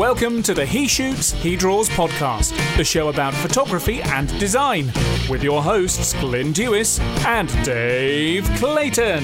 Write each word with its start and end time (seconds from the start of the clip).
Welcome 0.00 0.42
to 0.44 0.54
the 0.54 0.64
He 0.64 0.88
Shoots, 0.88 1.32
He 1.32 1.56
Draws 1.56 1.90
podcast, 1.90 2.56
the 2.78 2.84
show 2.84 3.10
about 3.10 3.34
photography 3.34 4.00
and 4.00 4.26
design, 4.40 4.86
with 5.28 5.42
your 5.42 5.62
hosts 5.62 6.14
Glyn 6.20 6.52
Dewis 6.52 6.98
and 7.26 7.50
Dave 7.66 8.48
Clayton. 8.56 9.22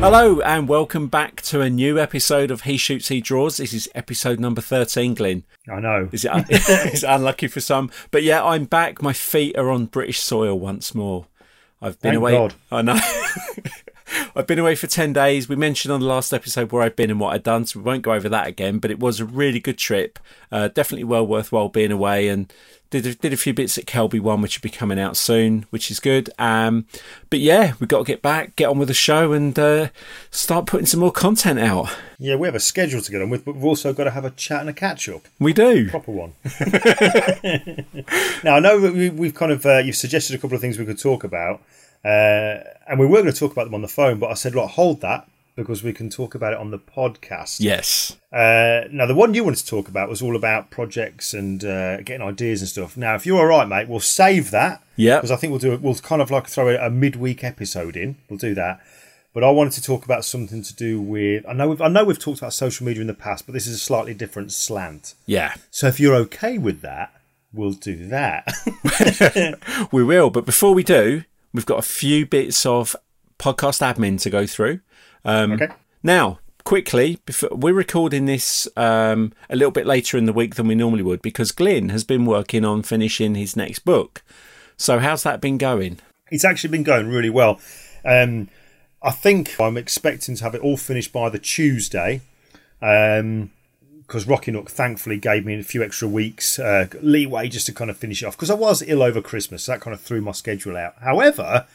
Hello 0.00 0.40
and 0.40 0.68
welcome 0.68 1.06
back 1.06 1.40
to 1.42 1.60
a 1.60 1.70
new 1.70 2.00
episode 2.00 2.50
of 2.50 2.62
He 2.62 2.76
Shoots, 2.76 3.06
He 3.06 3.20
Draws. 3.20 3.58
This 3.58 3.72
is 3.72 3.88
episode 3.94 4.40
number 4.40 4.60
13, 4.60 5.14
Glyn. 5.14 5.44
I 5.70 5.78
know. 5.78 6.08
Is 6.10 6.24
it 6.24 6.32
it's 6.48 7.04
unlucky 7.04 7.46
for 7.46 7.60
some? 7.60 7.92
But 8.10 8.24
yeah, 8.24 8.42
I'm 8.42 8.64
back. 8.64 9.02
My 9.02 9.12
feet 9.12 9.56
are 9.56 9.70
on 9.70 9.86
British 9.86 10.18
soil 10.18 10.58
once 10.58 10.96
more. 10.96 11.26
I've 11.80 12.00
been 12.00 12.14
Thank 12.14 12.16
away. 12.16 12.32
God. 12.32 12.54
I 12.72 12.82
know. 12.82 12.98
I've 14.34 14.46
been 14.46 14.58
away 14.58 14.74
for 14.74 14.86
10 14.86 15.12
days. 15.12 15.48
We 15.48 15.56
mentioned 15.56 15.92
on 15.92 16.00
the 16.00 16.06
last 16.06 16.32
episode 16.32 16.72
where 16.72 16.82
I've 16.82 16.96
been 16.96 17.10
and 17.10 17.20
what 17.20 17.34
I've 17.34 17.42
done, 17.42 17.66
so 17.66 17.80
we 17.80 17.84
won't 17.84 18.02
go 18.02 18.12
over 18.12 18.28
that 18.28 18.46
again. 18.46 18.78
But 18.78 18.90
it 18.90 18.98
was 18.98 19.20
a 19.20 19.24
really 19.24 19.60
good 19.60 19.78
trip. 19.78 20.18
Uh, 20.50 20.68
definitely 20.68 21.04
well 21.04 21.26
worthwhile 21.26 21.68
being 21.68 21.92
away 21.92 22.28
and 22.28 22.52
did 22.92 23.06
a, 23.06 23.14
did 23.14 23.32
a 23.32 23.36
few 23.36 23.54
bits 23.54 23.78
at 23.78 23.86
Kelby 23.86 24.20
One, 24.20 24.42
which 24.42 24.58
will 24.58 24.62
be 24.62 24.70
coming 24.70 25.00
out 25.00 25.16
soon, 25.16 25.64
which 25.70 25.90
is 25.90 25.98
good. 25.98 26.30
Um, 26.38 26.86
but 27.30 27.40
yeah, 27.40 27.72
we've 27.80 27.88
got 27.88 27.98
to 27.98 28.04
get 28.04 28.20
back, 28.22 28.54
get 28.54 28.68
on 28.68 28.78
with 28.78 28.88
the 28.88 28.94
show, 28.94 29.32
and 29.32 29.58
uh, 29.58 29.88
start 30.30 30.66
putting 30.66 30.86
some 30.86 31.00
more 31.00 31.10
content 31.10 31.58
out. 31.58 31.88
Yeah, 32.18 32.36
we 32.36 32.46
have 32.46 32.54
a 32.54 32.60
schedule 32.60 33.00
to 33.00 33.10
get 33.10 33.22
on 33.22 33.30
with, 33.30 33.46
but 33.46 33.54
we've 33.54 33.64
also 33.64 33.92
got 33.94 34.04
to 34.04 34.10
have 34.10 34.26
a 34.26 34.30
chat 34.30 34.60
and 34.60 34.68
a 34.68 34.74
catch 34.74 35.08
up. 35.08 35.22
We 35.40 35.54
do. 35.54 35.88
Proper 35.88 36.12
one. 36.12 36.34
now, 38.44 38.56
I 38.56 38.60
know 38.60 38.78
that 38.78 38.92
we, 38.94 39.08
we've 39.08 39.34
kind 39.34 39.50
of, 39.50 39.64
uh, 39.64 39.78
you've 39.78 39.96
suggested 39.96 40.36
a 40.36 40.38
couple 40.38 40.54
of 40.54 40.60
things 40.60 40.78
we 40.78 40.84
could 40.84 41.00
talk 41.00 41.24
about, 41.24 41.62
uh, 42.04 42.58
and 42.88 42.98
we 42.98 43.06
were 43.06 43.22
going 43.22 43.32
to 43.32 43.38
talk 43.38 43.52
about 43.52 43.64
them 43.64 43.74
on 43.74 43.82
the 43.82 43.88
phone, 43.88 44.18
but 44.18 44.30
I 44.30 44.34
said, 44.34 44.54
look, 44.54 44.70
hold 44.70 45.00
that 45.02 45.28
because 45.54 45.82
we 45.82 45.92
can 45.92 46.08
talk 46.08 46.34
about 46.34 46.52
it 46.52 46.58
on 46.58 46.70
the 46.70 46.78
podcast. 46.78 47.60
Yes. 47.60 48.16
Uh, 48.32 48.88
now, 48.90 49.06
the 49.06 49.14
one 49.14 49.34
you 49.34 49.44
wanted 49.44 49.58
to 49.58 49.66
talk 49.66 49.88
about 49.88 50.08
was 50.08 50.22
all 50.22 50.34
about 50.34 50.70
projects 50.70 51.34
and 51.34 51.64
uh, 51.64 51.98
getting 51.98 52.26
ideas 52.26 52.62
and 52.62 52.68
stuff. 52.68 52.96
Now, 52.96 53.14
if 53.14 53.26
you're 53.26 53.38
all 53.38 53.46
right, 53.46 53.68
mate, 53.68 53.88
we'll 53.88 54.00
save 54.00 54.50
that. 54.50 54.82
Yeah. 54.96 55.16
Because 55.16 55.30
I 55.30 55.36
think 55.36 55.50
we'll 55.50 55.60
do 55.60 55.72
it. 55.74 55.82
We'll 55.82 55.94
kind 55.96 56.22
of 56.22 56.30
like 56.30 56.46
throw 56.46 56.68
a, 56.68 56.86
a 56.86 56.90
midweek 56.90 57.44
episode 57.44 57.96
in. 57.96 58.16
We'll 58.28 58.38
do 58.38 58.54
that. 58.54 58.80
But 59.34 59.44
I 59.44 59.50
wanted 59.50 59.72
to 59.74 59.82
talk 59.82 60.04
about 60.04 60.24
something 60.24 60.62
to 60.62 60.74
do 60.74 61.00
with. 61.00 61.44
I 61.48 61.52
know. 61.54 61.70
We've, 61.70 61.80
I 61.80 61.88
know 61.88 62.04
we've 62.04 62.18
talked 62.18 62.38
about 62.38 62.52
social 62.52 62.84
media 62.86 63.00
in 63.00 63.06
the 63.06 63.14
past, 63.14 63.46
but 63.46 63.52
this 63.52 63.66
is 63.66 63.76
a 63.76 63.78
slightly 63.78 64.14
different 64.14 64.52
slant. 64.52 65.14
Yeah. 65.26 65.54
So 65.70 65.86
if 65.86 65.98
you're 65.98 66.14
okay 66.16 66.58
with 66.58 66.82
that, 66.82 67.14
we'll 67.52 67.72
do 67.72 68.08
that. 68.08 68.52
We 69.92 70.04
will. 70.04 70.30
But 70.30 70.44
before 70.44 70.74
we 70.74 70.82
do, 70.82 71.24
we've 71.52 71.66
got 71.66 71.78
a 71.78 71.82
few 71.82 72.26
bits 72.26 72.64
of 72.66 72.96
podcast 73.38 73.80
admin 73.82 74.20
to 74.22 74.30
go 74.30 74.46
through. 74.46 74.80
Um, 75.24 75.52
okay. 75.52 75.68
Now, 76.02 76.38
quickly, 76.64 77.18
before, 77.26 77.50
we're 77.52 77.74
recording 77.74 78.26
this 78.26 78.68
um, 78.76 79.32
a 79.50 79.56
little 79.56 79.70
bit 79.70 79.86
later 79.86 80.16
in 80.16 80.24
the 80.26 80.32
week 80.32 80.54
than 80.54 80.68
we 80.68 80.74
normally 80.74 81.02
would 81.02 81.22
because 81.22 81.52
Glyn 81.52 81.90
has 81.90 82.04
been 82.04 82.24
working 82.24 82.64
on 82.64 82.82
finishing 82.82 83.34
his 83.34 83.56
next 83.56 83.80
book. 83.80 84.22
So, 84.76 84.98
how's 84.98 85.22
that 85.22 85.40
been 85.40 85.58
going? 85.58 85.98
It's 86.30 86.44
actually 86.44 86.70
been 86.70 86.82
going 86.82 87.08
really 87.08 87.30
well. 87.30 87.60
Um, 88.04 88.48
I 89.02 89.10
think 89.10 89.60
I'm 89.60 89.76
expecting 89.76 90.36
to 90.36 90.44
have 90.44 90.54
it 90.54 90.60
all 90.62 90.76
finished 90.76 91.12
by 91.12 91.28
the 91.28 91.38
Tuesday. 91.38 92.22
Um, 92.80 93.50
because 94.06 94.26
Rocky 94.26 94.50
Nook 94.50 94.70
thankfully 94.70 95.18
gave 95.18 95.44
me 95.44 95.58
a 95.58 95.62
few 95.62 95.82
extra 95.82 96.08
weeks 96.08 96.58
uh, 96.58 96.86
leeway 97.00 97.48
just 97.48 97.66
to 97.66 97.72
kind 97.72 97.90
of 97.90 97.96
finish 97.96 98.22
it 98.22 98.26
off 98.26 98.36
because 98.36 98.50
I 98.50 98.54
was 98.54 98.82
ill 98.82 99.02
over 99.02 99.20
Christmas, 99.20 99.64
so 99.64 99.72
that 99.72 99.80
kind 99.80 99.94
of 99.94 100.00
threw 100.00 100.20
my 100.20 100.32
schedule 100.32 100.76
out. 100.76 100.94
However, 101.00 101.66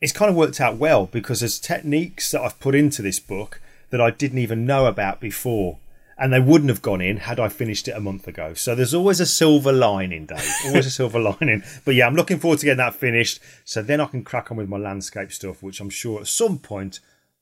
it's 0.00 0.12
kind 0.12 0.30
of 0.30 0.36
worked 0.36 0.60
out 0.60 0.76
well 0.76 1.06
because 1.06 1.40
there's 1.40 1.58
techniques 1.58 2.30
that 2.30 2.42
I've 2.42 2.60
put 2.60 2.74
into 2.74 3.02
this 3.02 3.20
book 3.20 3.60
that 3.90 4.00
I 4.00 4.10
didn't 4.10 4.38
even 4.38 4.66
know 4.66 4.86
about 4.86 5.20
before, 5.20 5.78
and 6.18 6.32
they 6.32 6.40
wouldn't 6.40 6.70
have 6.70 6.82
gone 6.82 7.00
in 7.00 7.18
had 7.18 7.38
I 7.38 7.48
finished 7.48 7.88
it 7.88 7.96
a 7.96 8.00
month 8.00 8.26
ago. 8.26 8.54
So 8.54 8.74
there's 8.74 8.94
always 8.94 9.20
a 9.20 9.26
silver 9.26 9.72
lining, 9.72 10.26
Dave. 10.26 10.54
Always 10.66 10.86
a 10.86 10.90
silver 10.90 11.18
lining. 11.40 11.62
But 11.84 11.94
yeah, 11.94 12.06
I'm 12.06 12.14
looking 12.14 12.38
forward 12.38 12.58
to 12.60 12.66
getting 12.66 12.78
that 12.78 12.94
finished, 12.94 13.40
so 13.64 13.82
then 13.82 14.00
I 14.00 14.06
can 14.06 14.24
crack 14.24 14.50
on 14.50 14.56
with 14.56 14.68
my 14.68 14.78
landscape 14.78 15.32
stuff, 15.32 15.62
which 15.62 15.80
I'm 15.80 15.90
sure 15.90 16.20
at 16.20 16.26
some 16.26 16.58
point 16.58 17.00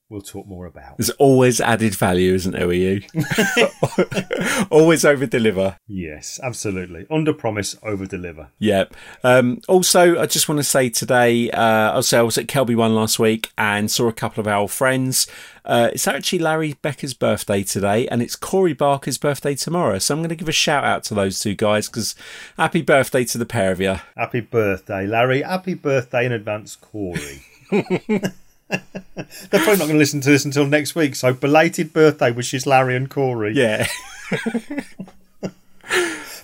we'll 0.09 0.21
talk 0.21 0.47
more 0.47 0.67
about. 0.67 0.97
There's 0.99 1.11
always 1.11 1.61
added 1.61 1.95
value, 1.95 2.35
isn't 2.35 2.53
there, 2.53 2.73
you? 2.73 3.03
always 4.71 5.05
over 5.05 5.27
deliver. 5.27 5.77
Yes, 5.87 6.39
absolutely. 6.43 7.07
Under 7.11 7.33
promise, 7.33 7.77
over 7.83 8.07
deliver. 8.07 8.49
Yep. 8.59 8.95
Um, 9.23 9.61
also, 9.69 10.21
I 10.21 10.27
just 10.27 10.49
want 10.49 10.59
to 10.59 10.65
say 10.65 10.91
today, 10.91 11.51
uh, 11.51 11.93
I 11.93 11.97
was 11.97 12.13
I 12.13 12.23
was 12.23 12.39
at 12.39 12.47
Kelby 12.47 12.77
One 12.77 12.95
last 12.95 13.19
week 13.19 13.51
and 13.57 13.91
saw 13.91 14.09
a 14.09 14.13
couple 14.13 14.41
of 14.41 14.47
our 14.47 14.69
friends. 14.69 15.27
Uh, 15.65 15.89
it's 15.93 16.07
actually 16.07 16.39
Larry 16.41 16.75
Becker's 16.83 17.15
birthday 17.15 17.63
today, 17.63 18.07
and 18.09 18.21
it's 18.21 18.37
Corey 18.37 18.75
Barker's 18.75 19.17
birthday 19.17 19.55
tomorrow. 19.55 19.99
So 19.99 20.15
I'm 20.15 20.21
going 20.21 20.29
to 20.29 20.37
give 20.37 20.49
a 20.49 20.53
shout 20.53 20.85
out 20.85 21.05
to 21.05 21.15
those 21.15 21.41
two 21.41 21.55
guys 21.55 21.89
because 21.89 22.15
happy 22.59 22.83
birthday 22.83 23.25
to 23.25 23.39
the 23.39 23.47
pair 23.47 23.73
of 23.73 23.81
you. 23.81 23.97
Happy 24.17 24.41
birthday, 24.41 25.07
Larry. 25.07 25.43
Happy 25.43 25.75
birthday 25.75 26.27
in 26.27 26.33
advance, 26.33 26.77
Corey. 26.77 27.43
They're 28.69 29.61
probably 29.61 29.77
not 29.77 29.87
going 29.87 29.91
to 29.91 29.99
listen 29.99 30.21
to 30.23 30.31
this 30.31 30.45
until 30.45 30.67
next 30.67 30.95
week. 30.95 31.15
So 31.15 31.33
belated 31.33 31.93
birthday 31.93 32.31
wishes, 32.31 32.67
Larry 32.67 32.97
and 32.97 33.11
Corey. 33.11 33.55
Yeah. 33.55 33.87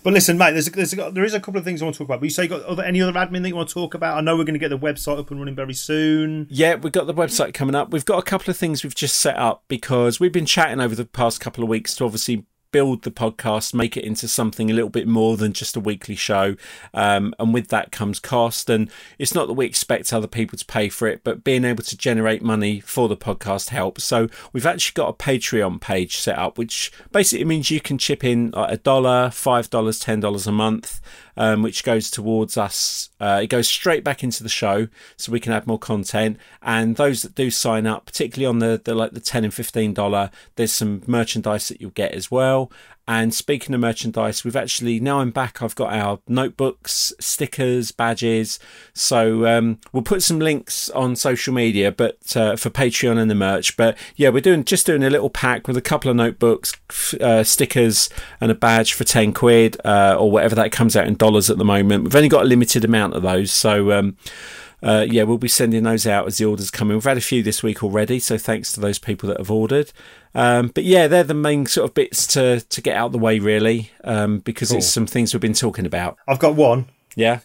But 0.03 0.15
listen, 0.15 0.39
mate, 0.39 0.53
there's, 0.53 0.71
there's 0.71 0.93
a, 0.95 1.11
there 1.11 1.25
is 1.25 1.35
a 1.35 1.41
couple 1.41 1.59
of 1.59 1.65
things 1.65 1.83
I 1.83 1.85
want 1.85 1.95
to 1.95 1.99
talk 1.99 2.07
about. 2.07 2.21
But 2.21 2.25
you 2.25 2.31
say 2.31 2.45
you 2.45 2.49
got 2.49 2.63
other, 2.63 2.83
any 2.83 3.03
other 3.03 3.13
admin 3.13 3.43
that 3.43 3.49
you 3.49 3.57
want 3.57 3.69
to 3.69 3.75
talk 3.75 3.95
about? 3.95 4.17
I 4.17 4.21
know 4.23 4.37
we're 4.37 4.45
going 4.45 4.55
to 4.55 4.59
get 4.59 4.71
the 4.71 4.79
website 4.79 5.19
up 5.19 5.31
and 5.31 5.39
running 5.39 5.55
very 5.55 5.75
soon. 5.75 6.47
Yeah, 6.51 6.77
we've 6.77 6.93
got 6.93 7.07
the 7.07 7.15
website 7.15 7.53
coming 7.53 7.75
up. 7.75 7.91
We've 7.91 8.05
got 8.05 8.19
a 8.19 8.23
couple 8.23 8.51
of 8.51 8.57
things 8.57 8.83
we've 8.83 8.95
just 8.95 9.17
set 9.17 9.37
up 9.37 9.65
because 9.69 10.19
we've 10.19 10.33
been 10.33 10.47
chatting 10.47 10.81
over 10.81 10.95
the 10.95 11.05
past 11.05 11.41
couple 11.41 11.63
of 11.63 11.69
weeks 11.69 11.95
to 11.97 12.05
obviously 12.05 12.47
build 12.73 13.03
the 13.03 13.11
podcast, 13.11 13.75
make 13.75 13.97
it 13.97 14.05
into 14.05 14.29
something 14.29 14.71
a 14.71 14.75
little 14.75 14.91
bit 14.91 15.07
more 15.09 15.37
than 15.37 15.53
just 15.53 15.77
a 15.77 15.81
weekly 15.81 16.15
show. 16.15 16.57
Um, 16.95 17.35
and 17.39 17.53
with 17.55 17.69
that 17.69 17.93
comes 17.93 18.19
cost. 18.21 18.71
And 18.71 18.91
it's 19.19 19.35
not 19.35 19.47
that 19.47 19.55
we 19.55 19.67
expect 19.67 20.13
other 20.13 20.27
people 20.27 20.59
to 20.59 20.65
pay 20.65 20.89
for 20.89 21.09
it, 21.09 21.23
but 21.25 21.45
being 21.45 21.65
able 21.65 21.85
to 21.85 21.97
generate 21.97 22.43
money 22.43 22.81
for 22.81 23.09
the 23.09 23.17
podcast 23.17 23.71
helps. 23.71 24.05
So 24.05 24.29
we've 24.53 24.67
actually 24.67 24.95
got 24.95 25.09
a 25.09 25.13
Patreon 25.13 25.81
page 25.81 26.19
set 26.19 26.39
up, 26.39 26.59
which 26.59 26.93
basically 27.13 27.45
means 27.45 27.71
you 27.71 27.81
can 27.81 27.99
chip 27.99 28.25
in 28.25 28.53
a 28.55 28.77
dollar, 28.77 29.31
five 29.31 29.71
dollars, 29.71 29.99
ten 29.99 30.21
dollars 30.21 30.47
a 30.47 30.53
month. 30.53 31.01
Um, 31.41 31.63
which 31.63 31.85
goes 31.85 32.11
towards 32.11 32.59
us. 32.59 33.09
Uh, 33.19 33.41
it 33.43 33.47
goes 33.47 33.67
straight 33.67 34.05
back 34.05 34.23
into 34.23 34.43
the 34.43 34.51
show, 34.51 34.89
so 35.17 35.33
we 35.33 35.41
can 35.41 35.55
add 35.55 35.67
more 35.67 35.79
content. 35.79 36.37
And 36.61 36.97
those 36.97 37.23
that 37.23 37.35
do 37.35 37.51
sign 37.51 37.87
up, 37.87 38.05
particularly 38.05 38.45
on 38.45 38.59
the, 38.59 38.79
the 38.85 38.95
like 38.95 39.13
the 39.13 39.21
ten 39.21 39.45
and 39.45 39.55
fifteen 39.55 39.95
dollar, 39.95 40.31
there's 40.57 40.75
some 40.75 41.03
merchandise 41.07 41.69
that 41.69 41.81
you'll 41.81 41.93
get 41.93 42.13
as 42.13 42.31
well. 42.31 42.71
And 43.11 43.35
speaking 43.35 43.75
of 43.75 43.81
merchandise, 43.81 44.45
we've 44.45 44.55
actually 44.55 45.01
now 45.01 45.19
I'm 45.19 45.33
back. 45.33 45.61
I've 45.61 45.75
got 45.75 45.93
our 45.93 46.21
notebooks, 46.29 47.13
stickers, 47.19 47.91
badges. 47.91 48.61
So 48.95 49.47
um, 49.47 49.81
we'll 49.91 50.05
put 50.05 50.23
some 50.23 50.39
links 50.39 50.89
on 50.91 51.17
social 51.17 51.53
media, 51.53 51.91
but 51.91 52.37
uh, 52.37 52.55
for 52.55 52.71
Patreon 52.71 53.19
and 53.19 53.29
the 53.29 53.35
merch. 53.35 53.77
But 53.77 53.99
yeah, 54.15 54.29
we're 54.29 54.41
doing 54.43 54.63
just 54.63 54.87
doing 54.87 55.03
a 55.03 55.11
little 55.11 55.29
pack 55.29 55.67
with 55.67 55.77
a 55.77 55.83
couple 55.83 56.09
of 56.09 56.17
notebooks, 56.17 56.73
uh, 57.21 57.43
stickers, 57.43 58.11
and 58.41 58.53
a 58.53 58.55
badge 58.55 58.93
for 58.93 59.03
ten 59.03 59.33
quid 59.33 59.77
uh, 59.85 60.15
or 60.17 60.31
whatever 60.31 60.55
that 60.55 60.71
comes 60.71 60.95
out 60.95 61.09
in 61.09 61.17
dollars 61.17 61.51
at 61.51 61.59
the 61.59 61.65
moment. 61.65 62.05
We've 62.05 62.15
only 62.15 62.29
got 62.29 62.45
a 62.45 62.49
limited 62.49 62.85
amount 62.85 63.15
of 63.15 63.23
those, 63.23 63.51
so. 63.51 63.91
Um, 63.91 64.17
uh, 64.83 65.07
yeah, 65.09 65.23
we'll 65.25 65.39
be 65.39 65.49
sending 65.49 65.83
those 65.83 66.07
out 66.07 66.27
as 66.27 66.39
the 66.39 66.45
orders 66.45 66.71
come 66.71 66.91
in. 66.91 66.97
We've 66.97 67.05
had 67.05 67.17
a 67.19 67.21
few 67.21 67.43
this 67.43 67.63
week 67.63 67.83
already, 67.83 68.19
so 68.19 68.39
thanks 68.39 68.73
to 68.73 68.81
those 68.81 68.99
people 68.99 69.29
that 69.29 69.39
have 69.39 69.51
ordered. 69.51 69.93
Um, 70.35 70.69
but 70.69 70.85
yeah, 70.85 71.07
they're 71.09 71.25
the 71.25 71.35
main 71.35 71.67
sort 71.67 71.89
of 71.89 71.95
bits 71.95 72.27
to 72.29 72.61
to 72.61 72.81
get 72.81 72.97
out 72.97 73.13
the 73.13 73.19
way, 73.19 73.39
really, 73.39 73.91
um, 74.05 74.39
because 74.39 74.73
it's 74.73 74.87
some 74.87 75.07
things 75.07 75.35
we've 75.35 75.41
been 75.41 75.53
talking 75.55 75.87
about. 75.87 76.17
I've 76.29 76.39
got 76.39 76.55
one. 76.55 76.87
Yeah, 77.17 77.41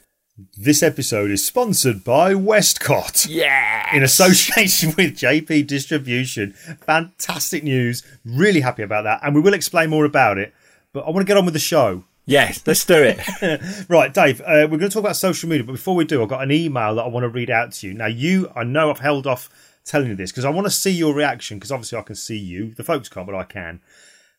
This 0.57 0.84
episode 0.84 1.31
is 1.31 1.44
sponsored 1.44 2.03
by 2.03 2.35
Westcott. 2.35 3.25
yeah, 3.25 3.96
In 3.96 4.03
association 4.03 4.90
with 4.97 5.17
JP 5.17 5.66
Distribution. 5.67 6.53
Fantastic 6.85 7.64
news. 7.64 8.03
Really 8.23 8.61
happy 8.61 8.84
about 8.84 9.03
that. 9.05 9.22
And 9.23 9.34
we 9.34 9.41
will 9.41 9.53
explain 9.55 9.90
more 9.90 10.05
about 10.05 10.38
it. 10.38 10.53
But 10.93 11.05
I 11.05 11.09
want 11.09 11.26
to 11.26 11.28
get 11.28 11.35
on 11.38 11.46
with 11.46 11.53
the 11.55 11.59
show. 11.59 12.03
Yes. 12.25 12.61
Let's 12.66 12.85
do 12.85 12.95
it. 13.01 13.19
Right, 13.89 14.13
Dave, 14.13 14.41
uh, 14.41 14.67
we're 14.69 14.77
going 14.77 14.81
to 14.81 14.89
talk 14.89 15.03
about 15.03 15.16
social 15.16 15.49
media, 15.49 15.63
but 15.63 15.73
before 15.73 15.95
we 15.95 16.05
do, 16.05 16.22
I've 16.22 16.29
got 16.29 16.43
an 16.43 16.51
email 16.51 16.95
that 16.95 17.03
I 17.03 17.07
want 17.07 17.23
to 17.23 17.29
read 17.29 17.49
out 17.49 17.72
to 17.73 17.87
you. 17.87 17.93
Now, 17.93 18.07
you, 18.07 18.51
I 18.55 18.63
know 18.63 18.89
I've 18.89 18.99
held 18.99 19.27
off 19.27 19.49
telling 19.83 20.07
you 20.07 20.16
this 20.16 20.31
because 20.31 20.45
I 20.45 20.49
want 20.49 20.66
to 20.66 20.72
see 20.72 20.91
your 20.91 21.13
reaction 21.13 21.57
because 21.57 21.72
obviously 21.72 21.97
I 21.97 22.01
can 22.01 22.16
see 22.16 22.37
you. 22.37 22.73
The 22.73 22.83
folks 22.83 23.09
can't, 23.09 23.25
but 23.27 23.35
I 23.35 23.43
can. 23.43 23.81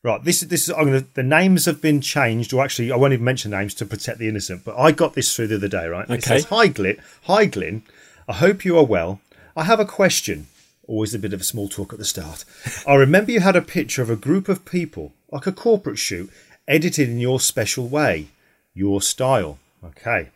Right, 0.03 0.23
this 0.23 0.43
is 0.43 0.49
this 0.49 0.69
is. 0.69 0.71
I'm 0.71 0.85
gonna. 0.85 1.05
The 1.15 1.23
names 1.25 1.65
have 1.65 1.81
been 1.83 2.01
changed, 2.01 2.53
or 2.53 2.63
actually, 2.63 2.93
I 2.93 2.97
won't 2.97 3.13
even 3.13 3.25
mention 3.25 3.51
names 3.51 3.75
to 3.75 3.87
protect 3.87 4.19
the 4.19 4.29
innocent. 4.29 4.65
But 4.65 4.77
I 4.79 4.93
got 4.93 5.15
this 5.15 5.35
through 5.35 5.49
the 5.49 5.57
other 5.57 5.67
day. 5.69 5.89
Right, 5.89 6.09
it 6.09 6.13
Okay. 6.13 6.21
says, 6.21 6.45
"Hi, 6.45 6.69
Glyn. 6.69 6.99
Hi, 7.25 7.47
Glyn. 7.47 7.83
I 8.29 8.35
hope 8.35 8.65
you 8.65 8.79
are 8.79 8.85
well. 8.85 9.21
I 9.57 9.65
have 9.65 9.81
a 9.81 9.85
question. 9.85 10.47
Always 10.87 11.13
a 11.15 11.19
bit 11.19 11.33
of 11.33 11.41
a 11.41 11.45
small 11.45 11.69
talk 11.69 11.93
at 11.93 11.99
the 11.99 12.05
start. 12.05 12.45
I 12.87 12.95
remember 12.95 13.33
you 13.33 13.41
had 13.41 13.57
a 13.57 13.63
picture 13.63 14.01
of 14.03 14.11
a 14.11 14.15
group 14.17 14.49
of 14.49 14.65
people, 14.65 15.13
like 15.33 15.47
a 15.49 15.53
corporate 15.53 15.99
shoot, 15.99 16.31
edited 16.69 17.09
in 17.09 17.19
your 17.19 17.41
special 17.41 17.89
way, 17.89 18.29
your 18.75 19.01
style. 19.01 19.59
Okay. 19.85 20.29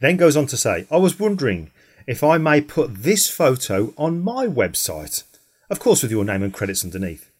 Then 0.00 0.16
goes 0.16 0.36
on 0.36 0.46
to 0.46 0.56
say, 0.56 0.86
I 0.90 0.96
was 0.96 1.18
wondering 1.18 1.70
if 2.06 2.22
I 2.22 2.38
may 2.38 2.60
put 2.60 3.02
this 3.02 3.28
photo 3.28 3.92
on 3.96 4.20
my 4.20 4.46
website. 4.46 5.24
Of 5.68 5.80
course, 5.80 6.02
with 6.02 6.10
your 6.10 6.24
name 6.24 6.42
and 6.42 6.54
credits 6.54 6.84
underneath. 6.84 7.30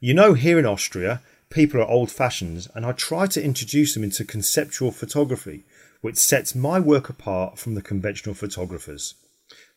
You 0.00 0.14
know, 0.14 0.34
here 0.34 0.58
in 0.58 0.66
Austria, 0.66 1.20
people 1.50 1.80
are 1.80 1.88
old 1.88 2.10
fashioned 2.10 2.68
and 2.74 2.86
I 2.86 2.92
try 2.92 3.26
to 3.26 3.42
introduce 3.42 3.94
them 3.94 4.04
into 4.04 4.24
conceptual 4.24 4.90
photography, 4.90 5.64
which 6.00 6.16
sets 6.16 6.54
my 6.54 6.80
work 6.80 7.08
apart 7.08 7.58
from 7.58 7.74
the 7.74 7.82
conventional 7.82 8.34
photographers. 8.34 9.14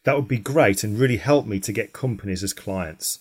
That 0.03 0.15
would 0.15 0.27
be 0.27 0.37
great 0.37 0.83
and 0.83 0.97
really 0.97 1.17
help 1.17 1.45
me 1.45 1.59
to 1.61 1.73
get 1.73 1.91
companies 1.91 2.43
as 2.43 2.53
clients. 2.53 3.19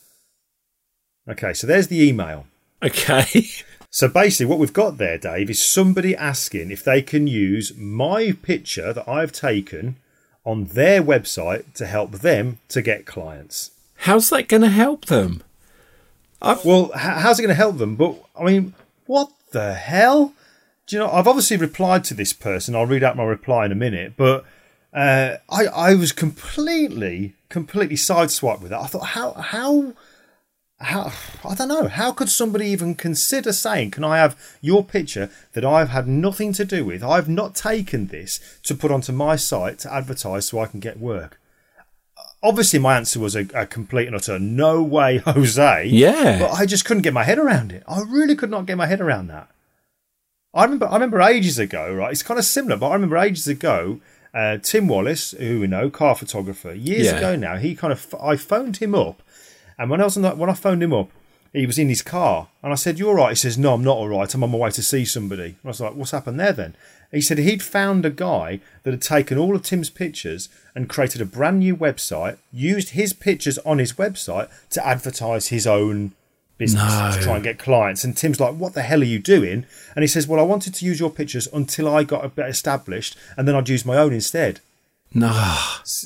Okay, 1.28 1.52
so 1.52 1.66
there's 1.66 1.88
the 1.88 2.02
email. 2.06 2.46
Okay. 2.82 3.48
So 3.90 4.08
basically, 4.08 4.46
what 4.46 4.58
we've 4.58 4.72
got 4.72 4.98
there, 4.98 5.18
Dave, 5.18 5.48
is 5.48 5.64
somebody 5.64 6.14
asking 6.14 6.70
if 6.70 6.84
they 6.84 7.02
can 7.02 7.26
use 7.26 7.76
my 7.76 8.32
picture 8.42 8.92
that 8.92 9.08
I've 9.08 9.32
taken 9.32 9.96
on 10.44 10.64
their 10.66 11.02
website 11.02 11.72
to 11.74 11.86
help 11.86 12.12
them 12.12 12.58
to 12.68 12.82
get 12.82 13.06
clients. 13.06 13.70
How's 14.00 14.30
that 14.30 14.48
going 14.48 14.62
to 14.62 14.68
help 14.68 15.06
them? 15.06 15.42
I've... 16.40 16.64
Well, 16.64 16.90
how's 16.94 17.38
it 17.38 17.42
going 17.42 17.48
to 17.48 17.54
help 17.54 17.78
them? 17.78 17.96
But 17.96 18.16
I 18.38 18.44
mean, 18.44 18.74
what 19.06 19.30
the 19.52 19.74
hell? 19.74 20.34
Do 20.86 20.96
you 20.96 21.00
know? 21.00 21.10
I've 21.10 21.26
obviously 21.26 21.56
replied 21.56 22.04
to 22.04 22.14
this 22.14 22.32
person. 22.32 22.74
I'll 22.74 22.86
read 22.86 23.02
out 23.02 23.16
my 23.16 23.24
reply 23.24 23.64
in 23.66 23.72
a 23.72 23.76
minute, 23.76 24.12
but 24.16 24.44
uh, 24.92 25.36
I 25.50 25.66
I 25.66 25.94
was 25.94 26.12
completely 26.12 27.34
completely 27.48 27.96
sideswiped 27.96 28.60
with 28.60 28.70
that. 28.70 28.80
I 28.80 28.86
thought, 28.86 29.06
how 29.06 29.32
how 29.32 29.94
how 30.78 31.12
I 31.44 31.54
don't 31.54 31.68
know. 31.68 31.88
How 31.88 32.12
could 32.12 32.28
somebody 32.28 32.66
even 32.66 32.94
consider 32.94 33.52
saying, 33.52 33.92
"Can 33.92 34.04
I 34.04 34.18
have 34.18 34.36
your 34.60 34.84
picture 34.84 35.30
that 35.52 35.64
I've 35.64 35.88
had 35.88 36.06
nothing 36.06 36.52
to 36.54 36.64
do 36.64 36.84
with? 36.84 37.02
I've 37.02 37.28
not 37.28 37.54
taken 37.54 38.08
this 38.08 38.40
to 38.64 38.74
put 38.74 38.90
onto 38.90 39.12
my 39.12 39.36
site 39.36 39.78
to 39.80 39.92
advertise 39.92 40.46
so 40.46 40.60
I 40.60 40.66
can 40.66 40.80
get 40.80 41.00
work." 41.00 41.40
Obviously, 42.42 42.78
my 42.78 42.96
answer 42.96 43.18
was 43.18 43.34
a, 43.34 43.46
a 43.54 43.66
complete 43.66 44.06
and 44.06 44.14
utter 44.14 44.38
no 44.38 44.82
way, 44.82 45.16
Jose. 45.24 45.86
Yeah, 45.86 46.38
but 46.38 46.52
I 46.52 46.66
just 46.66 46.84
couldn't 46.84 47.02
get 47.02 47.14
my 47.14 47.24
head 47.24 47.38
around 47.38 47.72
it. 47.72 47.82
I 47.88 48.02
really 48.02 48.36
could 48.36 48.50
not 48.50 48.66
get 48.66 48.76
my 48.76 48.86
head 48.86 49.00
around 49.00 49.28
that. 49.28 49.48
I 50.52 50.64
remember, 50.64 50.88
I 50.88 50.94
remember 50.94 51.20
ages 51.20 51.58
ago, 51.58 51.92
right? 51.92 52.12
It's 52.12 52.22
kind 52.22 52.38
of 52.38 52.44
similar, 52.44 52.76
but 52.76 52.88
I 52.88 52.94
remember 52.94 53.18
ages 53.18 53.46
ago, 53.46 54.00
uh, 54.32 54.58
Tim 54.58 54.88
Wallace, 54.88 55.32
who 55.32 55.60
we 55.60 55.66
know, 55.66 55.90
car 55.90 56.14
photographer, 56.14 56.72
years 56.72 57.06
yeah. 57.06 57.16
ago 57.16 57.36
now, 57.36 57.56
he 57.56 57.74
kind 57.74 57.92
of, 57.92 58.14
I 58.20 58.36
phoned 58.36 58.78
him 58.78 58.94
up 58.94 59.22
and 59.78 59.90
when 59.90 60.00
I 60.00 60.04
was 60.04 60.16
on 60.16 60.22
that, 60.22 60.38
when 60.38 60.50
I 60.50 60.54
phoned 60.54 60.82
him 60.82 60.92
up, 60.92 61.10
he 61.52 61.66
was 61.66 61.78
in 61.78 61.88
his 61.88 62.02
car, 62.02 62.48
and 62.62 62.72
I 62.72 62.76
said, 62.76 62.98
"You're 62.98 63.14
right." 63.14 63.30
He 63.30 63.36
says, 63.36 63.56
"No, 63.56 63.74
I'm 63.74 63.84
not 63.84 63.96
all 63.96 64.08
right. 64.08 64.32
I'm 64.32 64.44
on 64.44 64.50
my 64.50 64.58
way 64.58 64.70
to 64.70 64.82
see 64.82 65.04
somebody." 65.04 65.56
I 65.64 65.68
was 65.68 65.80
like, 65.80 65.94
"What's 65.94 66.10
happened 66.10 66.38
there 66.38 66.52
then?" 66.52 66.74
He 67.12 67.20
said 67.20 67.38
he'd 67.38 67.62
found 67.62 68.04
a 68.04 68.10
guy 68.10 68.60
that 68.82 68.90
had 68.90 69.00
taken 69.00 69.38
all 69.38 69.54
of 69.54 69.62
Tim's 69.62 69.90
pictures 69.90 70.48
and 70.74 70.88
created 70.88 71.20
a 71.20 71.24
brand 71.24 71.60
new 71.60 71.76
website, 71.76 72.36
used 72.52 72.90
his 72.90 73.12
pictures 73.12 73.58
on 73.58 73.78
his 73.78 73.94
website 73.94 74.48
to 74.70 74.86
advertise 74.86 75.48
his 75.48 75.66
own 75.66 76.12
business 76.58 76.82
no. 76.82 77.12
to 77.12 77.22
try 77.22 77.34
and 77.36 77.44
get 77.44 77.58
clients. 77.58 78.02
And 78.04 78.16
Tim's 78.16 78.40
like, 78.40 78.54
"What 78.54 78.74
the 78.74 78.82
hell 78.82 79.00
are 79.00 79.04
you 79.04 79.18
doing?" 79.18 79.64
And 79.94 80.02
he 80.02 80.08
says, 80.08 80.26
"Well, 80.26 80.40
I 80.40 80.42
wanted 80.42 80.74
to 80.74 80.84
use 80.84 81.00
your 81.00 81.10
pictures 81.10 81.48
until 81.52 81.88
I 81.88 82.02
got 82.02 82.24
a 82.24 82.28
bit 82.28 82.48
established, 82.48 83.16
and 83.36 83.46
then 83.46 83.54
I'd 83.54 83.68
use 83.68 83.86
my 83.86 83.96
own 83.96 84.12
instead." 84.12 84.60
No. 85.16 85.58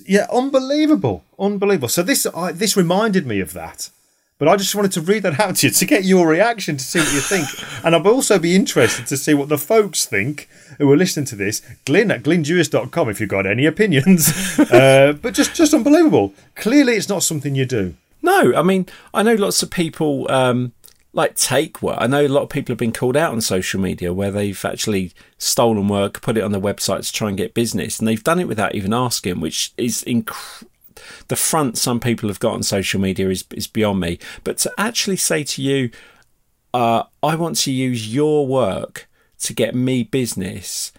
Yeah, 0.06 0.26
unbelievable, 0.32 1.24
unbelievable. 1.36 1.88
So 1.88 2.04
this 2.04 2.26
I, 2.26 2.52
this 2.52 2.76
reminded 2.76 3.26
me 3.26 3.40
of 3.40 3.52
that. 3.54 3.90
But 4.38 4.48
I 4.48 4.56
just 4.56 4.74
wanted 4.74 4.92
to 4.92 5.02
read 5.02 5.24
that 5.24 5.38
out 5.38 5.56
to 5.56 5.66
you 5.66 5.72
to 5.72 5.84
get 5.84 6.04
your 6.04 6.26
reaction 6.26 6.78
to 6.78 6.82
see 6.82 7.00
what 7.00 7.12
you 7.12 7.20
think. 7.20 7.46
and 7.84 7.94
I'd 7.94 8.06
also 8.06 8.38
be 8.38 8.56
interested 8.56 9.06
to 9.08 9.18
see 9.18 9.34
what 9.34 9.50
the 9.50 9.58
folks 9.58 10.06
think 10.06 10.48
who 10.78 10.90
are 10.90 10.96
listening 10.96 11.26
to 11.26 11.36
this. 11.36 11.60
Glyn 11.84 12.10
at 12.10 12.22
glyndewis.com 12.22 13.10
if 13.10 13.20
you've 13.20 13.28
got 13.28 13.46
any 13.46 13.66
opinions. 13.66 14.30
uh, 14.58 15.14
but 15.20 15.34
just, 15.34 15.54
just 15.54 15.74
unbelievable. 15.74 16.32
Clearly, 16.54 16.94
it's 16.94 17.08
not 17.08 17.22
something 17.22 17.54
you 17.54 17.66
do. 17.66 17.96
No, 18.22 18.54
I 18.54 18.62
mean, 18.62 18.86
I 19.12 19.22
know 19.22 19.34
lots 19.34 19.62
of 19.62 19.70
people 19.70 20.30
um, 20.30 20.72
like 21.12 21.34
take 21.34 21.82
work. 21.82 21.98
I 22.00 22.06
know 22.06 22.24
a 22.24 22.28
lot 22.28 22.42
of 22.42 22.48
people 22.48 22.72
have 22.72 22.78
been 22.78 22.92
called 22.92 23.16
out 23.16 23.32
on 23.32 23.40
social 23.40 23.80
media 23.80 24.12
where 24.12 24.30
they've 24.30 24.64
actually 24.64 25.12
stolen 25.38 25.88
work, 25.88 26.20
put 26.20 26.36
it 26.36 26.44
on 26.44 26.52
their 26.52 26.60
website 26.60 27.06
to 27.06 27.12
try 27.12 27.28
and 27.28 27.36
get 27.36 27.54
business, 27.54 27.98
and 27.98 28.06
they've 28.06 28.22
done 28.22 28.40
it 28.40 28.48
without 28.48 28.74
even 28.74 28.94
asking, 28.94 29.40
which 29.40 29.72
is 29.76 30.04
inc- 30.04 30.64
the 31.28 31.36
front 31.36 31.78
some 31.78 32.00
people 32.00 32.28
have 32.28 32.40
got 32.40 32.54
on 32.54 32.62
social 32.62 33.00
media 33.00 33.28
is 33.28 33.44
is 33.52 33.66
beyond 33.66 34.00
me. 34.00 34.18
But 34.44 34.58
to 34.58 34.72
actually 34.78 35.16
say 35.16 35.42
to 35.44 35.62
you, 35.62 35.90
uh, 36.72 37.04
I 37.22 37.34
want 37.34 37.56
to 37.58 37.72
use 37.72 38.12
your 38.14 38.46
work 38.46 39.08
to 39.40 39.52
get 39.52 39.74
me 39.74 40.04
business, 40.04 40.92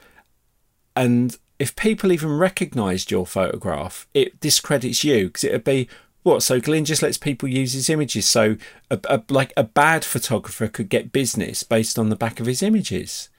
and 0.96 1.38
if 1.62 1.76
people 1.76 2.12
even 2.12 2.38
recognised 2.38 3.12
your 3.12 3.28
photograph, 3.28 4.08
it 4.16 4.40
discredits 4.40 5.04
you 5.04 5.28
because 5.28 5.44
it 5.44 5.52
would 5.52 5.64
be, 5.64 5.88
what? 6.24 6.44
So 6.44 6.60
Glyn 6.60 6.86
just 6.86 7.02
lets 7.02 7.18
people 7.18 7.50
use 7.50 7.74
his 7.74 7.90
images. 7.90 8.28
So, 8.28 8.58
a, 8.90 9.00
a, 9.06 9.24
like 9.30 9.54
a 9.58 9.64
bad 9.64 10.06
photographer 10.06 10.68
could 10.68 10.90
get 10.90 11.12
business 11.12 11.64
based 11.64 11.98
on 11.98 12.10
the 12.10 12.16
back 12.16 12.40
of 12.40 12.46
his 12.46 12.62
images. 12.62 13.30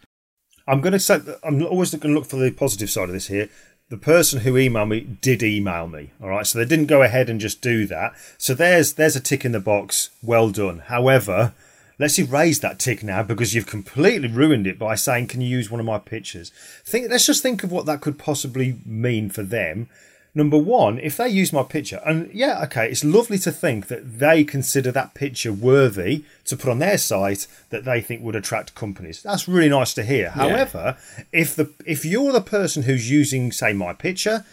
I'm 0.67 0.81
going 0.81 0.93
to 0.93 0.99
say 0.99 1.21
I'm 1.45 1.63
always 1.65 1.95
going 1.95 2.15
to 2.15 2.19
look 2.19 2.29
for 2.29 2.37
the 2.37 2.51
positive 2.51 2.91
side 2.91 3.09
of 3.09 3.13
this 3.13 3.29
here. 3.29 3.49
The 3.89 3.97
person 3.97 4.41
who 4.41 4.55
emailed 4.55 4.89
me 4.89 5.01
did 5.01 5.43
email 5.43 5.87
me. 5.87 6.13
All 6.23 6.29
right, 6.29 6.47
so 6.47 6.59
they 6.59 6.65
didn't 6.65 6.87
go 6.87 7.03
ahead 7.03 7.29
and 7.29 7.41
just 7.41 7.61
do 7.61 7.87
that. 7.87 8.15
So 8.39 8.55
there's 8.55 8.95
there's 8.95 9.17
a 9.17 9.21
tick 9.21 9.45
in 9.45 9.53
the 9.53 9.61
box. 9.61 10.11
Well 10.23 10.51
done. 10.51 10.81
However, 10.87 11.53
let's 11.99 12.19
erase 12.19 12.59
that 12.61 12.79
tick 12.79 13.03
now 13.03 13.23
because 13.23 13.55
you've 13.55 13.67
completely 13.67 14.29
ruined 14.29 14.67
it 14.67 14.79
by 14.79 14.95
saying, 14.95 15.27
"Can 15.29 15.41
you 15.41 15.49
use 15.49 15.71
one 15.71 15.81
of 15.81 15.87
my 15.87 15.99
pictures?" 15.99 16.53
Think. 16.85 17.11
Let's 17.11 17.27
just 17.27 17.43
think 17.43 17.63
of 17.63 17.71
what 17.71 17.87
that 17.87 18.01
could 18.01 18.19
possibly 18.19 18.79
mean 18.87 19.29
for 19.31 19.43
them 19.43 19.89
Number 20.35 20.57
one, 20.57 20.99
if 20.99 21.19
they 21.19 21.29
use 21.29 21.53
my 21.53 21.63
picture, 21.63 22.01
and 22.07 22.33
yeah, 22.33 22.63
okay, 22.65 22.91
it's 22.91 23.05
lovely 23.05 23.37
to 23.39 23.53
think 23.53 23.89
that 23.89 24.19
they 24.19 24.45
consider 24.45 24.91
that 24.91 25.13
picture 25.13 25.53
worthy 25.53 26.25
to 26.47 26.57
put 26.57 26.71
on 26.71 26.79
their 26.79 26.97
site 26.97 27.47
that 27.69 27.85
they 27.85 28.01
think 28.01 28.23
would 28.23 28.37
attract 28.37 28.75
companies. 28.75 29.23
That's 29.23 29.47
really 29.47 29.69
nice 29.69 29.93
to 29.95 30.03
hear. 30.03 30.25
Yeah. 30.25 30.31
However, 30.31 30.97
if 31.33 31.55
the 31.55 31.71
if 31.85 32.07
you're 32.07 32.33
the 32.33 32.41
person 32.41 32.85
who's 32.85 33.11
using, 33.11 33.53
say, 33.53 33.75
my 33.75 33.93
picture, 33.93 34.47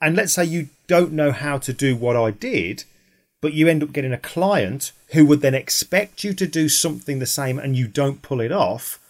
and 0.00 0.14
let's 0.14 0.34
say 0.34 0.44
you 0.44 0.68
don't 0.86 1.12
know 1.12 1.32
how 1.32 1.58
to 1.58 1.72
do 1.72 1.96
what 1.96 2.14
I 2.14 2.30
did, 2.30 2.84
but 3.40 3.54
you 3.54 3.66
end 3.66 3.82
up 3.82 3.92
getting 3.92 4.12
a 4.12 4.18
client 4.18 4.92
who 5.08 5.26
would 5.26 5.40
then 5.40 5.54
expect 5.54 6.22
you 6.22 6.32
to 6.34 6.46
do 6.46 6.68
something 6.68 7.18
the 7.18 7.26
same 7.26 7.58
and 7.58 7.76
you 7.76 7.88
don't 7.88 8.22
pull 8.22 8.40
it 8.40 8.52
off, 8.52 9.00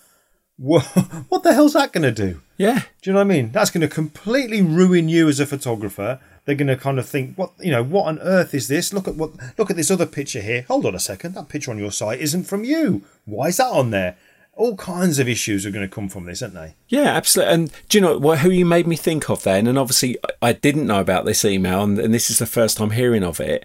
what, 0.57 0.83
what 1.29 1.43
the 1.43 1.55
hell's 1.55 1.73
that 1.73 1.93
going 1.93 2.03
to 2.03 2.13
do? 2.13 2.41
Yeah. 2.57 2.83
Do 3.03 3.11
you 3.11 3.13
know 3.13 3.21
what 3.21 3.27
I 3.27 3.35
mean? 3.37 3.53
That's 3.53 3.71
going 3.71 3.81
to 3.83 3.89
completely 3.89 4.63
ruin 4.63 5.09
you 5.09 5.29
as 5.29 5.41
a 5.41 5.47
photographer. 5.47 6.21
They're 6.45 6.55
going 6.55 6.69
to 6.69 6.77
kind 6.77 6.99
of 6.99 7.09
think, 7.09 7.37
what 7.37 7.53
you 7.59 7.71
know, 7.71 7.83
what 7.83 8.07
on 8.07 8.19
earth 8.21 8.55
is 8.55 8.69
this? 8.69 8.93
Look 8.93 9.09
at 9.09 9.17
what, 9.17 9.33
look 9.59 9.71
at 9.71 9.77
this 9.77 9.91
other 9.91 10.07
picture 10.07 10.41
here. 10.41 10.65
Hold 10.69 10.87
on 10.87 10.95
a 10.95 11.01
second, 11.01 11.35
that 11.35 11.49
picture 11.49 11.71
on 11.71 11.79
your 11.79 11.91
site 11.91 12.21
isn't 12.21 12.45
from 12.45 12.65
you. 12.65 13.03
Why 13.25 13.49
is 13.49 13.57
that 13.57 13.73
on 13.73 13.91
there? 13.91 14.17
All 14.53 14.77
kinds 14.77 15.19
of 15.19 15.29
issues 15.29 15.67
are 15.67 15.73
going 15.73 15.89
to 15.89 15.93
come 15.93 16.09
from 16.09 16.27
this, 16.27 16.41
aren't 16.41 16.55
they? 16.55 16.75
Yeah, 16.89 17.17
absolutely. 17.17 17.55
And 17.55 17.73
do 17.89 17.99
you 17.99 18.03
know 18.03 18.19
what, 18.19 18.41
who 18.41 18.51
you 18.51 18.65
made 18.65 18.87
me 18.87 18.95
think 18.95 19.29
of 19.29 19.43
then? 19.43 19.67
And 19.67 19.77
obviously, 19.77 20.17
I 20.41 20.53
didn't 20.53 20.87
know 20.87 21.01
about 21.01 21.25
this 21.25 21.45
email, 21.45 21.83
and, 21.83 21.99
and 21.99 22.15
this 22.15 22.31
is 22.31 22.39
the 22.39 22.47
first 22.47 22.77
time 22.77 22.91
hearing 22.91 23.25
of 23.25 23.41
it. 23.41 23.65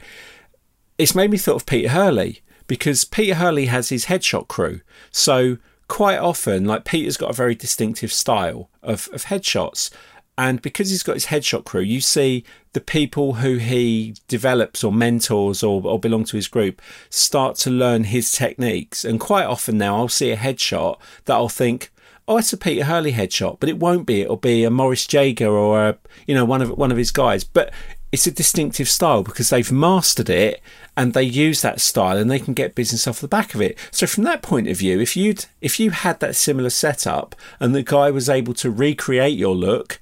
It's 0.97 1.13
made 1.13 1.29
me 1.29 1.37
think 1.37 1.55
of 1.55 1.67
Peter 1.67 1.89
Hurley 1.89 2.41
because 2.65 3.05
Peter 3.05 3.35
Hurley 3.35 3.67
has 3.67 3.89
his 3.89 4.05
headshot 4.05 4.47
crew. 4.47 4.81
So 5.11 5.57
quite 5.89 6.19
often, 6.19 6.63
like 6.63 6.85
Peter's 6.85 7.17
got 7.17 7.31
a 7.31 7.33
very 7.33 7.55
distinctive 7.55 8.13
style 8.13 8.69
of, 8.81 9.09
of 9.11 9.25
headshots. 9.25 9.89
And 10.37 10.61
because 10.61 10.89
he's 10.89 11.03
got 11.03 11.15
his 11.15 11.25
headshot 11.25 11.65
crew, 11.65 11.81
you 11.81 11.99
see 11.99 12.45
the 12.71 12.79
people 12.79 13.33
who 13.33 13.57
he 13.57 14.15
develops 14.29 14.85
or 14.85 14.93
mentors 14.93 15.61
or, 15.63 15.85
or 15.85 15.99
belong 15.99 16.23
to 16.25 16.37
his 16.37 16.47
group 16.47 16.81
start 17.09 17.57
to 17.57 17.69
learn 17.69 18.05
his 18.05 18.31
techniques. 18.31 19.03
And 19.03 19.19
quite 19.19 19.43
often 19.43 19.77
now, 19.77 19.97
I'll 19.97 20.07
see 20.07 20.31
a 20.31 20.37
headshot 20.37 20.97
that 21.25 21.33
I'll 21.33 21.49
think, 21.49 21.91
oh, 22.25 22.37
it's 22.37 22.53
a 22.53 22.57
Peter 22.57 22.85
Hurley 22.85 23.11
headshot, 23.11 23.59
but 23.59 23.67
it 23.67 23.79
won't 23.79 24.05
be. 24.05 24.21
It'll 24.21 24.37
be 24.37 24.63
a 24.63 24.69
Maurice 24.69 25.11
Jaeger 25.11 25.51
or 25.51 25.89
a, 25.89 25.97
you 26.25 26.35
know 26.35 26.45
one 26.45 26.61
of 26.61 26.69
one 26.69 26.91
of 26.91 26.97
his 26.97 27.11
guys. 27.11 27.43
But 27.43 27.73
it's 28.11 28.27
a 28.27 28.31
distinctive 28.31 28.87
style 28.87 29.23
because 29.23 29.49
they've 29.49 29.71
mastered 29.71 30.29
it 30.29 30.61
and 30.99 31.13
they 31.13 31.23
use 31.23 31.61
that 31.61 31.79
style 31.79 32.17
and 32.17 32.29
they 32.29 32.39
can 32.39 32.53
get 32.53 32.75
business 32.75 33.07
off 33.07 33.21
the 33.21 33.27
back 33.29 33.55
of 33.55 33.61
it. 33.61 33.79
So 33.89 34.05
from 34.05 34.25
that 34.25 34.41
point 34.41 34.67
of 34.67 34.77
view, 34.77 34.99
if 34.99 35.15
you'd 35.15 35.45
if 35.61 35.79
you 35.79 35.91
had 35.91 36.19
that 36.19 36.35
similar 36.35 36.69
setup 36.69 37.37
and 37.57 37.73
the 37.73 37.83
guy 37.83 38.11
was 38.11 38.27
able 38.27 38.53
to 38.55 38.69
recreate 38.69 39.37
your 39.37 39.55
look 39.55 40.01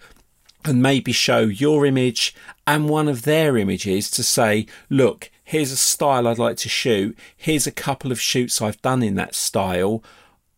and 0.65 0.81
maybe 0.81 1.11
show 1.11 1.41
your 1.41 1.85
image 1.85 2.33
and 2.65 2.89
one 2.89 3.07
of 3.07 3.21
their 3.21 3.57
images 3.57 4.09
to 4.09 4.23
say, 4.23 4.65
look, 4.89 5.29
here's 5.43 5.71
a 5.71 5.77
style 5.77 6.27
I'd 6.27 6.39
like 6.39 6.57
to 6.57 6.69
shoot. 6.69 7.15
Here's 7.37 7.67
a 7.67 7.71
couple 7.71 8.11
of 8.11 8.19
shoots 8.19 8.59
I've 8.59 8.81
done 8.81 9.03
in 9.03 9.13
that 9.15 9.35
style. 9.35 10.03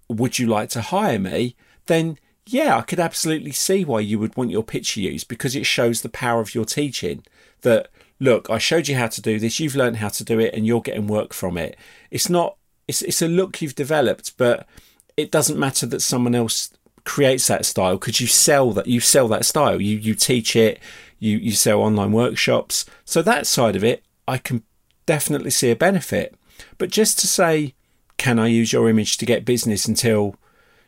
Would 0.08 0.40
you 0.40 0.48
like 0.48 0.70
to 0.70 0.82
hire 0.82 1.20
me? 1.20 1.58
Then 1.88 2.18
yeah, 2.46 2.78
I 2.78 2.84
could 2.84 3.02
absolutely 3.02 3.52
see 3.52 3.84
why 3.84 4.00
you 4.00 4.18
would 4.20 4.38
want 4.38 4.52
your 4.52 4.64
picture 4.64 5.02
used 5.02 5.28
because 5.28 5.54
it 5.54 5.66
shows 5.66 6.02
the 6.02 6.08
power 6.08 6.40
of 6.40 6.56
your 6.56 6.64
teaching. 6.64 7.26
That 7.64 7.90
look, 8.20 8.50
I 8.50 8.58
showed 8.58 8.88
you 8.88 8.96
how 8.96 9.08
to 9.08 9.22
do 9.22 9.40
this, 9.40 9.60
you've 9.60 9.76
learned 9.76 9.98
how 9.98 10.10
to 10.10 10.24
do 10.24 10.40
it, 10.40 10.54
and 10.54 10.66
you're 10.66 10.82
getting 10.82 11.08
work 11.08 11.34
from 11.34 11.58
it. 11.58 11.78
It's 12.12 12.30
not. 12.30 12.58
It's 12.88 13.02
it's 13.02 13.22
a 13.22 13.28
look 13.28 13.62
you've 13.62 13.76
developed, 13.76 14.38
but 14.38 14.68
it 15.16 15.32
doesn't 15.32 15.60
matter 15.60 15.86
that 15.86 16.02
someone 16.02 16.34
else 16.36 16.72
creates 17.06 17.48
that 17.48 17.66
style 17.66 17.98
because 17.98 18.20
you 18.20 18.28
sell 18.28 18.72
that 18.72 18.88
you 18.88 19.00
sell 19.00 19.28
that 19.30 19.46
style. 19.46 19.82
You 19.82 19.98
you 19.98 20.16
teach 20.16 20.56
it. 20.56 20.80
You 21.20 21.38
you 21.38 21.52
sell 21.52 21.82
online 21.82 22.12
workshops. 22.12 22.86
So 23.06 23.22
that 23.22 23.46
side 23.46 23.76
of 23.76 23.84
it, 23.84 24.04
I 24.28 24.38
can 24.38 24.64
definitely 25.06 25.52
see 25.52 25.72
a 25.72 25.76
benefit. 25.76 26.36
But 26.78 26.92
just 26.92 27.20
to 27.20 27.28
say, 27.28 27.74
can 28.18 28.38
I 28.38 28.48
use 28.48 28.72
your 28.72 28.90
image 28.90 29.18
to 29.18 29.26
get 29.26 29.46
business 29.46 29.88
until, 29.88 30.36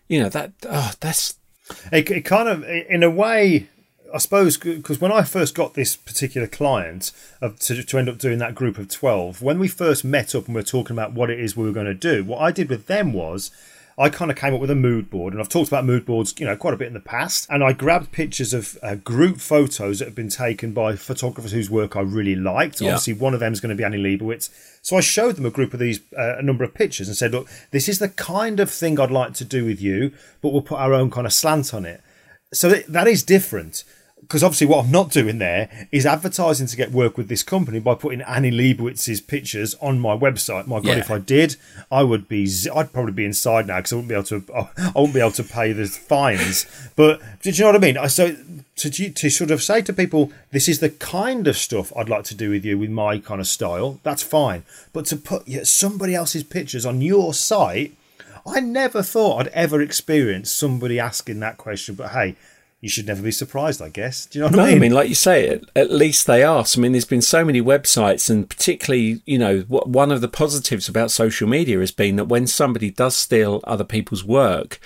you 0.07 0.21
know, 0.21 0.29
that, 0.29 0.51
oh, 0.69 0.91
that's. 0.99 1.39
It, 1.91 2.11
it 2.11 2.21
kind 2.21 2.49
of, 2.49 2.63
in 2.63 3.01
a 3.01 3.09
way, 3.09 3.69
I 4.13 4.17
suppose 4.17 4.57
because 4.57 4.99
when 4.99 5.11
I 5.11 5.23
first 5.23 5.55
got 5.55 5.73
this 5.73 5.95
particular 5.95 6.47
client 6.47 7.11
of, 7.41 7.59
to, 7.59 7.83
to 7.83 7.97
end 7.97 8.09
up 8.09 8.17
doing 8.17 8.39
that 8.39 8.55
group 8.55 8.77
of 8.77 8.89
12, 8.89 9.41
when 9.41 9.59
we 9.59 9.67
first 9.67 10.03
met 10.03 10.35
up 10.35 10.45
and 10.45 10.55
we 10.55 10.59
were 10.59 10.65
talking 10.65 10.95
about 10.95 11.13
what 11.13 11.29
it 11.29 11.39
is 11.39 11.55
we 11.55 11.65
were 11.65 11.71
going 11.71 11.85
to 11.85 11.93
do, 11.93 12.23
what 12.23 12.41
I 12.41 12.51
did 12.51 12.69
with 12.69 12.87
them 12.87 13.13
was 13.13 13.51
I 13.97 14.09
kind 14.09 14.31
of 14.31 14.37
came 14.37 14.53
up 14.53 14.61
with 14.61 14.71
a 14.71 14.75
mood 14.75 15.09
board, 15.09 15.33
and 15.33 15.41
I've 15.41 15.49
talked 15.49 15.67
about 15.67 15.85
mood 15.85 16.05
boards, 16.05 16.33
you 16.39 16.45
know, 16.45 16.55
quite 16.55 16.73
a 16.73 16.77
bit 16.77 16.87
in 16.87 16.93
the 16.93 16.99
past. 16.99 17.47
And 17.49 17.63
I 17.63 17.73
grabbed 17.73 18.11
pictures 18.11 18.53
of 18.53 18.77
uh, 18.81 18.95
group 18.95 19.39
photos 19.39 19.99
that 19.99 20.05
have 20.05 20.15
been 20.15 20.29
taken 20.29 20.73
by 20.73 20.95
photographers 20.95 21.51
whose 21.51 21.69
work 21.69 21.95
I 21.95 22.01
really 22.01 22.35
liked. 22.35 22.81
Yeah. 22.81 22.89
Obviously, 22.89 23.13
one 23.13 23.33
of 23.33 23.39
them 23.39 23.53
is 23.53 23.59
going 23.59 23.69
to 23.69 23.75
be 23.75 23.83
Annie 23.83 23.97
Leibovitz. 23.97 24.49
So 24.81 24.97
I 24.97 25.01
showed 25.01 25.35
them 25.35 25.45
a 25.45 25.51
group 25.51 25.73
of 25.73 25.79
these, 25.79 25.99
uh, 26.17 26.37
a 26.37 26.41
number 26.41 26.63
of 26.63 26.73
pictures, 26.73 27.07
and 27.07 27.17
said, 27.17 27.31
"Look, 27.31 27.47
this 27.71 27.87
is 27.89 27.99
the 27.99 28.09
kind 28.09 28.59
of 28.59 28.71
thing 28.71 28.99
I'd 28.99 29.11
like 29.11 29.33
to 29.35 29.45
do 29.45 29.65
with 29.65 29.81
you, 29.81 30.13
but 30.41 30.51
we'll 30.51 30.61
put 30.61 30.79
our 30.79 30.93
own 30.93 31.11
kind 31.11 31.27
of 31.27 31.33
slant 31.33 31.73
on 31.73 31.85
it." 31.85 32.01
So 32.53 32.69
that 32.69 33.07
is 33.07 33.23
different 33.23 33.83
because 34.31 34.43
obviously 34.43 34.67
what 34.67 34.85
I'm 34.85 34.91
not 34.91 35.11
doing 35.11 35.39
there 35.39 35.67
is 35.91 36.05
advertising 36.05 36.65
to 36.67 36.77
get 36.77 36.93
work 36.93 37.17
with 37.17 37.27
this 37.27 37.43
company 37.43 37.79
by 37.81 37.95
putting 37.95 38.21
Annie 38.21 38.49
Leibovitz's 38.49 39.19
pictures 39.19 39.75
on 39.81 39.99
my 39.99 40.15
website. 40.15 40.67
My 40.67 40.77
God, 40.77 40.85
yeah. 40.85 40.99
if 40.99 41.11
I 41.11 41.19
did, 41.19 41.57
I 41.91 42.03
would 42.03 42.29
be, 42.29 42.49
I'd 42.73 42.93
probably 42.93 43.11
be 43.11 43.25
inside 43.25 43.67
now 43.67 43.79
because 43.79 43.91
I 43.91 43.95
wouldn't 43.97 44.07
be 44.07 44.15
able 44.15 44.23
to, 44.23 44.69
I 44.77 44.91
wouldn't 44.95 45.13
be 45.15 45.19
able 45.19 45.31
to 45.31 45.43
pay 45.43 45.73
the 45.73 45.85
fines. 45.85 46.65
But 46.95 47.19
did 47.41 47.57
you 47.57 47.65
know 47.65 47.73
what 47.73 47.83
I 47.83 47.91
mean? 47.93 48.07
So 48.07 48.37
to, 48.77 49.09
to 49.09 49.29
sort 49.29 49.51
of 49.51 49.61
say 49.61 49.81
to 49.81 49.91
people, 49.91 50.31
this 50.51 50.69
is 50.69 50.79
the 50.79 50.91
kind 50.91 51.45
of 51.45 51.57
stuff 51.57 51.91
I'd 51.97 52.07
like 52.07 52.23
to 52.25 52.35
do 52.35 52.51
with 52.51 52.63
you 52.63 52.79
with 52.79 52.89
my 52.89 53.19
kind 53.19 53.41
of 53.41 53.47
style, 53.47 53.99
that's 54.01 54.23
fine. 54.23 54.63
But 54.93 55.07
to 55.07 55.17
put 55.17 55.67
somebody 55.67 56.15
else's 56.15 56.45
pictures 56.45 56.85
on 56.85 57.01
your 57.01 57.33
site, 57.33 57.97
I 58.45 58.59
never 58.59 59.03
thought 59.03 59.41
I'd 59.41 59.47
ever 59.49 59.81
experience 59.81 60.51
somebody 60.51 60.99
asking 60.99 61.41
that 61.41 61.57
question. 61.57 61.95
But 61.95 62.11
hey, 62.11 62.37
you 62.81 62.89
should 62.89 63.05
never 63.05 63.21
be 63.21 63.31
surprised, 63.31 63.79
I 63.79 63.89
guess. 63.89 64.25
Do 64.25 64.39
you 64.39 64.41
know 64.41 64.47
what 64.47 64.55
no, 64.55 64.63
I 64.63 64.65
mean? 64.65 64.75
I 64.75 64.79
mean, 64.79 64.91
like 64.91 65.07
you 65.07 65.15
say, 65.15 65.61
at 65.75 65.91
least 65.91 66.25
they 66.25 66.43
ask. 66.43 66.75
I 66.75 66.81
mean, 66.81 66.93
there's 66.93 67.05
been 67.05 67.21
so 67.21 67.45
many 67.45 67.61
websites, 67.61 68.27
and 68.27 68.49
particularly, 68.49 69.21
you 69.27 69.37
know, 69.37 69.59
one 69.61 70.11
of 70.11 70.21
the 70.21 70.27
positives 70.27 70.89
about 70.89 71.11
social 71.11 71.47
media 71.47 71.79
has 71.79 71.91
been 71.91 72.15
that 72.15 72.25
when 72.25 72.47
somebody 72.47 72.89
does 72.89 73.15
steal 73.15 73.61
other 73.65 73.83
people's 73.83 74.23
work, 74.23 74.79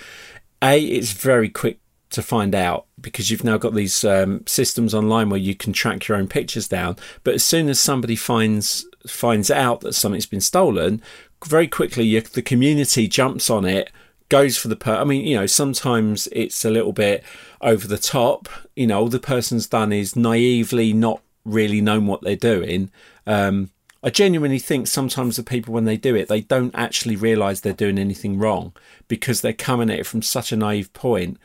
a 0.62 0.78
it's 0.78 1.12
very 1.12 1.48
quick 1.48 1.78
to 2.10 2.22
find 2.22 2.54
out 2.54 2.86
because 3.00 3.30
you've 3.30 3.44
now 3.44 3.56
got 3.56 3.74
these 3.74 4.04
um, 4.04 4.46
systems 4.46 4.94
online 4.94 5.30
where 5.30 5.40
you 5.40 5.54
can 5.54 5.72
track 5.72 6.06
your 6.06 6.18
own 6.18 6.28
pictures 6.28 6.68
down. 6.68 6.96
But 7.24 7.34
as 7.34 7.44
soon 7.44 7.68
as 7.70 7.80
somebody 7.80 8.14
finds 8.14 8.86
finds 9.06 9.50
out 9.50 9.80
that 9.80 9.94
something's 9.94 10.26
been 10.26 10.42
stolen, 10.42 11.00
very 11.46 11.66
quickly 11.66 12.04
you, 12.04 12.20
the 12.20 12.42
community 12.42 13.08
jumps 13.08 13.48
on 13.48 13.64
it 13.64 13.90
goes 14.28 14.58
for 14.58 14.68
the 14.68 14.76
per. 14.76 14.96
I 14.96 15.04
mean, 15.04 15.26
you 15.26 15.36
know, 15.36 15.46
sometimes 15.46 16.28
it's 16.32 16.64
a 16.64 16.70
little 16.70 16.92
bit 16.92 17.22
over 17.66 17.86
the 17.86 17.98
top. 17.98 18.48
You 18.74 18.86
know, 18.86 19.00
all 19.00 19.08
the 19.08 19.18
person's 19.18 19.66
done 19.66 19.92
is 19.92 20.16
naively 20.16 20.94
not 20.94 21.20
really 21.44 21.82
known 21.82 22.06
what 22.06 22.22
they're 22.22 22.36
doing. 22.36 22.90
Um, 23.26 23.70
I 24.02 24.10
genuinely 24.10 24.60
think 24.60 24.86
sometimes 24.86 25.36
the 25.36 25.42
people, 25.42 25.74
when 25.74 25.84
they 25.84 25.96
do 25.96 26.14
it, 26.14 26.28
they 26.28 26.40
don't 26.40 26.74
actually 26.74 27.16
realise 27.16 27.60
they're 27.60 27.72
doing 27.72 27.98
anything 27.98 28.38
wrong 28.38 28.72
because 29.08 29.40
they're 29.40 29.52
coming 29.52 29.90
at 29.90 29.98
it 29.98 30.06
from 30.06 30.22
such 30.22 30.52
a 30.52 30.56
naive 30.56 30.92
point. 30.92 31.38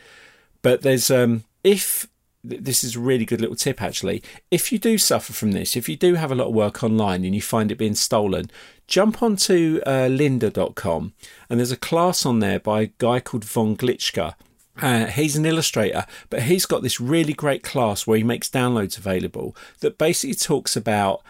But 0.62 0.84
there's, 0.84 1.10
um, 1.10 1.44
if 1.64 2.08
this 2.44 2.84
is 2.84 2.96
a 2.96 3.00
really 3.00 3.26
good 3.26 3.42
little 3.42 3.56
tip 3.56 3.82
actually. 3.82 4.24
If 4.50 4.72
you 4.72 4.80
do 4.80 4.98
suffer 4.98 5.32
from 5.34 5.52
this, 5.52 5.76
if 5.76 5.88
you 5.88 5.96
do 5.96 6.16
have 6.16 6.32
a 6.32 6.36
lot 6.36 6.48
of 6.48 6.54
work 6.54 6.84
online 6.84 7.24
and 7.24 7.36
you 7.36 7.42
find 7.42 7.72
it 7.72 7.78
being 7.78 7.96
stolen, 7.96 8.50
jump 8.88 9.22
onto 9.22 9.80
uh, 9.86 10.08
lynda.com 10.10 11.14
and 11.50 11.60
there's 11.60 11.72
a 11.72 11.78
class 11.78 12.26
on 12.26 12.40
there 12.40 12.60
by 12.60 12.82
a 12.82 12.92
guy 12.98 13.20
called 13.20 13.46
Von 13.46 13.78
Glitschka. 13.78 14.34
Uh, 14.82 15.06
he's 15.06 15.36
an 15.36 15.46
illustrator, 15.46 16.06
but 16.30 16.44
he's 16.44 16.66
got 16.66 16.82
this 16.82 17.00
really 17.00 17.34
great 17.34 17.64
class 17.64 18.08
where 18.08 18.18
he 18.18 18.24
makes 18.24 18.50
downloads 18.50 18.98
available 18.98 19.56
that 19.80 19.98
basically 19.98 20.36
talks 20.36 20.76
about 20.76 21.22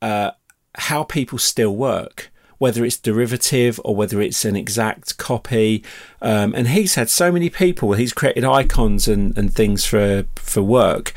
uh, 0.00 0.30
how 0.76 1.02
people 1.02 1.38
still 1.38 1.74
work 1.74 2.30
whether 2.62 2.84
it's 2.84 2.96
derivative 2.96 3.80
or 3.84 3.96
whether 3.96 4.20
it's 4.20 4.44
an 4.44 4.54
exact 4.54 5.18
copy. 5.18 5.82
Um, 6.20 6.54
and 6.54 6.68
he's 6.68 6.94
had 6.94 7.10
so 7.10 7.32
many 7.32 7.50
people, 7.50 7.94
he's 7.94 8.12
created 8.12 8.44
icons 8.44 9.08
and, 9.08 9.36
and 9.36 9.52
things 9.52 9.84
for, 9.84 10.26
for 10.36 10.62
work. 10.62 11.12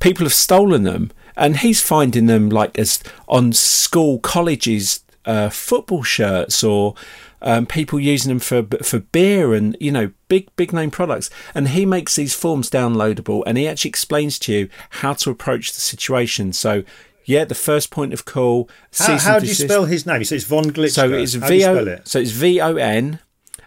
People 0.00 0.26
have 0.26 0.34
stolen 0.34 0.82
them 0.82 1.10
and 1.34 1.56
he's 1.56 1.80
finding 1.80 2.26
them 2.26 2.50
like 2.50 2.78
as 2.78 3.02
on 3.26 3.54
school 3.54 4.18
colleges 4.18 5.02
uh, 5.24 5.48
football 5.48 6.02
shirts 6.02 6.62
or 6.64 6.94
um, 7.40 7.66
people 7.66 7.98
using 7.98 8.28
them 8.28 8.38
for 8.38 8.62
for 8.82 9.00
beer 9.00 9.54
and 9.54 9.76
you 9.80 9.90
know 9.90 10.10
big 10.28 10.54
big 10.56 10.72
name 10.72 10.90
products 10.90 11.30
and 11.54 11.68
he 11.68 11.84
makes 11.84 12.16
these 12.16 12.34
forms 12.34 12.70
downloadable 12.70 13.42
and 13.46 13.58
he 13.58 13.66
actually 13.66 13.88
explains 13.88 14.38
to 14.38 14.52
you 14.52 14.68
how 14.90 15.12
to 15.12 15.30
approach 15.30 15.72
the 15.72 15.80
situation 15.80 16.52
so 16.52 16.84
yeah, 17.24 17.44
the 17.44 17.54
first 17.54 17.90
point 17.90 18.12
of 18.12 18.24
call. 18.24 18.68
How, 18.98 19.18
how 19.18 19.38
do 19.38 19.46
you 19.46 19.54
spell 19.54 19.84
his 19.84 20.06
name? 20.06 20.24
So 20.24 20.34
it's 20.34 20.44
Von 20.44 20.64
Glitschka. 20.64 20.90
So 20.90 21.12
it's 21.12 21.34
V 21.34 21.64
O. 21.64 21.76
It? 21.76 22.08
So 22.08 22.18
it's 22.18 22.30
V 22.30 22.60
O 22.60 22.76
N, 22.76 23.20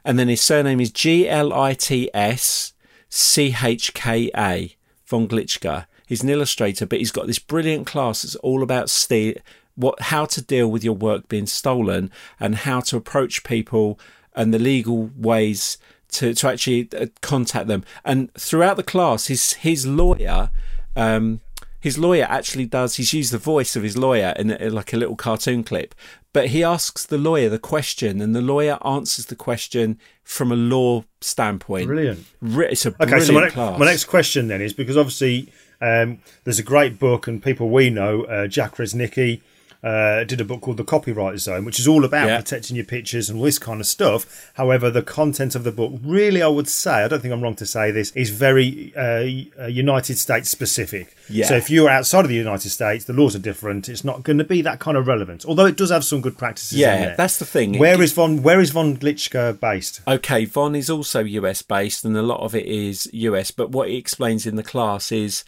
and 0.03 0.19
then 0.19 0.27
his 0.27 0.41
surname 0.41 0.81
is 0.81 0.91
G 0.91 1.27
L 1.29 1.53
I 1.53 1.73
T 1.73 2.09
S 2.13 2.73
C 3.09 3.55
H 3.63 3.93
K 3.93 4.29
A. 4.35 4.75
Von 5.05 5.27
Glitschka. 5.27 5.85
He's 6.07 6.23
an 6.23 6.29
illustrator, 6.29 6.85
but 6.85 6.99
he's 6.99 7.11
got 7.11 7.27
this 7.27 7.39
brilliant 7.39 7.87
class 7.87 8.23
that's 8.23 8.35
all 8.37 8.61
about 8.61 8.89
steal, 8.89 9.35
what, 9.75 9.99
how 10.01 10.25
to 10.25 10.41
deal 10.41 10.69
with 10.69 10.83
your 10.83 10.95
work 10.95 11.27
being 11.27 11.47
stolen, 11.47 12.11
and 12.39 12.55
how 12.55 12.81
to 12.81 12.97
approach 12.97 13.43
people 13.43 13.99
and 14.35 14.53
the 14.53 14.59
legal 14.59 15.11
ways 15.15 15.77
to 16.09 16.33
to 16.33 16.47
actually 16.47 16.89
uh, 16.97 17.07
contact 17.21 17.67
them. 17.67 17.83
And 18.03 18.33
throughout 18.33 18.77
the 18.77 18.83
class, 18.83 19.27
his 19.27 19.53
his 19.53 19.85
lawyer. 19.85 20.51
Um, 20.95 21.41
his 21.77 21.99
lawyer 21.99 22.25
actually 22.27 22.65
does. 22.65 22.95
He's 22.95 23.13
used 23.13 23.31
the 23.31 23.37
voice 23.37 23.75
of 23.75 23.83
his 23.83 23.95
lawyer 23.95 24.33
in, 24.39 24.49
in 24.49 24.73
like 24.73 24.91
a 24.91 24.97
little 24.97 25.15
cartoon 25.15 25.63
clip, 25.63 25.93
but 26.33 26.47
he 26.47 26.63
asks 26.63 27.05
the 27.05 27.19
lawyer 27.19 27.47
the 27.47 27.59
question, 27.59 28.21
and 28.21 28.35
the 28.35 28.41
lawyer 28.41 28.79
answers 28.83 29.27
the 29.27 29.35
question 29.35 29.99
from 30.23 30.51
a 30.51 30.55
law 30.55 31.03
standpoint. 31.21 31.85
Brilliant. 31.85 32.25
It's 32.41 32.87
a 32.87 32.95
okay. 32.99 33.19
So 33.19 33.33
my, 33.33 33.49
class. 33.49 33.77
my 33.77 33.85
next 33.85 34.05
question 34.05 34.47
then 34.47 34.61
is 34.63 34.73
because 34.73 34.97
obviously 34.97 35.53
um, 35.79 36.17
there's 36.43 36.57
a 36.57 36.63
great 36.63 36.97
book, 36.97 37.27
and 37.27 37.43
people 37.43 37.69
we 37.69 37.91
know, 37.91 38.23
uh, 38.23 38.47
Jack 38.47 38.77
Reznicki 38.77 39.41
uh, 39.85 40.23
did 40.23 40.41
a 40.41 40.43
book 40.43 40.61
called 40.61 40.77
The 40.77 40.83
Copyright 40.83 41.39
Zone, 41.39 41.63
which 41.63 41.79
is 41.79 41.87
all 41.87 42.03
about 42.03 42.27
yeah. 42.27 42.37
protecting 42.37 42.75
your 42.75 42.85
pictures 42.85 43.29
and 43.29 43.37
all 43.37 43.45
this 43.45 43.59
kind 43.59 43.79
of 43.79 43.85
stuff. 43.85 44.51
However, 44.55 44.89
the 44.89 45.03
content 45.03 45.53
of 45.53 45.63
the 45.63 45.71
book, 45.71 45.93
really, 46.03 46.41
I 46.41 46.47
would 46.47 46.67
say, 46.67 47.03
I 47.03 47.07
don't 47.07 47.21
think 47.21 47.31
I'm 47.31 47.41
wrong 47.41 47.55
to 47.57 47.67
say 47.67 47.91
this, 47.91 48.11
is 48.15 48.31
very 48.31 48.91
uh, 48.97 49.61
uh 49.63 49.67
United 49.67 50.17
States 50.17 50.49
specific. 50.49 51.15
Yeah. 51.29 51.45
So 51.45 51.55
if 51.55 51.69
you're 51.69 51.87
outside 51.87 52.25
of 52.25 52.29
the 52.29 52.35
United 52.35 52.69
States, 52.69 53.05
the 53.05 53.13
laws 53.13 53.35
are 53.35 53.39
different. 53.39 53.87
It's 53.87 54.03
not 54.03 54.23
going 54.23 54.39
to 54.39 54.43
be 54.43 54.63
that 54.63 54.79
kind 54.79 54.97
of 54.97 55.05
relevant. 55.05 55.45
Although 55.45 55.67
it 55.67 55.77
does 55.77 55.91
have 55.91 56.03
some 56.03 56.19
good 56.19 56.35
practices. 56.35 56.79
Yeah, 56.79 57.13
that's 57.15 57.37
the 57.37 57.45
thing. 57.45 57.77
Where 57.77 58.01
is 58.01 58.11
von 58.11 58.41
Where 58.41 58.59
is 58.59 58.71
von 58.71 58.97
Glitschka 58.97 59.59
based? 59.59 60.01
Okay, 60.07 60.45
von 60.45 60.75
is 60.75 60.89
also 60.89 61.23
US 61.23 61.61
based, 61.61 62.03
and 62.03 62.17
a 62.17 62.23
lot 62.23 62.39
of 62.39 62.55
it 62.55 62.65
is 62.65 63.07
US. 63.13 63.51
But 63.51 63.69
what 63.69 63.89
he 63.89 63.97
explains 63.97 64.47
in 64.47 64.55
the 64.55 64.63
class 64.63 65.11
is, 65.11 65.43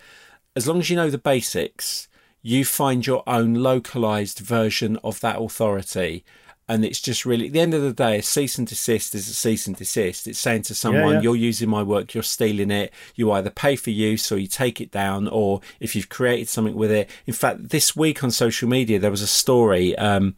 as 0.55 0.67
long 0.67 0.77
as 0.77 0.91
you 0.91 0.95
know 0.95 1.09
the 1.09 1.17
basics 1.17 2.06
you 2.47 2.63
find 2.63 3.05
your 3.05 3.23
own 3.27 3.55
localized 3.55 4.39
version 4.39 4.97
of 5.03 5.19
that 5.19 5.37
authority. 5.37 6.23
And 6.69 6.85
it's 6.85 7.01
just 7.01 7.25
really, 7.25 7.47
at 7.47 7.51
the 7.51 7.59
end 7.59 7.73
of 7.73 7.81
the 7.81 7.91
day, 7.91 8.19
a 8.19 8.23
cease 8.23 8.57
and 8.57 8.65
desist 8.65 9.13
is 9.13 9.27
a 9.27 9.33
cease 9.33 9.67
and 9.67 9.75
desist. 9.75 10.27
It's 10.27 10.39
saying 10.39 10.61
to 10.63 10.73
someone, 10.73 11.03
yeah, 11.03 11.11
yeah. 11.15 11.21
you're 11.23 11.35
using 11.35 11.67
my 11.67 11.83
work, 11.83 12.13
you're 12.13 12.23
stealing 12.23 12.71
it. 12.71 12.93
You 13.15 13.33
either 13.33 13.49
pay 13.49 13.75
for 13.75 13.89
use 13.89 14.31
or 14.31 14.37
you 14.37 14.47
take 14.47 14.79
it 14.79 14.91
down, 14.91 15.27
or 15.27 15.59
if 15.81 15.93
you've 15.93 16.07
created 16.07 16.47
something 16.47 16.75
with 16.75 16.89
it. 16.89 17.09
In 17.25 17.33
fact, 17.33 17.67
this 17.67 17.97
week 17.97 18.23
on 18.23 18.31
social 18.31 18.69
media, 18.69 18.97
there 18.97 19.11
was 19.11 19.21
a 19.21 19.27
story. 19.27 19.97
Um, 19.97 20.37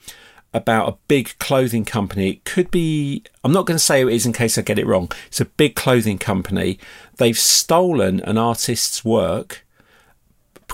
about 0.51 0.89
a 0.89 0.97
big 1.07 1.37
clothing 1.37 1.85
company. 1.85 2.31
It 2.31 2.43
could 2.43 2.71
be, 2.71 3.21
I'm 3.43 3.51
not 3.51 3.67
going 3.67 3.77
to 3.77 3.83
say 3.83 4.01
who 4.01 4.07
it 4.07 4.15
is 4.15 4.25
in 4.25 4.33
case 4.33 4.57
I 4.57 4.63
get 4.63 4.79
it 4.79 4.87
wrong. 4.87 5.11
It's 5.27 5.39
a 5.39 5.45
big 5.45 5.75
clothing 5.75 6.17
company. 6.17 6.79
They've 7.17 7.37
stolen 7.37 8.19
an 8.21 8.39
artist's 8.39 9.05
work 9.05 9.63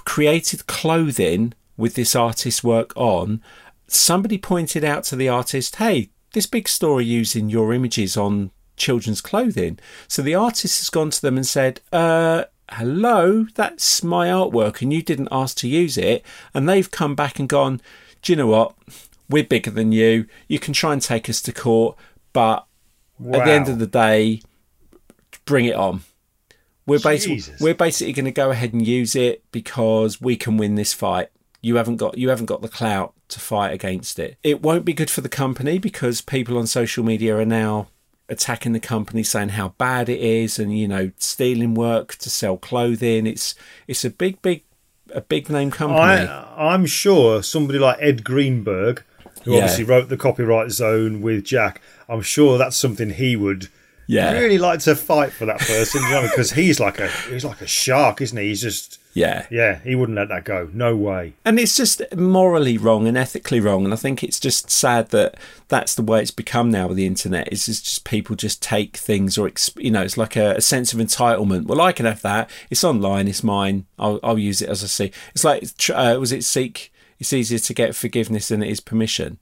created 0.05 0.67
clothing 0.67 1.53
with 1.77 1.95
this 1.95 2.15
artist's 2.15 2.63
work 2.63 2.93
on, 2.95 3.41
somebody 3.87 4.37
pointed 4.37 4.83
out 4.83 5.03
to 5.05 5.15
the 5.15 5.29
artist, 5.29 5.77
hey, 5.77 6.09
this 6.33 6.45
big 6.45 6.67
store 6.67 7.01
using 7.01 7.49
your 7.49 7.73
images 7.73 8.15
on 8.15 8.51
children's 8.77 9.21
clothing. 9.21 9.79
So 10.07 10.21
the 10.21 10.35
artist 10.35 10.79
has 10.79 10.89
gone 10.89 11.09
to 11.09 11.21
them 11.21 11.37
and 11.37 11.45
said, 11.45 11.81
uh, 11.91 12.45
hello, 12.71 13.45
that's 13.55 14.03
my 14.03 14.27
artwork 14.27 14.81
and 14.81 14.91
you 14.91 15.01
didn't 15.01 15.29
ask 15.31 15.57
to 15.57 15.67
use 15.67 15.97
it. 15.97 16.23
And 16.53 16.67
they've 16.67 16.89
come 16.89 17.15
back 17.15 17.39
and 17.39 17.49
gone, 17.49 17.81
do 18.21 18.31
you 18.31 18.37
know 18.37 18.47
what? 18.47 18.75
We're 19.29 19.43
bigger 19.43 19.71
than 19.71 19.91
you. 19.91 20.27
You 20.47 20.59
can 20.59 20.73
try 20.73 20.93
and 20.93 21.01
take 21.01 21.29
us 21.29 21.41
to 21.43 21.51
court, 21.51 21.97
but 22.33 22.67
wow. 23.17 23.39
at 23.39 23.45
the 23.45 23.51
end 23.51 23.69
of 23.69 23.79
the 23.79 23.87
day, 23.87 24.41
bring 25.45 25.65
it 25.65 25.75
on. 25.75 26.01
We're 26.87 26.99
basically 26.99 27.41
we're 27.59 27.73
basically 27.73 28.13
going 28.13 28.25
to 28.25 28.31
go 28.31 28.51
ahead 28.51 28.73
and 28.73 28.85
use 28.85 29.15
it 29.15 29.43
because 29.51 30.21
we 30.21 30.35
can 30.35 30.57
win 30.57 30.75
this 30.75 30.93
fight. 30.93 31.29
you 31.61 31.77
haven't 31.77 31.97
got 31.97 32.17
you 32.17 32.29
haven't 32.29 32.45
got 32.45 32.61
the 32.61 32.67
clout 32.69 33.13
to 33.29 33.39
fight 33.39 33.71
against 33.73 34.19
it. 34.19 34.37
It 34.43 34.61
won't 34.61 34.85
be 34.85 34.93
good 34.93 35.09
for 35.09 35.21
the 35.21 35.29
company 35.29 35.79
because 35.79 36.21
people 36.21 36.57
on 36.59 36.67
social 36.67 37.03
media 37.03 37.35
are 37.37 37.45
now 37.45 37.87
attacking 38.29 38.73
the 38.73 38.79
company 38.79 39.23
saying 39.23 39.49
how 39.49 39.69
bad 39.77 40.09
it 40.09 40.19
is 40.19 40.57
and 40.59 40.77
you 40.77 40.87
know 40.87 41.11
stealing 41.17 41.73
work 41.75 42.15
to 42.15 42.27
sell 42.27 42.57
clothing 42.57 43.27
it's 43.27 43.53
it's 43.87 44.03
a 44.03 44.09
big 44.09 44.41
big 44.41 44.63
a 45.13 45.21
big 45.21 45.47
name 45.47 45.69
company 45.69 45.99
I, 46.27 46.73
I'm 46.73 46.87
sure 46.87 47.43
somebody 47.43 47.77
like 47.77 47.97
Ed 48.01 48.23
Greenberg, 48.23 49.03
who 49.43 49.51
Yeah. 49.53 49.57
obviously 49.61 49.83
wrote 49.83 50.09
the 50.09 50.17
Copyright 50.17 50.71
Zone 50.71 51.21
with 51.21 51.43
Jack, 51.45 51.81
I'm 52.09 52.23
sure 52.23 52.57
that's 52.57 52.75
something 52.77 53.11
he 53.11 53.35
would 53.35 53.69
yeah. 54.07 54.31
Really 54.33 54.57
like 54.57 54.79
to 54.81 54.95
fight 54.95 55.31
for 55.31 55.45
that 55.45 55.59
person, 55.59 56.01
you 56.03 56.09
know, 56.09 56.21
because 56.23 56.51
he's 56.51 56.79
like 56.79 56.99
a 56.99 57.07
he's 57.29 57.45
like 57.45 57.61
a 57.61 57.67
shark, 57.67 58.21
isn't 58.21 58.37
he? 58.37 58.49
He's 58.49 58.61
just 58.61 58.99
yeah. 59.13 59.45
yeah, 59.49 59.79
he 59.79 59.95
wouldn't 59.95 60.17
let 60.17 60.27
that 60.27 60.43
go. 60.43 60.69
No 60.73 60.95
way. 60.95 61.33
and 61.45 61.57
it's 61.57 61.75
just 61.75 62.01
morally 62.15 62.77
wrong 62.77 63.07
and 63.07 63.17
ethically 63.17 63.61
wrong 63.61 63.85
and 63.85 63.93
i 63.93 63.97
think 63.97 64.23
it's 64.23 64.39
just 64.39 64.69
sad 64.69 65.09
that 65.09 65.35
that's 65.69 65.95
the 65.95 66.01
way 66.01 66.21
it's 66.21 66.31
become 66.31 66.69
now 66.69 66.87
with 66.87 66.97
the 66.97 67.05
internet 67.05 67.51
is 67.51 67.69
it's 67.69 67.81
just 67.81 68.03
people 68.03 68.35
just 68.35 68.61
take 68.61 68.97
things 68.97 69.37
or 69.37 69.49
you 69.77 69.89
know 69.89 70.01
it's 70.03 70.17
like 70.17 70.35
a, 70.35 70.55
a 70.55 70.61
sense 70.61 70.93
of 70.93 70.99
entitlement. 70.99 71.65
Well 71.65 71.81
i 71.81 71.91
can 71.93 72.05
have 72.05 72.21
that. 72.23 72.49
It's 72.69 72.83
online 72.83 73.27
it's 73.27 73.43
mine. 73.43 73.85
I'll, 73.97 74.19
I'll 74.21 74.37
use 74.37 74.61
it 74.61 74.69
as 74.69 74.83
i 74.83 74.87
see. 74.87 75.11
It's 75.33 75.43
like 75.43 75.63
uh, 75.93 76.17
was 76.19 76.31
it 76.31 76.43
seek? 76.43 76.91
It's 77.17 77.31
easier 77.31 77.59
to 77.59 77.73
get 77.73 77.95
forgiveness 77.95 78.49
than 78.49 78.61
it 78.61 78.69
is 78.69 78.81
permission 78.81 79.39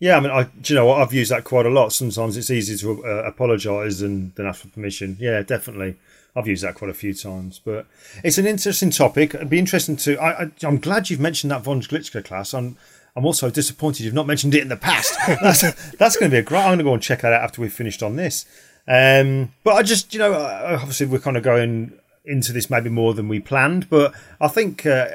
Yeah, 0.00 0.16
I 0.16 0.20
mean, 0.20 0.30
I 0.30 0.44
do 0.44 0.72
you 0.72 0.78
know 0.78 0.86
what 0.86 1.00
I've 1.00 1.12
used 1.12 1.32
that 1.32 1.44
quite 1.44 1.66
a 1.66 1.70
lot. 1.70 1.92
Sometimes 1.92 2.36
it's 2.36 2.50
easy 2.50 2.76
to 2.78 3.04
uh, 3.04 3.08
apologise 3.24 3.98
than 3.98 4.32
than 4.36 4.46
ask 4.46 4.62
for 4.62 4.68
permission. 4.68 5.16
Yeah, 5.18 5.42
definitely. 5.42 5.96
I've 6.36 6.46
used 6.46 6.62
that 6.62 6.76
quite 6.76 6.90
a 6.90 6.94
few 6.94 7.14
times, 7.14 7.60
but 7.64 7.86
it's 8.22 8.38
an 8.38 8.46
interesting 8.46 8.90
topic. 8.90 9.34
It'd 9.34 9.50
be 9.50 9.58
interesting 9.58 9.96
to. 9.96 10.20
I, 10.22 10.50
I'm 10.62 10.78
glad 10.78 11.10
you've 11.10 11.18
mentioned 11.18 11.50
that 11.50 11.62
von 11.62 11.80
Glitschka 11.80 12.24
class. 12.24 12.54
I'm 12.54 12.76
I'm 13.16 13.26
also 13.26 13.50
disappointed 13.50 14.04
you've 14.04 14.14
not 14.14 14.28
mentioned 14.28 14.54
it 14.54 14.62
in 14.62 14.68
the 14.68 14.76
past. 14.76 15.18
That's 15.42 15.62
that's 15.92 16.16
going 16.16 16.30
to 16.30 16.34
be 16.34 16.38
a 16.38 16.42
great. 16.42 16.60
I'm 16.60 16.68
going 16.68 16.78
to 16.78 16.84
go 16.84 16.94
and 16.94 17.02
check 17.02 17.22
that 17.22 17.32
out 17.32 17.42
after 17.42 17.60
we've 17.60 17.72
finished 17.72 18.02
on 18.02 18.14
this. 18.14 18.46
Um, 18.86 19.52
but 19.64 19.74
I 19.74 19.82
just 19.82 20.14
you 20.14 20.20
know 20.20 20.34
obviously 20.34 21.06
we're 21.06 21.18
kind 21.18 21.36
of 21.36 21.42
going 21.42 21.92
into 22.24 22.52
this 22.52 22.70
maybe 22.70 22.88
more 22.88 23.14
than 23.14 23.26
we 23.26 23.40
planned, 23.40 23.90
but 23.90 24.14
I 24.40 24.46
think. 24.46 24.86
Uh, 24.86 25.08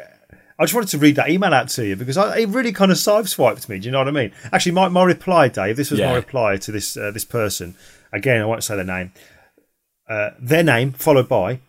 I 0.60 0.64
just 0.64 0.74
wanted 0.74 0.90
to 0.90 0.98
read 1.00 1.16
that 1.16 1.30
email 1.30 1.54
out 1.54 1.70
to 1.70 1.86
you 1.86 1.96
because 1.96 2.16
I, 2.18 2.40
it 2.40 2.50
really 2.50 2.72
kind 2.72 2.92
of 2.92 2.98
sideswiped 2.98 3.68
me. 3.70 3.80
Do 3.80 3.86
you 3.86 3.92
know 3.92 4.00
what 4.00 4.08
I 4.08 4.12
mean? 4.12 4.32
Actually, 4.52 4.74
my, 4.74 4.88
my 4.88 5.04
reply, 5.04 5.48
Dave, 5.48 5.78
this 5.78 5.90
was 5.92 6.00
my 6.00 6.16
reply 6.16 6.58
to 6.58 6.72
this 6.72 6.96
uh, 6.96 7.12
this 7.12 7.26
person. 7.26 7.76
Again, 8.12 8.42
I 8.42 8.46
won't 8.46 8.64
say 8.64 8.76
their 8.76 8.86
name. 8.86 9.12
Uh, 10.08 10.32
their 10.40 10.64
name 10.64 10.92
followed 10.92 11.28
by, 11.28 11.60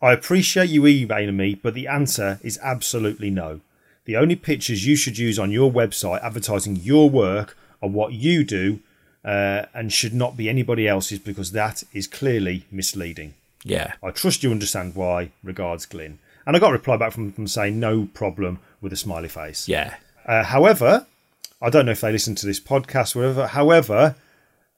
I 0.00 0.12
appreciate 0.12 0.70
you 0.70 0.86
emailing 0.86 1.36
me, 1.36 1.54
but 1.56 1.74
the 1.74 1.86
answer 1.88 2.38
is 2.42 2.58
absolutely 2.62 3.30
no. 3.30 3.60
The 4.06 4.16
only 4.16 4.36
pictures 4.36 4.86
you 4.86 4.96
should 4.96 5.18
use 5.18 5.38
on 5.38 5.50
your 5.50 5.70
website 5.70 6.22
advertising 6.24 6.76
your 6.76 7.10
work 7.10 7.56
are 7.82 7.88
what 7.88 8.12
you 8.14 8.44
do 8.44 8.80
uh, 9.24 9.66
and 9.74 9.92
should 9.92 10.14
not 10.14 10.36
be 10.36 10.48
anybody 10.48 10.88
else's 10.88 11.18
because 11.18 11.52
that 11.52 11.82
is 11.92 12.06
clearly 12.06 12.64
misleading. 12.70 13.34
yeah 13.64 13.92
I 14.02 14.10
trust 14.10 14.42
you 14.42 14.50
understand 14.50 14.94
why. 14.94 15.30
Regards, 15.44 15.84
Glyn. 15.84 16.18
And 16.50 16.56
I 16.56 16.58
got 16.58 16.70
a 16.70 16.72
reply 16.72 16.96
back 16.96 17.12
from 17.12 17.30
them 17.30 17.46
saying 17.46 17.78
no 17.78 18.08
problem 18.12 18.58
with 18.80 18.92
a 18.92 18.96
smiley 18.96 19.28
face. 19.28 19.68
yeah 19.68 19.94
Uh, 20.26 20.42
however, 20.42 21.06
I 21.62 21.70
don't 21.70 21.86
know 21.86 21.92
if 21.92 22.00
they 22.00 22.10
listen 22.10 22.34
to 22.34 22.44
this 22.44 22.58
podcast, 22.58 23.14
or 23.14 23.20
whatever. 23.20 23.46
However, 23.46 24.16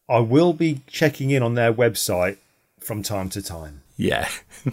I 0.06 0.18
will 0.18 0.52
be 0.52 0.82
checking 0.86 1.30
in 1.30 1.42
on 1.42 1.54
their 1.54 1.72
website 1.72 2.36
from 2.78 3.02
time 3.02 3.30
to 3.30 3.40
time. 3.40 3.80
yeah 3.96 4.28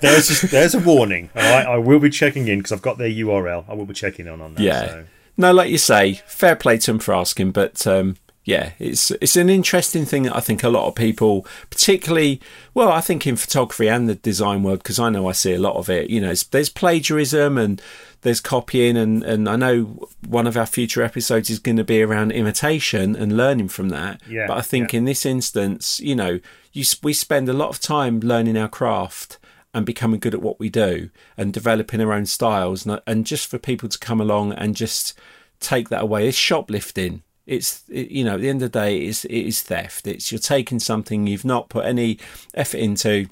There's 0.00 0.28
just, 0.28 0.48
there's 0.52 0.76
a 0.76 0.78
warning. 0.78 1.30
All 1.34 1.42
right, 1.42 1.66
I 1.66 1.78
will 1.78 1.98
be 1.98 2.08
checking 2.10 2.46
in 2.46 2.60
because 2.60 2.70
I've 2.70 2.82
got 2.82 2.96
their 2.96 3.08
URL. 3.10 3.64
I 3.68 3.74
will 3.74 3.84
be 3.84 3.94
checking 3.94 4.28
in 4.28 4.40
on 4.40 4.54
that. 4.54 4.62
Yeah. 4.62 4.86
so. 4.86 5.04
No, 5.36 5.52
like 5.52 5.70
you 5.70 5.78
say, 5.78 6.22
fair 6.28 6.54
play 6.54 6.78
to 6.78 6.92
him 6.92 7.00
for 7.00 7.12
asking, 7.12 7.50
but 7.50 7.84
um, 7.84 8.16
yeah, 8.46 8.70
it's 8.78 9.10
it's 9.10 9.34
an 9.34 9.50
interesting 9.50 10.04
thing 10.04 10.22
that 10.22 10.36
I 10.36 10.38
think 10.38 10.62
a 10.62 10.68
lot 10.68 10.86
of 10.86 10.94
people, 10.94 11.44
particularly, 11.68 12.40
well, 12.74 12.92
I 12.92 13.00
think 13.00 13.26
in 13.26 13.34
photography 13.34 13.88
and 13.88 14.08
the 14.08 14.14
design 14.14 14.62
world, 14.62 14.78
because 14.78 15.00
I 15.00 15.10
know 15.10 15.28
I 15.28 15.32
see 15.32 15.52
a 15.52 15.58
lot 15.58 15.74
of 15.74 15.90
it. 15.90 16.10
You 16.10 16.20
know, 16.20 16.32
there's 16.52 16.68
plagiarism 16.68 17.58
and 17.58 17.82
there's 18.20 18.40
copying, 18.40 18.96
and 18.96 19.24
and 19.24 19.48
I 19.48 19.56
know 19.56 20.08
one 20.28 20.46
of 20.46 20.56
our 20.56 20.64
future 20.64 21.02
episodes 21.02 21.50
is 21.50 21.58
going 21.58 21.76
to 21.76 21.84
be 21.84 22.00
around 22.00 22.30
imitation 22.30 23.16
and 23.16 23.36
learning 23.36 23.66
from 23.66 23.88
that. 23.88 24.22
Yeah, 24.30 24.46
But 24.46 24.58
I 24.58 24.62
think 24.62 24.92
yeah. 24.92 24.98
in 24.98 25.04
this 25.06 25.26
instance, 25.26 25.98
you 25.98 26.14
know, 26.14 26.38
you 26.72 26.84
we 27.02 27.14
spend 27.14 27.48
a 27.48 27.52
lot 27.52 27.70
of 27.70 27.80
time 27.80 28.20
learning 28.20 28.56
our 28.56 28.68
craft 28.68 29.40
and 29.74 29.84
becoming 29.84 30.20
good 30.20 30.34
at 30.34 30.40
what 30.40 30.60
we 30.60 30.68
do 30.68 31.10
and 31.36 31.52
developing 31.52 32.00
our 32.00 32.12
own 32.12 32.26
styles 32.26 32.86
and, 32.86 33.00
and 33.08 33.26
just 33.26 33.48
for 33.48 33.58
people 33.58 33.88
to 33.88 33.98
come 33.98 34.20
along 34.20 34.52
and 34.52 34.76
just 34.76 35.18
take 35.58 35.88
that 35.88 36.02
away 36.02 36.28
is 36.28 36.36
shoplifting 36.36 37.24
it's 37.46 37.84
you 37.88 38.24
know 38.24 38.34
at 38.34 38.40
the 38.40 38.48
end 38.48 38.62
of 38.62 38.72
the 38.72 38.78
day 38.78 38.98
it's, 38.98 39.24
it 39.24 39.32
is 39.32 39.62
theft 39.62 40.06
it's 40.06 40.32
you're 40.32 40.38
taking 40.38 40.80
something 40.80 41.26
you've 41.26 41.44
not 41.44 41.68
put 41.68 41.84
any 41.84 42.18
effort 42.54 42.78
into 42.78 43.28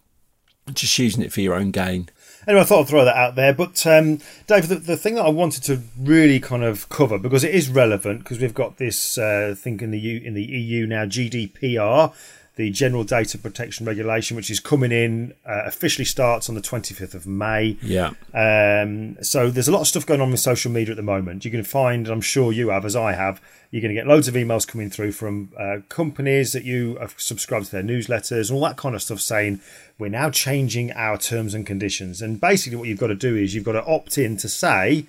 just 0.73 0.99
using 0.99 1.23
it 1.23 1.33
for 1.33 1.41
your 1.41 1.55
own 1.55 1.71
gain 1.71 2.09
Anyway, 2.47 2.61
I 2.61 2.65
thought 2.65 2.81
I'd 2.81 2.89
throw 2.89 3.05
that 3.05 3.17
out 3.17 3.37
there. 3.37 3.55
But 3.55 3.87
um, 3.87 4.19
Dave, 4.47 4.69
the, 4.69 4.77
the 4.77 4.97
thing 4.97 5.15
that 5.15 5.25
I 5.25 5.31
wanted 5.31 5.63
to 5.65 5.81
really 5.99 6.41
kind 6.41 6.63
of 6.63 6.89
cover 6.89 7.19
because 7.19 7.45
it 7.45 7.55
is 7.55 7.71
relevant 7.71 8.21
because 8.21 8.39
we've 8.39 8.55
got 8.55 8.77
this 8.77 9.17
uh, 9.17 9.55
thing 9.57 9.81
in 9.81 9.91
the 9.91 9.99
U, 9.99 10.21
in 10.23 10.35
the 10.35 10.43
EU 10.43 10.87
now, 10.87 11.07
GDPR, 11.07 12.13
the 12.57 12.71
General 12.71 13.03
Data 13.03 13.37
Protection 13.37 13.85
Regulation, 13.85 14.37
which 14.37 14.51
is 14.51 14.61
coming 14.61 14.93
in 14.93 15.35
uh, 15.45 15.63
officially 15.65 16.05
starts 16.05 16.49
on 16.49 16.55
the 16.55 16.61
25th 16.61 17.15
of 17.15 17.27
May. 17.27 17.77
yeah 17.83 18.13
Um, 18.33 19.17
so 19.23 19.51
there's 19.51 19.67
a 19.67 19.73
lot 19.73 19.81
of 19.81 19.89
stuff 19.89 20.07
going 20.07 20.21
on 20.21 20.31
with 20.31 20.41
social 20.41 20.71
media 20.71 20.93
at 20.93 20.97
the 20.97 21.03
moment. 21.03 21.45
You're 21.45 21.53
going 21.53 21.65
to 21.65 21.71
find, 21.71 22.07
I'm 22.07 22.21
sure 22.21 22.53
you 22.53 22.69
have, 22.69 22.85
as 22.85 22.95
I 22.95 23.13
have, 23.13 23.41
you're 23.71 23.83
going 23.83 23.95
to 23.95 24.01
get 24.01 24.07
loads 24.07 24.29
of 24.29 24.35
emails 24.35 24.67
coming 24.67 24.89
through 24.89 25.13
from 25.13 25.51
uh, 25.59 25.79
companies 25.89 26.53
that 26.53 26.65
you 26.65 26.97
have 27.01 27.15
subscribed 27.17 27.67
to 27.67 27.73
their 27.73 27.83
newsletters 27.83 28.49
and 28.49 28.57
all 28.57 28.65
that 28.65 28.77
kind 28.77 28.95
of 28.95 29.03
stuff 29.03 29.21
saying 29.21 29.61
we're 29.99 30.09
now 30.09 30.31
changing 30.31 30.93
our 30.93 31.19
terms 31.19 31.55
and 31.55 31.67
conditions. 31.67 32.23
And 32.23 32.41
basically, 32.41 32.77
what 32.77 32.89
you've 32.89 33.01
got 33.01 33.09
to 33.09 33.17
do 33.17 33.35
is 33.37 33.55
you've 33.55 33.65
got 33.65 33.73
to 33.73 33.85
opt 33.85 34.17
in 34.17 34.37
to 34.37 34.49
say, 34.49 35.07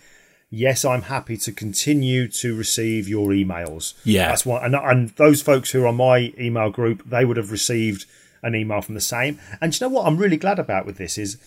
yes, 0.55 0.85
I'm 0.85 1.03
happy 1.03 1.37
to 1.37 1.51
continue 1.51 2.27
to 2.29 2.55
receive 2.55 3.07
your 3.07 3.29
emails. 3.29 3.93
Yeah. 4.03 4.29
that's 4.29 4.45
why. 4.45 4.65
and, 4.65 4.75
and 4.75 5.09
those 5.09 5.41
folks 5.41 5.71
who 5.71 5.83
are 5.83 5.87
on 5.87 5.95
my 5.97 6.33
email 6.39 6.69
group, 6.69 7.03
they 7.05 7.25
would 7.25 7.37
have 7.37 7.51
received 7.51 8.05
an 8.41 8.55
email 8.55 8.81
from 8.81 8.95
the 8.95 9.01
same. 9.01 9.39
And 9.59 9.73
you 9.73 9.85
know 9.85 9.93
what 9.93 10.07
I'm 10.07 10.17
really 10.17 10.37
glad 10.37 10.59
about 10.59 10.85
with 10.85 10.97
this 10.97 11.17
is 11.17 11.37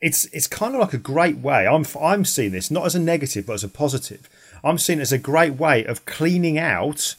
it's 0.00 0.26
it's 0.26 0.46
kind 0.46 0.74
of 0.74 0.80
like 0.80 0.92
a 0.92 0.98
great 0.98 1.38
way. 1.38 1.66
I'm 1.66 1.84
I'm 2.00 2.24
seeing 2.24 2.52
this 2.52 2.70
not 2.70 2.86
as 2.86 2.94
a 2.94 3.00
negative 3.00 3.46
but 3.46 3.54
as 3.54 3.64
a 3.64 3.68
positive. 3.68 4.28
I'm 4.62 4.78
seeing 4.78 4.98
it 4.98 5.02
as 5.02 5.12
a 5.12 5.18
great 5.18 5.54
way 5.54 5.84
of 5.84 6.06
cleaning 6.06 6.58
out 6.58 7.16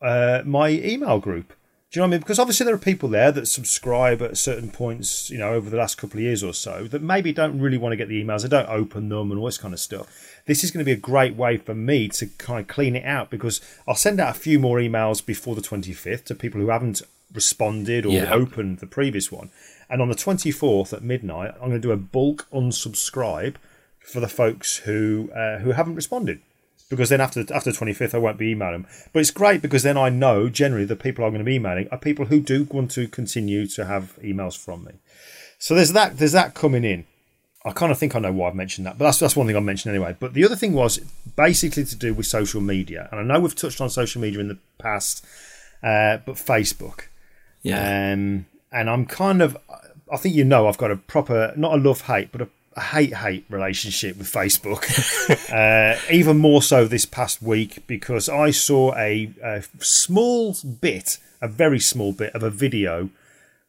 uh, 0.00 0.42
my 0.44 0.70
email 0.70 1.18
group. 1.18 1.52
Do 1.90 1.98
you 1.98 2.02
know 2.02 2.06
what 2.06 2.10
I 2.10 2.10
mean? 2.12 2.20
Because 2.20 2.38
obviously 2.38 2.64
there 2.66 2.74
are 2.74 2.78
people 2.78 3.08
there 3.08 3.32
that 3.32 3.46
subscribe 3.46 4.22
at 4.22 4.36
certain 4.36 4.70
points, 4.70 5.28
you 5.28 5.38
know, 5.38 5.54
over 5.54 5.68
the 5.68 5.76
last 5.76 5.98
couple 5.98 6.18
of 6.18 6.22
years 6.22 6.44
or 6.44 6.54
so 6.54 6.84
that 6.84 7.02
maybe 7.02 7.32
don't 7.32 7.58
really 7.58 7.78
want 7.78 7.92
to 7.92 7.96
get 7.96 8.06
the 8.08 8.22
emails. 8.22 8.42
They 8.42 8.48
don't 8.48 8.68
open 8.68 9.08
them 9.08 9.32
and 9.32 9.40
all 9.40 9.46
this 9.46 9.58
kind 9.58 9.74
of 9.74 9.80
stuff. 9.80 10.06
This 10.46 10.62
is 10.62 10.70
going 10.70 10.84
to 10.84 10.88
be 10.88 10.92
a 10.92 10.96
great 10.96 11.34
way 11.34 11.56
for 11.56 11.74
me 11.74 12.06
to 12.10 12.26
kind 12.38 12.60
of 12.60 12.68
clean 12.68 12.94
it 12.94 13.04
out 13.04 13.28
because 13.28 13.60
I'll 13.88 13.96
send 13.96 14.20
out 14.20 14.36
a 14.36 14.38
few 14.38 14.60
more 14.60 14.78
emails 14.78 15.24
before 15.24 15.56
the 15.56 15.60
25th 15.62 16.26
to 16.26 16.34
people 16.36 16.60
who 16.60 16.68
haven't 16.68 17.02
responded 17.34 18.06
or 18.06 18.12
Yeah. 18.12 18.32
opened 18.32 18.78
the 18.78 18.86
previous 18.86 19.32
one. 19.32 19.50
And 19.88 20.00
on 20.00 20.08
the 20.08 20.14
24th 20.14 20.92
at 20.92 21.02
midnight, 21.02 21.54
I'm 21.54 21.70
going 21.70 21.72
to 21.72 21.78
do 21.80 21.90
a 21.90 21.96
bulk 21.96 22.46
unsubscribe 22.52 23.56
for 23.98 24.20
the 24.20 24.28
folks 24.28 24.76
who 24.78 25.28
uh, 25.34 25.58
who 25.58 25.72
haven't 25.72 25.96
responded 25.96 26.40
because 26.90 27.08
then 27.08 27.20
after 27.20 27.40
after 27.54 27.72
the 27.72 27.78
25th 27.78 28.14
I 28.14 28.18
won't 28.18 28.36
be 28.36 28.50
emailing 28.50 28.82
them. 28.82 28.86
But 29.12 29.20
it's 29.20 29.30
great 29.30 29.62
because 29.62 29.82
then 29.82 29.96
I 29.96 30.10
know 30.10 30.50
generally 30.50 30.84
the 30.84 30.96
people 30.96 31.24
I'm 31.24 31.30
going 31.30 31.38
to 31.38 31.44
be 31.44 31.54
emailing 31.54 31.88
are 31.90 31.96
people 31.96 32.26
who 32.26 32.40
do 32.40 32.64
want 32.64 32.90
to 32.92 33.08
continue 33.08 33.66
to 33.68 33.86
have 33.86 34.18
emails 34.22 34.58
from 34.58 34.84
me. 34.84 34.92
So 35.58 35.74
there's 35.74 35.92
that 35.92 36.18
there's 36.18 36.32
that 36.32 36.54
coming 36.54 36.84
in. 36.84 37.06
I 37.64 37.72
kind 37.72 37.92
of 37.92 37.98
think 37.98 38.16
I 38.16 38.18
know 38.18 38.32
why 38.32 38.48
I've 38.48 38.54
mentioned 38.54 38.86
that, 38.86 38.98
but 38.98 39.04
that's 39.06 39.18
that's 39.18 39.36
one 39.36 39.46
thing 39.46 39.56
I 39.56 39.60
mentioned 39.60 39.94
anyway. 39.94 40.16
But 40.18 40.34
the 40.34 40.44
other 40.44 40.56
thing 40.56 40.72
was 40.74 40.98
basically 41.36 41.84
to 41.84 41.96
do 41.96 42.12
with 42.12 42.26
social 42.26 42.60
media, 42.60 43.08
and 43.10 43.20
I 43.20 43.22
know 43.22 43.40
we've 43.40 43.54
touched 43.54 43.80
on 43.80 43.88
social 43.88 44.20
media 44.20 44.40
in 44.40 44.48
the 44.48 44.58
past, 44.78 45.24
uh, 45.82 46.18
but 46.24 46.36
Facebook. 46.36 47.04
yeah 47.62 48.12
Um, 48.12 48.46
and 48.72 48.88
I'm 48.88 49.04
kind 49.04 49.42
of, 49.42 49.56
I 50.12 50.16
think 50.16 50.34
you 50.34 50.44
know, 50.44 50.68
I've 50.68 50.78
got 50.78 50.90
a 50.90 50.96
proper, 50.96 51.52
not 51.56 51.74
a 51.74 51.76
love 51.76 52.02
hate, 52.02 52.30
but 52.32 52.40
a 52.40 52.48
hate 52.80 53.14
hate 53.14 53.44
relationship 53.48 54.16
with 54.16 54.30
Facebook. 54.30 54.84
uh, 55.52 55.98
even 56.10 56.38
more 56.38 56.62
so 56.62 56.86
this 56.86 57.06
past 57.06 57.42
week 57.42 57.86
because 57.86 58.28
I 58.28 58.50
saw 58.50 58.94
a, 58.94 59.32
a 59.42 59.62
small 59.80 60.56
bit, 60.80 61.18
a 61.40 61.48
very 61.48 61.80
small 61.80 62.12
bit 62.12 62.34
of 62.34 62.42
a 62.42 62.50
video 62.50 63.10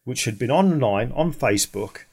which 0.03 0.25
had 0.25 0.39
been 0.39 0.51
online 0.51 1.11
on 1.13 1.33
Facebook. 1.33 2.05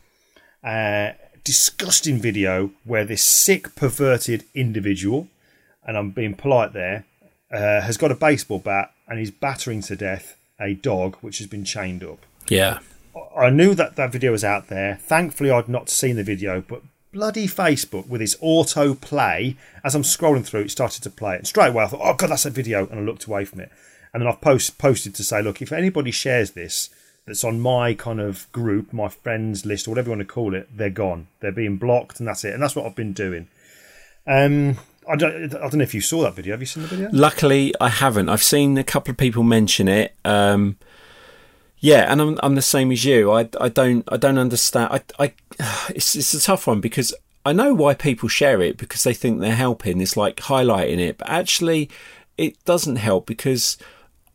Uh, 0.62 1.12
disgusting 1.44 2.20
video 2.20 2.70
where 2.84 3.04
this 3.04 3.22
sick, 3.22 3.74
perverted 3.74 4.44
individual, 4.54 5.28
and 5.86 5.96
I'm 5.96 6.10
being 6.10 6.34
polite 6.34 6.74
there, 6.74 7.06
uh, 7.50 7.80
has 7.80 7.96
got 7.96 8.10
a 8.10 8.14
baseball 8.14 8.58
bat 8.58 8.92
and 9.06 9.18
is 9.18 9.30
battering 9.30 9.80
to 9.82 9.96
death 9.96 10.36
a 10.60 10.74
dog 10.74 11.16
which 11.16 11.38
has 11.38 11.46
been 11.46 11.64
chained 11.64 12.04
up. 12.04 12.26
yeah 12.48 12.80
I 13.36 13.50
knew 13.50 13.74
that 13.74 13.96
that 13.96 14.12
video 14.12 14.32
was 14.32 14.44
out 14.44 14.68
there. 14.68 14.96
Thankfully, 14.96 15.50
I'd 15.50 15.68
not 15.68 15.88
seen 15.88 16.16
the 16.16 16.24
video, 16.24 16.60
but 16.60 16.82
bloody 17.12 17.46
Facebook 17.46 18.06
with 18.08 18.22
its 18.22 18.36
auto 18.40 18.94
play. 18.94 19.56
As 19.84 19.94
I'm 19.94 20.02
scrolling 20.02 20.44
through, 20.44 20.62
it 20.62 20.70
started 20.70 21.02
to 21.02 21.10
play 21.10 21.36
it. 21.36 21.46
Straight 21.46 21.68
away, 21.68 21.84
I 21.84 21.86
thought, 21.86 22.00
oh, 22.02 22.14
God, 22.14 22.30
that's 22.30 22.46
a 22.46 22.50
video. 22.50 22.86
And 22.88 23.00
I 23.00 23.02
looked 23.02 23.24
away 23.24 23.44
from 23.44 23.60
it. 23.60 23.70
And 24.12 24.22
then 24.22 24.28
I've 24.28 24.40
post, 24.40 24.78
posted 24.78 25.14
to 25.16 25.24
say, 25.24 25.42
look, 25.42 25.60
if 25.60 25.72
anybody 25.72 26.10
shares 26.10 26.52
this 26.52 26.90
that's 27.26 27.44
on 27.44 27.60
my 27.60 27.92
kind 27.94 28.20
of 28.20 28.50
group, 28.52 28.92
my 28.92 29.08
friends 29.08 29.66
list, 29.66 29.86
or 29.86 29.90
whatever 29.90 30.08
you 30.08 30.16
want 30.16 30.26
to 30.26 30.32
call 30.32 30.54
it, 30.54 30.68
they're 30.74 30.88
gone. 30.88 31.28
They're 31.40 31.52
being 31.52 31.76
blocked, 31.76 32.18
and 32.18 32.28
that's 32.28 32.44
it. 32.44 32.54
And 32.54 32.62
that's 32.62 32.74
what 32.74 32.86
I've 32.86 32.96
been 32.96 33.12
doing. 33.12 33.48
Um, 34.26 34.78
I 35.08 35.16
don't, 35.16 35.54
I 35.54 35.58
don't 35.58 35.76
know 35.76 35.82
if 35.82 35.94
you 35.94 36.00
saw 36.00 36.22
that 36.22 36.34
video. 36.34 36.52
Have 36.54 36.60
you 36.60 36.66
seen 36.66 36.82
the 36.82 36.88
video? 36.88 37.10
Luckily, 37.12 37.74
I 37.80 37.88
haven't. 37.88 38.28
I've 38.28 38.42
seen 38.42 38.76
a 38.78 38.84
couple 38.84 39.10
of 39.10 39.16
people 39.16 39.42
mention 39.42 39.88
it. 39.88 40.14
Um, 40.24 40.76
yeah, 41.80 42.10
and 42.10 42.20
I'm 42.20 42.38
I'm 42.42 42.54
the 42.54 42.62
same 42.62 42.92
as 42.92 43.04
you. 43.04 43.30
I, 43.32 43.48
I 43.60 43.68
don't 43.68 44.04
I 44.08 44.16
don't 44.16 44.38
understand. 44.38 45.02
I 45.18 45.24
I 45.24 45.32
it's 45.94 46.14
it's 46.14 46.34
a 46.34 46.40
tough 46.40 46.66
one 46.66 46.80
because 46.80 47.14
I 47.44 47.52
know 47.52 47.74
why 47.74 47.94
people 47.94 48.28
share 48.28 48.60
it 48.60 48.76
because 48.76 49.04
they 49.04 49.14
think 49.14 49.40
they're 49.40 49.54
helping. 49.54 50.00
It's 50.00 50.16
like 50.16 50.36
highlighting 50.36 50.98
it, 50.98 51.18
but 51.18 51.28
actually, 51.28 51.90
it 52.36 52.62
doesn't 52.64 52.96
help 52.96 53.26
because 53.26 53.78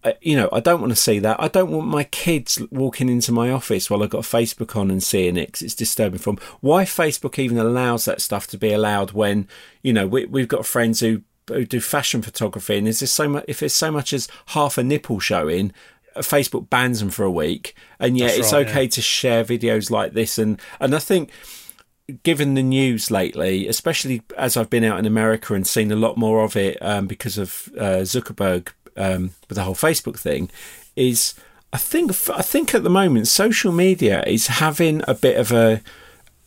uh, 0.03 0.13
you 0.21 0.35
know, 0.35 0.49
I 0.51 0.59
don't 0.59 0.81
want 0.81 0.91
to 0.91 0.97
see 0.97 1.19
that. 1.19 1.41
I 1.41 1.47
don't 1.47 1.71
want 1.71 1.87
my 1.87 2.03
kids 2.03 2.61
walking 2.71 3.07
into 3.07 3.31
my 3.31 3.51
office 3.51 3.89
while 3.89 4.03
I've 4.03 4.09
got 4.09 4.23
Facebook 4.23 4.75
on 4.75 4.91
and 4.91 5.01
seeing 5.01 5.37
it 5.37 5.61
it's 5.61 5.75
disturbing 5.75 6.19
for 6.19 6.33
them. 6.33 6.43
Why 6.59 6.83
Facebook 6.83 7.39
even 7.39 7.57
allows 7.57 8.05
that 8.05 8.21
stuff 8.21 8.47
to 8.47 8.57
be 8.57 8.73
allowed 8.73 9.11
when, 9.11 9.47
you 9.81 9.93
know, 9.93 10.05
we, 10.05 10.25
we've 10.25 10.47
got 10.47 10.65
friends 10.65 10.99
who, 10.99 11.21
who 11.47 11.65
do 11.65 11.79
fashion 11.79 12.21
photography 12.21 12.77
and 12.77 12.87
is 12.87 12.99
there 12.99 13.07
so 13.07 13.29
much, 13.29 13.45
if 13.47 13.61
there's 13.61 13.73
so 13.73 13.91
much 13.91 14.11
as 14.11 14.27
half 14.47 14.77
a 14.77 14.83
nipple 14.83 15.19
showing, 15.19 15.71
Facebook 16.17 16.69
bans 16.69 16.99
them 16.99 17.09
for 17.09 17.23
a 17.23 17.31
week. 17.31 17.75
And 17.99 18.17
yet 18.17 18.27
That's 18.27 18.39
it's 18.39 18.53
right, 18.53 18.67
okay 18.67 18.83
yeah. 18.83 18.89
to 18.89 19.01
share 19.01 19.43
videos 19.43 19.89
like 19.89 20.13
this. 20.13 20.37
And, 20.37 20.59
and 20.79 20.95
I 20.95 20.99
think, 20.99 21.29
given 22.23 22.53
the 22.53 22.63
news 22.63 23.09
lately, 23.09 23.67
especially 23.67 24.21
as 24.37 24.57
I've 24.57 24.69
been 24.69 24.83
out 24.83 24.99
in 24.99 25.05
America 25.05 25.53
and 25.53 25.65
seen 25.65 25.91
a 25.91 25.95
lot 25.95 26.17
more 26.17 26.43
of 26.43 26.55
it 26.55 26.77
um, 26.81 27.07
because 27.07 27.37
of 27.37 27.69
uh, 27.77 28.01
Zuckerberg 28.01 28.69
um, 28.97 29.31
with 29.49 29.55
the 29.55 29.63
whole 29.63 29.75
Facebook 29.75 30.19
thing 30.19 30.49
is 30.95 31.33
I 31.71 31.77
think 31.77 32.11
I 32.29 32.41
think 32.41 32.75
at 32.75 32.83
the 32.83 32.89
moment 32.89 33.27
social 33.27 33.71
media 33.71 34.23
is 34.27 34.47
having 34.47 35.01
a 35.07 35.15
bit 35.15 35.37
of 35.37 35.51
a 35.51 35.81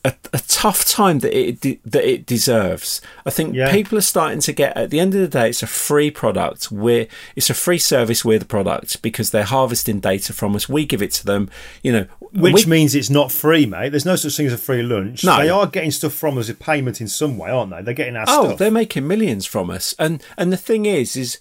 a, 0.07 0.15
a 0.33 0.39
tough 0.47 0.85
time 0.85 1.19
that 1.19 1.37
it 1.37 1.61
that 1.85 2.09
it 2.09 2.27
deserves. 2.27 3.01
I 3.27 3.31
think 3.31 3.57
yeah. 3.57 3.73
people 3.73 3.99
are 3.99 4.03
starting 4.03 4.39
to 4.41 4.53
get 4.53 4.77
at 4.77 4.91
the 4.91 5.01
end 5.01 5.15
of 5.15 5.21
the 5.21 5.27
day, 5.27 5.49
it's 5.49 5.65
a 5.65 5.67
free 5.67 6.13
product. 6.13 6.71
We're 6.71 7.09
it's 7.35 7.51
a 7.51 7.55
free 7.55 7.79
service. 7.79 8.25
We're 8.25 8.39
the 8.39 8.45
product 8.45 9.03
because 9.03 9.31
they're 9.31 9.45
harvesting 9.45 9.99
data 9.99 10.33
from 10.33 10.55
us. 10.55 10.69
We 10.69 10.87
give 10.87 11.03
it 11.03 11.11
to 11.13 11.27
them. 11.27 11.51
You 11.83 11.93
know, 11.93 12.07
which 12.33 12.67
we, 12.67 12.71
means 12.71 12.95
it's 12.95 13.11
not 13.11 13.33
free, 13.33 13.67
mate. 13.67 13.89
There's 13.89 14.07
no 14.07 14.15
such 14.15 14.37
thing 14.37 14.47
as 14.47 14.53
a 14.53 14.59
free 14.59 14.83
lunch. 14.83 15.25
No. 15.25 15.39
they 15.39 15.51
are 15.51 15.67
getting 15.67 15.91
stuff 15.91 16.13
from 16.13 16.39
us 16.39 16.45
as 16.45 16.51
a 16.51 16.55
payment 16.55 17.01
in 17.01 17.09
some 17.09 17.37
way, 17.37 17.51
aren't 17.51 17.73
they? 17.73 17.83
They're 17.83 17.95
getting 17.95 18.17
our 18.17 18.27
oh, 18.29 18.45
stuff. 18.45 18.59
they're 18.59 18.71
making 18.71 19.09
millions 19.09 19.45
from 19.45 19.71
us. 19.71 19.95
And 19.99 20.23
and 20.37 20.53
the 20.53 20.57
thing 20.57 20.87
is, 20.87 21.17
is 21.17 21.41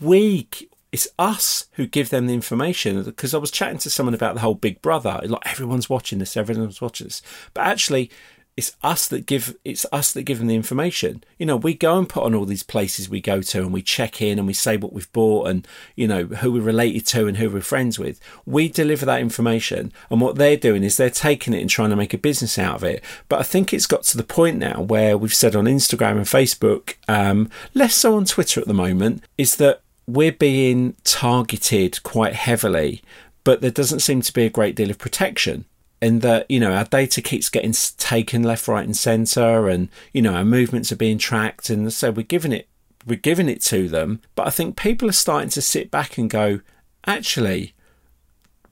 we 0.00 0.46
it's 0.94 1.08
us 1.18 1.66
who 1.72 1.88
give 1.88 2.10
them 2.10 2.28
the 2.28 2.34
information 2.34 3.02
because 3.02 3.34
I 3.34 3.38
was 3.38 3.50
chatting 3.50 3.78
to 3.78 3.90
someone 3.90 4.14
about 4.14 4.34
the 4.36 4.40
whole 4.42 4.54
Big 4.54 4.80
Brother 4.80 5.20
like 5.24 5.42
everyone's 5.44 5.90
watching 5.90 6.20
this 6.20 6.36
everyone's 6.36 6.80
watching 6.80 7.08
this. 7.08 7.20
But 7.52 7.62
actually 7.62 8.12
it's 8.56 8.76
us 8.80 9.08
that 9.08 9.26
give 9.26 9.56
it's 9.64 9.84
us 9.90 10.12
that 10.12 10.22
give 10.22 10.38
them 10.38 10.46
the 10.46 10.54
information. 10.54 11.24
You 11.36 11.46
know 11.46 11.56
we 11.56 11.74
go 11.74 11.98
and 11.98 12.08
put 12.08 12.22
on 12.22 12.32
all 12.32 12.44
these 12.44 12.62
places 12.62 13.08
we 13.08 13.20
go 13.20 13.42
to 13.42 13.62
and 13.62 13.72
we 13.72 13.82
check 13.82 14.22
in 14.22 14.38
and 14.38 14.46
we 14.46 14.52
say 14.52 14.76
what 14.76 14.92
we've 14.92 15.12
bought 15.12 15.48
and 15.48 15.66
you 15.96 16.06
know 16.06 16.26
who 16.26 16.52
we're 16.52 16.60
related 16.60 17.08
to 17.08 17.26
and 17.26 17.38
who 17.38 17.50
we're 17.50 17.60
friends 17.60 17.98
with. 17.98 18.20
We 18.46 18.68
deliver 18.68 19.04
that 19.04 19.20
information 19.20 19.92
and 20.10 20.20
what 20.20 20.36
they're 20.36 20.56
doing 20.56 20.84
is 20.84 20.96
they're 20.96 21.10
taking 21.10 21.54
it 21.54 21.60
and 21.60 21.68
trying 21.68 21.90
to 21.90 21.96
make 21.96 22.14
a 22.14 22.18
business 22.18 22.56
out 22.56 22.76
of 22.76 22.84
it. 22.84 23.02
But 23.28 23.40
i 23.40 23.42
think 23.42 23.74
it's 23.74 23.88
got 23.88 24.04
to 24.04 24.16
the 24.16 24.22
point 24.22 24.58
now 24.58 24.80
where 24.80 25.18
we've 25.18 25.34
said 25.34 25.56
on 25.56 25.64
instagram 25.64 26.18
and 26.18 26.26
facebook 26.26 26.94
um, 27.08 27.50
less 27.74 27.96
so 27.96 28.14
on 28.16 28.26
twitter 28.26 28.60
at 28.60 28.68
the 28.68 28.74
moment 28.74 29.24
is 29.36 29.56
that 29.56 29.80
we're 30.06 30.32
being 30.32 30.94
targeted 31.04 32.02
quite 32.02 32.34
heavily 32.34 33.02
but 33.42 33.60
there 33.60 33.70
doesn't 33.70 34.00
seem 34.00 34.20
to 34.22 34.32
be 34.32 34.44
a 34.44 34.50
great 34.50 34.74
deal 34.74 34.90
of 34.90 34.98
protection 34.98 35.64
and 36.04 36.20
that 36.20 36.44
you 36.50 36.60
know 36.60 36.72
our 36.72 36.84
data 36.84 37.22
keeps 37.22 37.48
getting 37.48 37.72
taken 37.96 38.42
left, 38.42 38.68
right, 38.68 38.84
and 38.84 38.94
centre, 38.94 39.68
and 39.68 39.88
you 40.12 40.20
know 40.20 40.34
our 40.34 40.44
movements 40.44 40.92
are 40.92 40.96
being 40.96 41.16
tracked, 41.16 41.70
and 41.70 41.90
so 41.94 42.10
we're 42.10 42.22
giving 42.22 42.52
it 42.52 42.68
we're 43.06 43.16
giving 43.16 43.48
it 43.48 43.62
to 43.62 43.88
them. 43.88 44.20
But 44.34 44.46
I 44.46 44.50
think 44.50 44.76
people 44.76 45.08
are 45.08 45.12
starting 45.12 45.48
to 45.50 45.62
sit 45.62 45.90
back 45.90 46.18
and 46.18 46.28
go, 46.28 46.60
actually, 47.06 47.74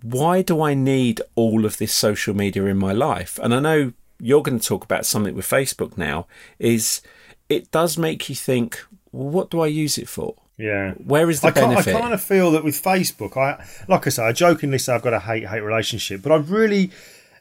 why 0.02 0.42
do 0.42 0.60
I 0.62 0.74
need 0.74 1.22
all 1.34 1.64
of 1.64 1.78
this 1.78 1.94
social 1.94 2.34
media 2.34 2.66
in 2.66 2.76
my 2.76 2.92
life? 2.92 3.38
And 3.42 3.54
I 3.54 3.60
know 3.60 3.92
you're 4.20 4.42
going 4.42 4.58
to 4.58 4.66
talk 4.66 4.84
about 4.84 5.06
something 5.06 5.34
with 5.34 5.48
Facebook 5.48 5.96
now. 5.96 6.26
Is 6.58 7.00
it 7.48 7.70
does 7.70 7.96
make 7.96 8.28
you 8.28 8.34
think, 8.34 8.84
well, 9.10 9.30
what 9.30 9.50
do 9.50 9.60
I 9.60 9.68
use 9.68 9.96
it 9.96 10.08
for? 10.08 10.34
Yeah. 10.58 10.92
Where 10.94 11.28
is 11.30 11.40
the 11.40 11.48
I 11.48 11.50
benefit? 11.50 11.94
I 11.94 12.00
kind 12.00 12.14
of 12.14 12.22
feel 12.22 12.52
that 12.52 12.64
with 12.64 12.80
Facebook, 12.80 13.36
I 13.36 13.64
like 13.88 14.06
I 14.06 14.10
say, 14.10 14.22
I 14.22 14.32
jokingly 14.32 14.78
say 14.78 14.94
I've 14.94 15.02
got 15.02 15.14
a 15.14 15.20
hate 15.20 15.48
hate 15.48 15.60
relationship, 15.60 16.22
but 16.22 16.32
I 16.32 16.36
really 16.36 16.90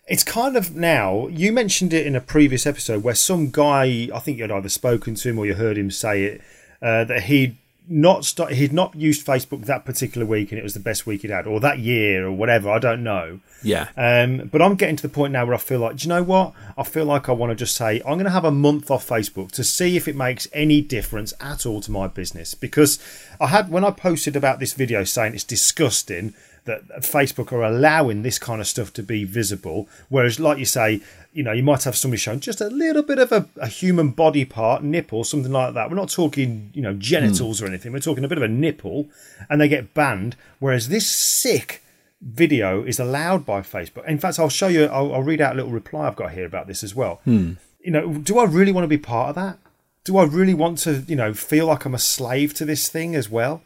it's 0.07 0.23
kind 0.23 0.57
of 0.57 0.75
now. 0.75 1.27
You 1.27 1.51
mentioned 1.51 1.93
it 1.93 2.05
in 2.05 2.15
a 2.15 2.21
previous 2.21 2.65
episode 2.65 3.03
where 3.03 3.15
some 3.15 3.49
guy, 3.49 4.09
I 4.13 4.19
think 4.19 4.39
you'd 4.39 4.51
either 4.51 4.69
spoken 4.69 5.15
to 5.15 5.29
him 5.29 5.37
or 5.37 5.45
you 5.45 5.53
heard 5.53 5.77
him 5.77 5.91
say 5.91 6.23
it, 6.23 6.41
uh, 6.81 7.03
that 7.05 7.23
he'd 7.23 7.57
not 7.91 8.25
start, 8.25 8.53
he'd 8.53 8.73
not 8.73 8.95
used 8.95 9.25
Facebook 9.25 9.65
that 9.65 9.85
particular 9.85 10.25
week 10.25 10.51
and 10.51 10.59
it 10.59 10.63
was 10.63 10.73
the 10.73 10.79
best 10.79 11.05
week 11.05 11.21
he'd 11.21 11.31
had, 11.31 11.45
or 11.45 11.59
that 11.59 11.79
year, 11.79 12.25
or 12.25 12.31
whatever. 12.31 12.69
I 12.69 12.79
don't 12.79 13.03
know. 13.03 13.39
Yeah. 13.63 13.89
Um, 13.97 14.49
but 14.51 14.61
I'm 14.61 14.75
getting 14.75 14.95
to 14.95 15.01
the 15.01 15.09
point 15.09 15.33
now 15.33 15.45
where 15.45 15.55
I 15.55 15.59
feel 15.59 15.79
like, 15.79 15.97
do 15.97 16.03
you 16.03 16.09
know 16.09 16.23
what? 16.23 16.53
I 16.77 16.83
feel 16.83 17.05
like 17.05 17.29
I 17.29 17.33
want 17.33 17.51
to 17.51 17.55
just 17.55 17.75
say 17.75 17.99
I'm 17.99 18.13
going 18.13 18.25
to 18.25 18.31
have 18.31 18.45
a 18.45 18.51
month 18.51 18.89
off 18.89 19.07
Facebook 19.07 19.51
to 19.51 19.63
see 19.63 19.97
if 19.97 20.07
it 20.07 20.15
makes 20.15 20.47
any 20.53 20.81
difference 20.81 21.33
at 21.39 21.65
all 21.65 21.81
to 21.81 21.91
my 21.91 22.07
business 22.07 22.55
because 22.55 22.99
I 23.39 23.47
had 23.47 23.69
when 23.69 23.83
I 23.83 23.91
posted 23.91 24.35
about 24.35 24.59
this 24.59 24.73
video 24.73 25.03
saying 25.03 25.33
it's 25.33 25.43
disgusting 25.43 26.33
that 26.65 26.87
Facebook 27.01 27.51
are 27.51 27.63
allowing 27.63 28.21
this 28.21 28.37
kind 28.37 28.61
of 28.61 28.67
stuff 28.67 28.93
to 28.93 29.03
be 29.03 29.23
visible. 29.23 29.89
Whereas, 30.09 30.39
like 30.39 30.59
you 30.59 30.65
say, 30.65 31.01
you 31.33 31.43
know, 31.43 31.51
you 31.51 31.63
might 31.63 31.83
have 31.83 31.95
somebody 31.95 32.19
showing 32.19 32.39
just 32.39 32.61
a 32.61 32.67
little 32.67 33.01
bit 33.01 33.17
of 33.17 33.31
a, 33.31 33.47
a 33.57 33.67
human 33.67 34.09
body 34.09 34.45
part, 34.45 34.83
nipple, 34.83 35.23
something 35.23 35.51
like 35.51 35.73
that. 35.73 35.89
We're 35.89 35.95
not 35.95 36.09
talking, 36.09 36.69
you 36.73 36.81
know, 36.81 36.93
genitals 36.93 37.59
mm. 37.59 37.63
or 37.63 37.67
anything. 37.67 37.91
We're 37.91 37.99
talking 37.99 38.23
a 38.23 38.27
bit 38.27 38.37
of 38.37 38.43
a 38.43 38.47
nipple, 38.47 39.09
and 39.49 39.59
they 39.59 39.67
get 39.67 39.93
banned. 39.93 40.35
Whereas 40.59 40.89
this 40.89 41.09
sick 41.09 41.81
video 42.21 42.83
is 42.83 42.99
allowed 42.99 43.45
by 43.45 43.61
Facebook. 43.61 44.07
In 44.07 44.19
fact, 44.19 44.39
I'll 44.39 44.49
show 44.49 44.67
you. 44.67 44.85
I'll, 44.85 45.13
I'll 45.15 45.23
read 45.23 45.41
out 45.41 45.53
a 45.53 45.55
little 45.55 45.71
reply 45.71 46.07
I've 46.07 46.15
got 46.15 46.31
here 46.31 46.45
about 46.45 46.67
this 46.67 46.83
as 46.83 46.93
well. 46.93 47.21
Mm. 47.25 47.57
You 47.79 47.91
know, 47.91 48.13
do 48.13 48.37
I 48.37 48.43
really 48.43 48.71
want 48.71 48.83
to 48.83 48.89
be 48.89 48.97
part 48.97 49.29
of 49.29 49.35
that? 49.35 49.57
Do 50.03 50.17
I 50.17 50.23
really 50.23 50.53
want 50.53 50.77
to, 50.79 51.03
you 51.07 51.15
know, 51.15 51.33
feel 51.33 51.65
like 51.67 51.85
I'm 51.85 51.95
a 51.95 51.99
slave 51.99 52.53
to 52.55 52.65
this 52.65 52.87
thing 52.89 53.15
as 53.15 53.29
well? 53.29 53.61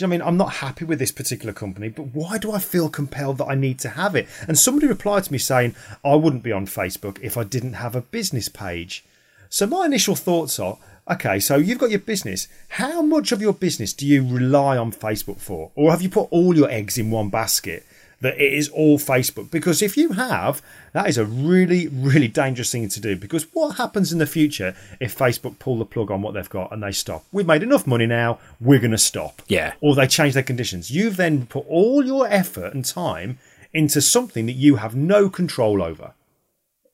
You 0.00 0.08
know 0.08 0.14
I 0.14 0.18
mean? 0.18 0.28
I'm 0.28 0.36
not 0.36 0.54
happy 0.54 0.84
with 0.84 0.98
this 0.98 1.12
particular 1.12 1.52
company, 1.52 1.88
but 1.88 2.14
why 2.14 2.38
do 2.38 2.52
I 2.52 2.58
feel 2.58 2.88
compelled 2.88 3.38
that 3.38 3.48
I 3.48 3.54
need 3.54 3.78
to 3.80 3.90
have 3.90 4.14
it? 4.14 4.28
And 4.46 4.58
somebody 4.58 4.86
replied 4.86 5.24
to 5.24 5.32
me 5.32 5.38
saying, 5.38 5.74
I 6.04 6.14
wouldn't 6.14 6.42
be 6.42 6.52
on 6.52 6.66
Facebook 6.66 7.18
if 7.22 7.36
I 7.36 7.44
didn't 7.44 7.74
have 7.74 7.94
a 7.94 8.00
business 8.00 8.48
page. 8.48 9.04
So 9.48 9.66
my 9.66 9.84
initial 9.84 10.14
thoughts 10.14 10.58
are, 10.58 10.78
okay, 11.10 11.40
so 11.40 11.56
you've 11.56 11.78
got 11.78 11.90
your 11.90 11.98
business. 11.98 12.46
How 12.68 13.02
much 13.02 13.32
of 13.32 13.42
your 13.42 13.52
business 13.52 13.92
do 13.92 14.06
you 14.06 14.26
rely 14.26 14.76
on 14.76 14.92
Facebook 14.92 15.40
for? 15.40 15.72
Or 15.74 15.90
have 15.90 16.02
you 16.02 16.08
put 16.08 16.28
all 16.30 16.56
your 16.56 16.70
eggs 16.70 16.98
in 16.98 17.10
one 17.10 17.30
basket? 17.30 17.84
That 18.20 18.40
it 18.40 18.52
is 18.52 18.68
all 18.68 18.98
Facebook. 18.98 19.50
Because 19.50 19.82
if 19.82 19.96
you 19.96 20.12
have, 20.12 20.62
that 20.92 21.08
is 21.08 21.18
a 21.18 21.24
really, 21.24 21.88
really 21.88 22.28
dangerous 22.28 22.72
thing 22.72 22.88
to 22.88 23.00
do. 23.00 23.16
Because 23.16 23.44
what 23.52 23.76
happens 23.76 24.12
in 24.12 24.18
the 24.18 24.26
future 24.26 24.74
if 25.00 25.16
Facebook 25.16 25.58
pull 25.58 25.78
the 25.78 25.84
plug 25.84 26.10
on 26.10 26.22
what 26.22 26.34
they've 26.34 26.48
got 26.48 26.72
and 26.72 26.82
they 26.82 26.92
stop? 26.92 27.24
We've 27.32 27.46
made 27.46 27.62
enough 27.62 27.86
money 27.86 28.06
now, 28.06 28.38
we're 28.60 28.80
going 28.80 28.90
to 28.90 28.98
stop. 28.98 29.42
Yeah. 29.48 29.74
Or 29.80 29.94
they 29.94 30.06
change 30.06 30.34
their 30.34 30.42
conditions. 30.42 30.90
You've 30.90 31.16
then 31.16 31.46
put 31.46 31.66
all 31.68 32.04
your 32.04 32.26
effort 32.28 32.74
and 32.74 32.84
time 32.84 33.38
into 33.72 34.00
something 34.00 34.46
that 34.46 34.52
you 34.52 34.76
have 34.76 34.94
no 34.94 35.30
control 35.30 35.82
over. 35.82 36.12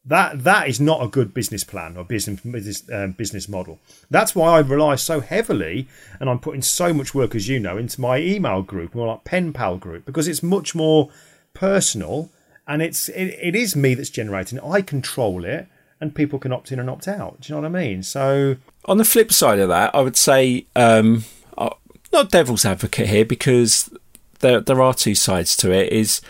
That 0.08 0.44
that 0.44 0.68
is 0.68 0.80
not 0.80 1.02
a 1.02 1.08
good 1.08 1.34
business 1.34 1.64
plan 1.64 1.96
or 1.96 2.04
business 2.04 2.40
business, 2.40 2.84
um, 2.92 3.12
business 3.12 3.48
model. 3.48 3.80
That's 4.08 4.36
why 4.36 4.56
I 4.56 4.60
rely 4.60 4.94
so 4.94 5.20
heavily, 5.20 5.88
and 6.20 6.30
I'm 6.30 6.38
putting 6.38 6.62
so 6.62 6.92
much 6.94 7.12
work, 7.12 7.34
as 7.34 7.48
you 7.48 7.58
know, 7.58 7.76
into 7.76 8.00
my 8.00 8.18
email 8.18 8.62
group, 8.62 8.94
more 8.94 9.08
like 9.08 9.24
pen 9.24 9.52
pal 9.52 9.78
group, 9.78 10.04
because 10.04 10.28
it's 10.28 10.44
much 10.44 10.76
more 10.76 11.10
personal, 11.54 12.30
and 12.68 12.82
it's 12.82 13.08
it, 13.08 13.36
it 13.42 13.56
is 13.56 13.74
me 13.74 13.94
that's 13.94 14.10
generating 14.10 14.58
it. 14.58 14.64
I 14.64 14.80
control 14.80 15.44
it, 15.44 15.66
and 16.00 16.14
people 16.14 16.38
can 16.38 16.52
opt 16.52 16.70
in 16.70 16.78
and 16.78 16.88
opt 16.88 17.08
out. 17.08 17.40
Do 17.40 17.52
you 17.52 17.60
know 17.60 17.68
what 17.68 17.76
I 17.76 17.82
mean? 17.82 18.04
So 18.04 18.56
on 18.84 18.98
the 18.98 19.04
flip 19.04 19.32
side 19.32 19.58
of 19.58 19.68
that, 19.70 19.92
I 19.92 20.02
would 20.02 20.16
say 20.16 20.66
um, 20.76 21.24
uh, 21.58 21.70
not 22.12 22.30
devil's 22.30 22.64
advocate 22.64 23.08
here 23.08 23.24
because 23.24 23.90
there 24.38 24.60
there 24.60 24.80
are 24.80 24.94
two 24.94 25.16
sides 25.16 25.56
to 25.56 25.72
it. 25.72 25.92
Is 25.92 26.20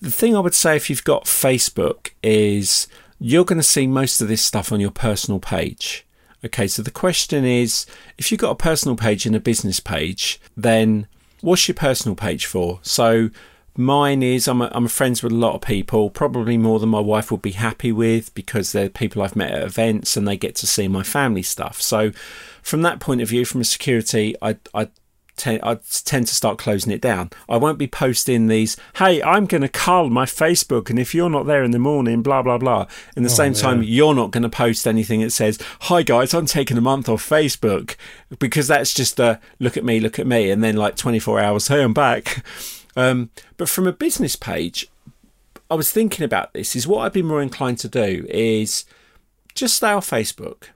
the 0.00 0.10
thing 0.10 0.34
I 0.34 0.40
would 0.40 0.54
say 0.54 0.76
if 0.76 0.88
you've 0.88 1.04
got 1.04 1.24
Facebook 1.24 2.12
is 2.22 2.86
you're 3.18 3.44
going 3.44 3.58
to 3.58 3.62
see 3.62 3.86
most 3.86 4.20
of 4.20 4.28
this 4.28 4.42
stuff 4.42 4.72
on 4.72 4.80
your 4.80 4.90
personal 4.90 5.40
page. 5.40 6.06
Okay, 6.44 6.66
so 6.66 6.82
the 6.82 6.90
question 6.90 7.44
is 7.44 7.86
if 8.18 8.30
you've 8.30 8.40
got 8.40 8.50
a 8.50 8.56
personal 8.56 8.96
page 8.96 9.26
and 9.26 9.34
a 9.34 9.40
business 9.40 9.80
page, 9.80 10.40
then 10.56 11.06
what's 11.40 11.66
your 11.66 11.74
personal 11.74 12.14
page 12.14 12.46
for? 12.46 12.78
So 12.82 13.30
Mine 13.78 14.22
is 14.22 14.48
I'm 14.48 14.62
a, 14.62 14.70
I'm 14.72 14.88
friends 14.88 15.22
with 15.22 15.32
a 15.32 15.36
lot 15.36 15.54
of 15.54 15.60
people, 15.60 16.08
probably 16.08 16.56
more 16.56 16.78
than 16.78 16.88
my 16.88 17.00
wife 17.00 17.30
would 17.30 17.42
be 17.42 17.52
happy 17.52 17.92
with 17.92 18.34
because 18.34 18.72
they're 18.72 18.88
people 18.88 19.22
I've 19.22 19.36
met 19.36 19.52
at 19.52 19.62
events 19.62 20.16
and 20.16 20.26
they 20.26 20.36
get 20.36 20.54
to 20.56 20.66
see 20.66 20.88
my 20.88 21.02
family 21.02 21.42
stuff. 21.42 21.82
So, 21.82 22.12
from 22.62 22.82
that 22.82 23.00
point 23.00 23.20
of 23.20 23.28
view, 23.28 23.44
from 23.44 23.60
a 23.60 23.64
security, 23.64 24.34
I 24.40 24.56
I 24.72 24.88
I 25.44 25.78
tend 26.04 26.26
to 26.28 26.34
start 26.34 26.58
closing 26.58 26.92
it 26.92 27.00
down. 27.00 27.30
I 27.48 27.56
won't 27.56 27.78
be 27.78 27.86
posting 27.86 28.46
these, 28.46 28.76
hey, 28.96 29.22
I'm 29.22 29.46
going 29.46 29.62
to 29.62 29.68
cull 29.68 30.10
my 30.10 30.24
Facebook, 30.24 30.90
and 30.90 30.98
if 30.98 31.14
you're 31.14 31.30
not 31.30 31.46
there 31.46 31.62
in 31.62 31.72
the 31.72 31.78
morning, 31.78 32.22
blah, 32.22 32.42
blah, 32.42 32.58
blah. 32.58 32.86
In 33.16 33.22
the 33.22 33.30
oh, 33.30 33.32
same 33.32 33.52
yeah. 33.52 33.60
time, 33.60 33.82
you're 33.82 34.14
not 34.14 34.30
going 34.30 34.42
to 34.42 34.48
post 34.48 34.86
anything 34.86 35.20
that 35.20 35.30
says, 35.30 35.58
hi, 35.82 36.02
guys, 36.02 36.32
I'm 36.34 36.46
taking 36.46 36.78
a 36.78 36.82
month 36.82 37.08
off 37.08 37.28
Facebook, 37.28 37.96
because 38.38 38.68
that's 38.68 38.94
just 38.94 39.20
a 39.20 39.40
look 39.58 39.76
at 39.76 39.84
me, 39.84 40.00
look 40.00 40.18
at 40.18 40.26
me, 40.26 40.50
and 40.50 40.62
then 40.62 40.76
like 40.76 40.96
24 40.96 41.40
hours, 41.40 41.68
hey, 41.68 41.82
I'm 41.82 41.94
back. 41.94 42.44
Um, 42.96 43.30
but 43.56 43.68
from 43.68 43.86
a 43.86 43.92
business 43.92 44.36
page, 44.36 44.88
I 45.70 45.74
was 45.74 45.90
thinking 45.90 46.24
about 46.24 46.52
this 46.54 46.74
is 46.74 46.86
what 46.86 47.00
I'd 47.00 47.12
be 47.12 47.22
more 47.22 47.42
inclined 47.42 47.78
to 47.80 47.88
do 47.88 48.26
is 48.30 48.84
just 49.54 49.76
stay 49.76 49.90
off 49.90 50.08
Facebook. 50.08 50.68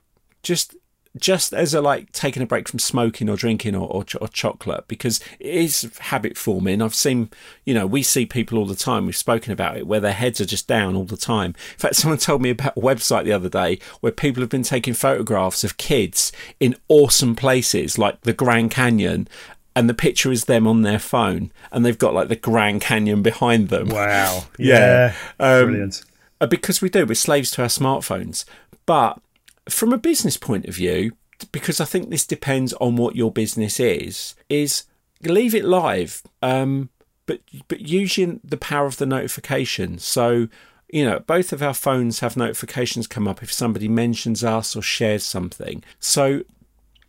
Just 0.43 0.75
just 1.17 1.53
as 1.53 1.73
a 1.73 1.81
like 1.81 2.11
taking 2.13 2.41
a 2.41 2.45
break 2.45 2.69
from 2.69 2.79
smoking 2.79 3.29
or 3.29 3.35
drinking 3.35 3.75
or, 3.75 3.87
or, 3.87 4.05
or, 4.21 4.27
chocolate 4.29 4.87
because 4.87 5.19
it 5.39 5.53
is 5.53 5.91
habit 5.99 6.37
forming. 6.37 6.81
I've 6.81 6.95
seen, 6.95 7.29
you 7.65 7.73
know, 7.73 7.85
we 7.85 8.01
see 8.01 8.25
people 8.25 8.57
all 8.57 8.65
the 8.65 8.75
time. 8.75 9.05
We've 9.05 9.15
spoken 9.15 9.51
about 9.51 9.77
it 9.77 9.87
where 9.87 9.99
their 9.99 10.13
heads 10.13 10.39
are 10.39 10.45
just 10.45 10.67
down 10.67 10.95
all 10.95 11.03
the 11.03 11.17
time. 11.17 11.53
In 11.73 11.79
fact, 11.79 11.95
someone 11.97 12.17
told 12.17 12.41
me 12.41 12.51
about 12.51 12.77
a 12.77 12.81
website 12.81 13.25
the 13.25 13.33
other 13.33 13.49
day 13.49 13.79
where 13.99 14.11
people 14.11 14.41
have 14.41 14.49
been 14.49 14.63
taking 14.63 14.93
photographs 14.93 15.63
of 15.63 15.77
kids 15.77 16.31
in 16.59 16.75
awesome 16.87 17.35
places 17.35 17.97
like 17.97 18.21
the 18.21 18.33
Grand 18.33 18.71
Canyon. 18.71 19.27
And 19.73 19.89
the 19.89 19.93
picture 19.93 20.33
is 20.33 20.45
them 20.45 20.67
on 20.67 20.81
their 20.81 20.99
phone, 20.99 21.49
and 21.71 21.85
they've 21.85 21.97
got 21.97 22.13
like 22.13 22.27
the 22.27 22.35
Grand 22.35 22.81
Canyon 22.81 23.21
behind 23.21 23.69
them. 23.69 23.87
Wow! 23.87 24.43
Yeah, 24.59 25.15
yeah. 25.39 25.55
Um, 25.59 25.65
brilliant. 25.67 26.03
Uh, 26.41 26.47
because 26.47 26.81
we 26.81 26.89
do, 26.89 27.05
we're 27.05 27.15
slaves 27.15 27.51
to 27.51 27.61
our 27.61 27.69
smartphones. 27.69 28.43
But 28.85 29.21
from 29.69 29.93
a 29.93 29.97
business 29.97 30.37
point 30.37 30.65
of 30.65 30.75
view, 30.75 31.13
because 31.51 31.79
I 31.79 31.85
think 31.85 32.09
this 32.09 32.25
depends 32.25 32.73
on 32.73 32.95
what 32.95 33.15
your 33.15 33.31
business 33.31 33.79
is, 33.79 34.35
is 34.49 34.85
leave 35.23 35.55
it 35.55 35.65
live, 35.65 36.23
um, 36.41 36.89
but 37.25 37.41
but 37.67 37.81
using 37.81 38.39
the 38.43 38.57
power 38.57 38.85
of 38.85 38.97
the 38.97 39.05
notification. 39.05 39.97
So 39.97 40.47
you 40.91 41.05
know, 41.05 41.19
both 41.19 41.53
of 41.53 41.63
our 41.63 41.73
phones 41.73 42.19
have 42.19 42.35
notifications 42.35 43.07
come 43.07 43.27
up 43.27 43.41
if 43.41 43.51
somebody 43.51 43.87
mentions 43.87 44.43
us 44.43 44.75
or 44.75 44.81
shares 44.81 45.23
something. 45.23 45.83
So 45.99 46.43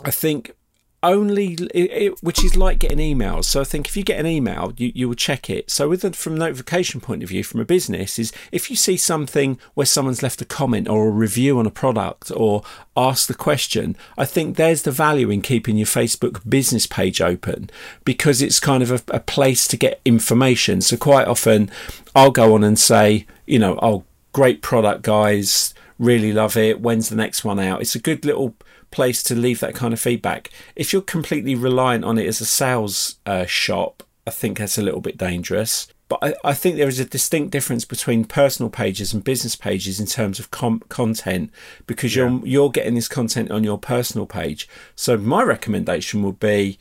I 0.04 0.10
think 0.10 0.54
only 1.02 1.54
it, 1.74 2.22
which 2.22 2.44
is 2.44 2.56
like 2.56 2.78
getting 2.78 2.98
emails. 2.98 3.44
So 3.44 3.60
I 3.60 3.64
think 3.64 3.88
if 3.88 3.96
you 3.96 4.04
get 4.04 4.20
an 4.20 4.26
email, 4.26 4.72
you, 4.76 4.92
you 4.94 5.08
will 5.08 5.16
check 5.16 5.50
it. 5.50 5.70
So 5.70 5.88
with 5.88 6.04
a, 6.04 6.12
from 6.12 6.34
a 6.34 6.38
notification 6.38 7.00
point 7.00 7.22
of 7.22 7.28
view, 7.28 7.42
from 7.42 7.60
a 7.60 7.64
business, 7.64 8.18
is 8.18 8.32
if 8.52 8.70
you 8.70 8.76
see 8.76 8.96
something 8.96 9.58
where 9.74 9.86
someone's 9.86 10.22
left 10.22 10.40
a 10.40 10.44
comment 10.44 10.88
or 10.88 11.08
a 11.08 11.10
review 11.10 11.58
on 11.58 11.66
a 11.66 11.70
product 11.70 12.30
or 12.34 12.62
asked 12.96 13.28
the 13.28 13.34
question, 13.34 13.96
I 14.16 14.24
think 14.24 14.56
there's 14.56 14.82
the 14.82 14.92
value 14.92 15.30
in 15.30 15.42
keeping 15.42 15.76
your 15.76 15.86
Facebook 15.86 16.48
business 16.48 16.86
page 16.86 17.20
open 17.20 17.70
because 18.04 18.40
it's 18.40 18.60
kind 18.60 18.82
of 18.82 18.90
a, 18.90 19.16
a 19.16 19.20
place 19.20 19.66
to 19.68 19.76
get 19.76 20.00
information. 20.04 20.80
So 20.80 20.96
quite 20.96 21.26
often, 21.26 21.70
I'll 22.14 22.30
go 22.30 22.54
on 22.54 22.62
and 22.62 22.78
say, 22.78 23.26
you 23.46 23.58
know, 23.58 23.78
oh, 23.82 24.04
great 24.32 24.62
product, 24.62 25.02
guys. 25.02 25.74
Really 25.98 26.32
love 26.32 26.56
it. 26.56 26.80
When's 26.80 27.08
the 27.08 27.16
next 27.16 27.44
one 27.44 27.60
out? 27.60 27.80
It's 27.80 27.94
a 27.94 28.00
good 28.00 28.24
little 28.24 28.54
place 28.92 29.22
to 29.24 29.34
leave 29.34 29.60
that 29.60 29.74
kind 29.74 29.92
of 29.92 30.00
feedback. 30.00 30.50
If 30.76 30.92
you're 30.92 31.02
completely 31.02 31.54
reliant 31.54 32.04
on 32.04 32.18
it 32.18 32.26
as 32.26 32.40
a 32.40 32.46
sales 32.46 33.16
uh, 33.26 33.46
shop, 33.46 34.02
I 34.26 34.30
think 34.30 34.58
that's 34.58 34.78
a 34.78 34.82
little 34.82 35.00
bit 35.00 35.18
dangerous. 35.18 35.88
But 36.08 36.18
I, 36.22 36.50
I, 36.50 36.54
think 36.54 36.76
there 36.76 36.88
is 36.88 37.00
a 37.00 37.06
distinct 37.06 37.52
difference 37.52 37.86
between 37.86 38.26
personal 38.26 38.68
pages 38.68 39.14
and 39.14 39.24
business 39.24 39.56
pages 39.56 39.98
in 39.98 40.06
terms 40.06 40.38
of 40.38 40.50
com- 40.50 40.82
content 40.90 41.50
because 41.86 42.14
yeah. 42.14 42.28
you're 42.28 42.46
you're 42.46 42.70
getting 42.70 42.94
this 42.94 43.08
content 43.08 43.50
on 43.50 43.64
your 43.64 43.78
personal 43.78 44.26
page. 44.26 44.68
So 44.94 45.16
my 45.16 45.42
recommendation 45.42 46.22
would 46.22 46.38
be 46.38 46.78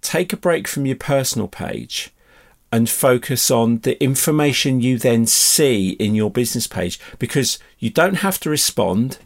take 0.00 0.32
a 0.32 0.38
break 0.38 0.66
from 0.66 0.86
your 0.86 0.96
personal 0.96 1.46
page 1.46 2.10
and 2.72 2.88
focus 2.88 3.50
on 3.50 3.78
the 3.80 4.02
information 4.02 4.80
you 4.80 4.98
then 4.98 5.26
see 5.26 5.90
in 5.90 6.14
your 6.14 6.30
business 6.30 6.66
page 6.66 6.98
because 7.18 7.58
you 7.78 7.90
don't 7.90 8.16
have 8.16 8.40
to 8.40 8.50
respond 8.50 9.18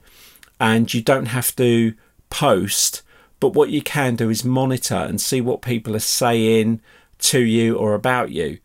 and 0.61 0.92
you 0.92 1.00
don't 1.00 1.26
have 1.26 1.54
to 1.57 1.94
post, 2.30 3.02
but 3.40 3.54
what 3.54 3.70
you 3.70 3.82
can 3.82 4.16
do 4.16 4.30
is 4.30 4.44
monitor 4.44 4.96
and 4.96 5.20
see 5.20 5.40
what 5.40 5.62
people 5.62 5.94
are 5.94 6.00
saying 6.00 6.80
to 7.18 7.40
you 7.40 7.76
or 7.76 7.94
about 7.94 8.30
you. 8.30 8.58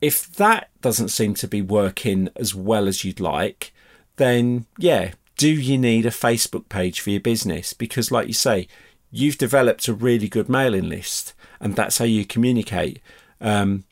If 0.00 0.32
that 0.36 0.70
doesn't 0.80 1.08
seem 1.08 1.34
to 1.34 1.48
be 1.48 1.60
working 1.60 2.30
as 2.36 2.54
well 2.54 2.88
as 2.88 3.04
you'd 3.04 3.20
like, 3.20 3.72
then 4.16 4.66
yeah, 4.78 5.12
do 5.36 5.50
you 5.50 5.78
need 5.78 6.06
a 6.06 6.10
Facebook 6.10 6.68
page 6.68 7.00
for 7.00 7.10
your 7.10 7.20
business? 7.20 7.72
Because, 7.72 8.10
like 8.10 8.26
you 8.26 8.34
say, 8.34 8.68
you've 9.10 9.38
developed 9.38 9.88
a 9.88 9.94
really 9.94 10.28
good 10.28 10.48
mailing 10.48 10.88
list 10.88 11.34
and 11.60 11.76
that's 11.76 11.98
how 11.98 12.04
you 12.04 12.24
communicate. 12.24 13.00
Um, 13.40 13.84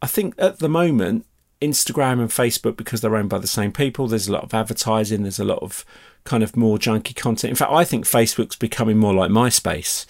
I 0.00 0.06
think 0.06 0.34
at 0.38 0.58
the 0.58 0.68
moment, 0.68 1.26
Instagram 1.60 2.20
and 2.20 2.28
Facebook, 2.28 2.76
because 2.76 3.00
they're 3.00 3.16
owned 3.16 3.30
by 3.30 3.38
the 3.38 3.46
same 3.46 3.72
people, 3.72 4.08
there's 4.08 4.28
a 4.28 4.32
lot 4.32 4.44
of 4.44 4.54
advertising, 4.54 5.22
there's 5.22 5.38
a 5.38 5.44
lot 5.44 5.62
of 5.62 5.84
kind 6.24 6.42
of 6.42 6.56
more 6.56 6.78
junky 6.78 7.14
content. 7.14 7.50
In 7.50 7.56
fact, 7.56 7.72
I 7.72 7.84
think 7.84 8.04
Facebook's 8.04 8.56
becoming 8.56 8.98
more 8.98 9.14
like 9.14 9.30
MySpace 9.30 10.06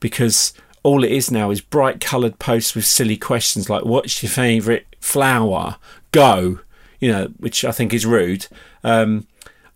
because 0.00 0.52
all 0.82 1.04
it 1.04 1.12
is 1.12 1.30
now 1.30 1.50
is 1.50 1.60
bright 1.60 2.00
coloured 2.00 2.38
posts 2.38 2.74
with 2.74 2.84
silly 2.84 3.16
questions 3.16 3.70
like 3.70 3.84
"What's 3.84 4.22
your 4.22 4.30
favourite 4.30 4.86
flower?" 5.00 5.76
Go, 6.10 6.60
you 7.00 7.10
know, 7.10 7.26
which 7.38 7.64
I 7.64 7.72
think 7.72 7.94
is 7.94 8.04
rude. 8.04 8.46
Um, 8.84 9.26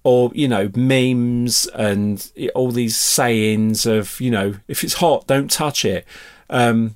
or 0.07 0.31
you 0.35 0.47
know 0.47 0.71
memes 0.77 1.67
and 1.75 2.31
all 2.55 2.71
these 2.71 2.97
sayings 2.97 3.87
of 3.87 4.21
you 4.21 4.31
know 4.31 4.55
if 4.69 4.85
it's 4.85 4.95
hot 4.95 5.27
don't 5.27 5.51
touch 5.51 5.85
it 5.85 6.07
um, 6.49 6.95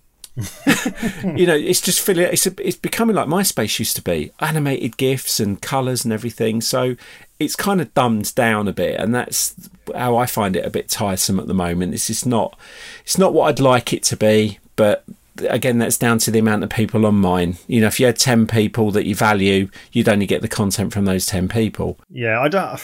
you 1.24 1.46
know, 1.46 1.54
it's 1.54 1.80
just 1.80 2.00
feeling 2.00 2.24
it's 2.24 2.46
a, 2.46 2.54
it's 2.66 2.76
becoming 2.76 3.16
like 3.16 3.28
MySpace 3.28 3.78
used 3.78 3.96
to 3.96 4.02
be, 4.02 4.32
animated 4.40 4.96
gifs 4.96 5.40
and 5.40 5.60
colours 5.60 6.04
and 6.04 6.12
everything. 6.12 6.60
So 6.60 6.96
it's 7.38 7.56
kind 7.56 7.80
of 7.80 7.92
dumbed 7.94 8.34
down 8.34 8.68
a 8.68 8.72
bit, 8.72 9.00
and 9.00 9.14
that's 9.14 9.54
how 9.94 10.16
I 10.16 10.26
find 10.26 10.56
it 10.56 10.64
a 10.64 10.70
bit 10.70 10.88
tiresome 10.88 11.40
at 11.40 11.46
the 11.46 11.54
moment. 11.54 11.94
It's 11.94 12.08
just 12.08 12.26
not 12.26 12.58
it's 13.02 13.18
not 13.18 13.32
what 13.32 13.48
I'd 13.48 13.60
like 13.60 13.92
it 13.92 14.02
to 14.04 14.16
be, 14.16 14.58
but 14.76 15.04
again, 15.48 15.78
that's 15.78 15.98
down 15.98 16.18
to 16.18 16.30
the 16.30 16.38
amount 16.38 16.64
of 16.64 16.70
people 16.70 17.06
on 17.06 17.16
mine. 17.16 17.56
You 17.66 17.80
know, 17.80 17.86
if 17.86 18.00
you 18.00 18.06
had 18.06 18.18
ten 18.18 18.46
people 18.46 18.90
that 18.92 19.06
you 19.06 19.14
value, 19.14 19.68
you'd 19.92 20.08
only 20.08 20.26
get 20.26 20.42
the 20.42 20.48
content 20.48 20.92
from 20.92 21.04
those 21.04 21.26
ten 21.26 21.48
people. 21.48 21.98
Yeah, 22.10 22.40
I 22.40 22.48
don't. 22.48 22.80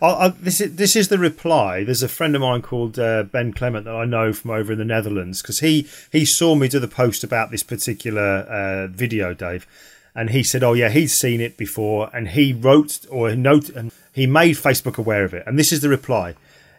I, 0.00 0.06
I, 0.06 0.28
this 0.28 0.60
is 0.60 0.76
this 0.76 0.96
is 0.96 1.08
the 1.08 1.18
reply. 1.18 1.84
There's 1.84 2.02
a 2.02 2.08
friend 2.08 2.34
of 2.34 2.42
mine 2.42 2.62
called 2.62 2.98
uh, 2.98 3.24
Ben 3.24 3.52
Clement 3.52 3.84
that 3.84 3.94
I 3.94 4.04
know 4.04 4.32
from 4.32 4.50
over 4.50 4.72
in 4.72 4.78
the 4.78 4.84
Netherlands 4.84 5.42
because 5.42 5.60
he 5.60 5.88
he 6.12 6.24
saw 6.24 6.54
me 6.54 6.68
do 6.68 6.78
the 6.78 6.88
post 6.88 7.24
about 7.24 7.50
this 7.50 7.62
particular 7.62 8.40
uh, 8.40 8.86
video, 8.88 9.34
Dave, 9.34 9.66
and 10.14 10.30
he 10.30 10.42
said, 10.42 10.62
"Oh 10.62 10.74
yeah, 10.74 10.90
he's 10.90 11.16
seen 11.16 11.40
it 11.40 11.56
before," 11.56 12.10
and 12.14 12.28
he 12.28 12.52
wrote 12.52 13.00
or 13.10 13.34
note 13.34 13.68
and 13.70 13.92
he 14.12 14.26
made 14.26 14.56
Facebook 14.56 14.98
aware 14.98 15.24
of 15.24 15.34
it. 15.34 15.44
And 15.46 15.58
this 15.58 15.72
is 15.72 15.80
the 15.80 15.88
reply. 15.88 16.34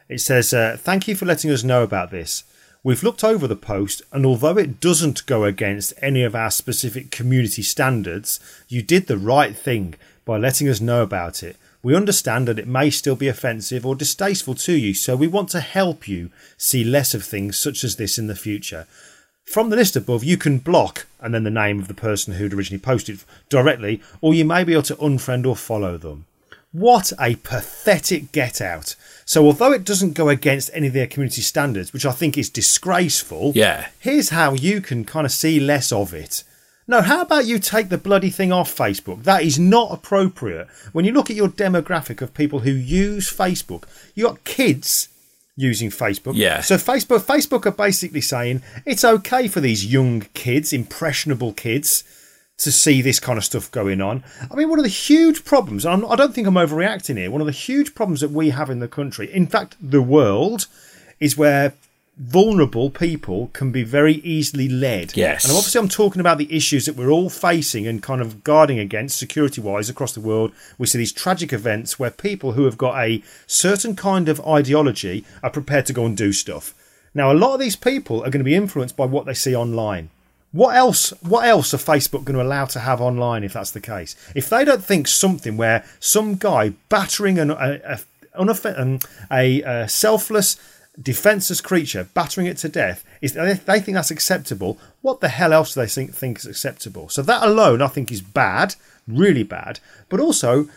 It 0.08 0.20
says, 0.20 0.54
uh, 0.54 0.78
"Thank 0.80 1.08
you 1.08 1.16
for 1.16 1.26
letting 1.26 1.52
us 1.52 1.64
know 1.64 1.84
about 1.84 2.12
this." 2.12 2.44
We've 2.84 3.04
looked 3.04 3.24
over 3.24 3.48
the 3.48 3.56
post, 3.56 4.02
and 4.12 4.26
although 4.26 4.58
it 4.58 4.80
doesn't 4.80 5.28
go 5.28 5.44
against 5.44 5.94
any 6.02 6.24
of 6.24 6.34
our 6.34 6.50
specific 6.50 7.12
community 7.12 7.62
standards, 7.62 8.40
you 8.70 8.82
did 8.82 9.06
the 9.06 9.20
right 9.20 9.56
thing 9.56 9.94
by 10.26 10.38
letting 10.38 10.68
us 10.68 10.82
know 10.82 11.04
about 11.04 11.44
it. 11.44 11.58
We 11.84 11.96
understand 11.96 12.48
that 12.48 12.58
it 12.58 12.68
may 12.68 12.90
still 12.90 13.16
be 13.16 13.28
offensive 13.28 13.86
or 13.86 13.96
distasteful 13.96 14.56
to 14.56 14.74
you, 14.74 14.96
so 14.96 15.16
we 15.16 15.28
want 15.28 15.50
to 15.50 15.60
help 15.60 16.08
you 16.08 16.32
see 16.58 16.84
less 16.84 17.14
of 17.14 17.24
things 17.24 17.60
such 17.60 17.84
as 17.84 17.98
this 17.98 18.18
in 18.18 18.26
the 18.26 18.36
future. 18.36 18.88
From 19.46 19.70
the 19.70 19.76
list 19.76 19.96
above, 19.96 20.24
you 20.24 20.38
can 20.38 20.58
block 20.58 21.06
and 21.20 21.36
then 21.36 21.44
the 21.44 21.52
name 21.52 21.80
of 21.80 21.88
the 21.88 21.94
person 21.94 22.34
who'd 22.34 22.54
originally 22.54 22.82
posted 22.82 23.20
directly, 23.48 24.02
or 24.22 24.34
you 24.34 24.44
may 24.44 24.64
be 24.64 24.74
able 24.74 24.82
to 24.84 24.96
unfriend 24.96 25.46
or 25.46 25.56
follow 25.56 25.98
them. 25.98 26.26
What 26.72 27.12
a 27.20 27.36
pathetic 27.36 28.32
get 28.32 28.62
out. 28.62 28.96
So, 29.26 29.46
although 29.46 29.74
it 29.74 29.84
doesn't 29.84 30.14
go 30.14 30.30
against 30.30 30.70
any 30.74 30.88
of 30.88 30.94
their 30.94 31.08
community 31.08 31.42
standards, 31.42 31.92
which 31.92 32.06
I 32.06 32.12
think 32.12 32.38
is 32.38 32.50
disgraceful, 32.50 33.52
yeah. 33.56 33.90
here's 34.00 34.30
how 34.30 34.54
you 34.54 34.80
can 34.80 35.04
kind 35.04 35.26
of 35.26 35.32
see 35.32 35.60
less 35.60 35.92
of 35.92 36.14
it. 36.14 36.44
No, 36.88 37.02
how 37.02 37.22
about 37.22 37.46
you 37.46 37.60
take 37.60 37.90
the 37.90 37.98
bloody 37.98 38.30
thing 38.30 38.52
off 38.52 38.76
Facebook? 38.76 39.24
That 39.24 39.44
is 39.44 39.60
not 39.60 39.92
appropriate. 39.92 40.68
When 40.92 41.06
you 41.06 41.12
look 41.12 41.30
at 41.30 41.36
your 41.36 41.50
demographic 41.50 42.22
of 42.22 42.34
people 42.34 42.60
who 42.60 42.72
use 42.72 43.32
Facebook, 43.32 43.84
you 44.16 44.26
got 44.26 44.44
kids 44.44 45.08
using 45.56 45.90
Facebook. 45.90 46.34
Yeah. 46.36 46.62
So 46.62 46.76
Facebook 46.76 47.20
Facebook 47.20 47.66
are 47.66 47.72
basically 47.72 48.22
saying 48.22 48.64
it's 48.86 49.06
okay 49.06 49.48
for 49.48 49.62
these 49.62 49.86
young 49.86 50.22
kids, 50.34 50.74
impressionable 50.74 51.54
kids, 51.54 52.04
to 52.62 52.72
see 52.72 53.02
this 53.02 53.20
kind 53.20 53.38
of 53.38 53.46
stuff 53.46 53.72
going 53.72 54.02
on. 54.02 54.24
I 54.50 54.56
mean, 54.56 54.70
one 54.70 54.80
of 54.80 54.84
the 54.84 54.90
huge 54.90 55.46
problems, 55.46 55.86
and 55.86 56.06
I 56.06 56.16
don't 56.16 56.34
think 56.34 56.48
I'm 56.48 56.56
overreacting 56.56 57.18
here, 57.18 57.32
one 57.32 57.42
of 57.42 57.48
the 57.48 57.54
huge 57.54 57.96
problems 57.96 58.22
that 58.22 58.32
we 58.32 58.50
have 58.50 58.70
in 58.70 58.80
the 58.80 58.88
country, 58.88 59.32
in 59.32 59.48
fact, 59.48 59.76
the 59.82 60.02
world, 60.02 60.68
is 61.20 61.38
where 61.38 61.74
vulnerable 62.18 62.90
people 62.90 63.50
can 63.54 63.72
be 63.72 63.84
very 63.84 64.16
easily 64.16 64.70
led. 64.70 65.16
Yes. 65.16 65.44
And 65.44 65.54
obviously, 65.54 65.80
I'm 65.80 65.90
talking 65.90 66.20
about 66.20 66.38
the 66.38 66.54
issues 66.56 66.86
that 66.86 66.96
we're 66.96 67.10
all 67.10 67.30
facing 67.30 67.88
and 67.88 68.04
kind 68.04 68.22
of 68.22 68.44
guarding 68.44 68.80
against 68.80 69.18
security 69.18 69.62
wise 69.62 69.90
across 69.90 70.14
the 70.14 70.22
world. 70.22 70.52
We 70.78 70.88
see 70.88 71.00
these 71.00 71.14
tragic 71.14 71.52
events 71.52 71.98
where 71.98 72.12
people 72.12 72.52
who 72.52 72.66
have 72.66 72.78
got 72.78 73.02
a 73.02 73.24
certain 73.48 73.96
kind 73.96 74.30
of 74.30 74.46
ideology 74.46 75.26
are 75.42 75.50
prepared 75.50 75.88
to 75.88 75.94
go 75.94 76.06
and 76.06 76.16
do 76.16 76.32
stuff. 76.32 76.76
Now, 77.14 77.32
a 77.32 77.34
lot 77.34 77.56
of 77.56 77.60
these 77.60 77.76
people 77.76 78.20
are 78.20 78.30
going 78.30 78.40
to 78.40 78.44
be 78.44 78.56
influenced 78.56 78.96
by 78.96 79.06
what 79.06 79.26
they 79.26 79.34
see 79.34 79.56
online. 79.56 80.10
What 80.52 80.76
else? 80.76 81.12
What 81.22 81.48
else 81.48 81.74
are 81.74 81.78
Facebook 81.78 82.26
going 82.26 82.38
to 82.38 82.44
allow 82.44 82.66
to 82.66 82.80
have 82.80 83.00
online 83.00 83.44
if 83.44 83.54
that's 83.54 83.72
the 83.72 83.80
case? 83.80 84.16
If 84.36 84.50
they 84.50 84.66
don't 84.66 84.84
think 84.84 85.08
something 85.08 85.56
where 85.56 85.86
some 86.00 86.36
guy 86.36 86.74
battering 86.90 87.40
an, 87.40 87.52
a, 87.52 87.80
a, 87.86 88.00
um, 88.36 89.00
a, 89.32 89.62
a 89.62 89.90
selfless 89.90 90.58
defenseless 91.02 91.62
creature, 91.62 92.10
battering 92.14 92.48
it 92.48 92.58
to 92.58 92.70
death, 92.70 93.06
is 93.22 93.34
they 93.34 93.80
think 93.80 93.96
that's 93.96 94.12
acceptable. 94.12 94.78
What 95.02 95.22
the 95.22 95.30
hell 95.30 95.54
else 95.54 95.74
do 95.74 95.82
they 95.82 95.88
think, 95.88 96.14
think 96.14 96.40
is 96.40 96.46
acceptable? 96.46 97.08
So 97.10 97.22
that 97.22 97.44
alone, 97.44 97.82
I 97.82 97.88
think, 97.88 98.12
is 98.12 98.22
bad, 98.22 98.76
really 99.08 99.44
bad. 99.44 99.80
But 100.10 100.20
also, 100.20 100.68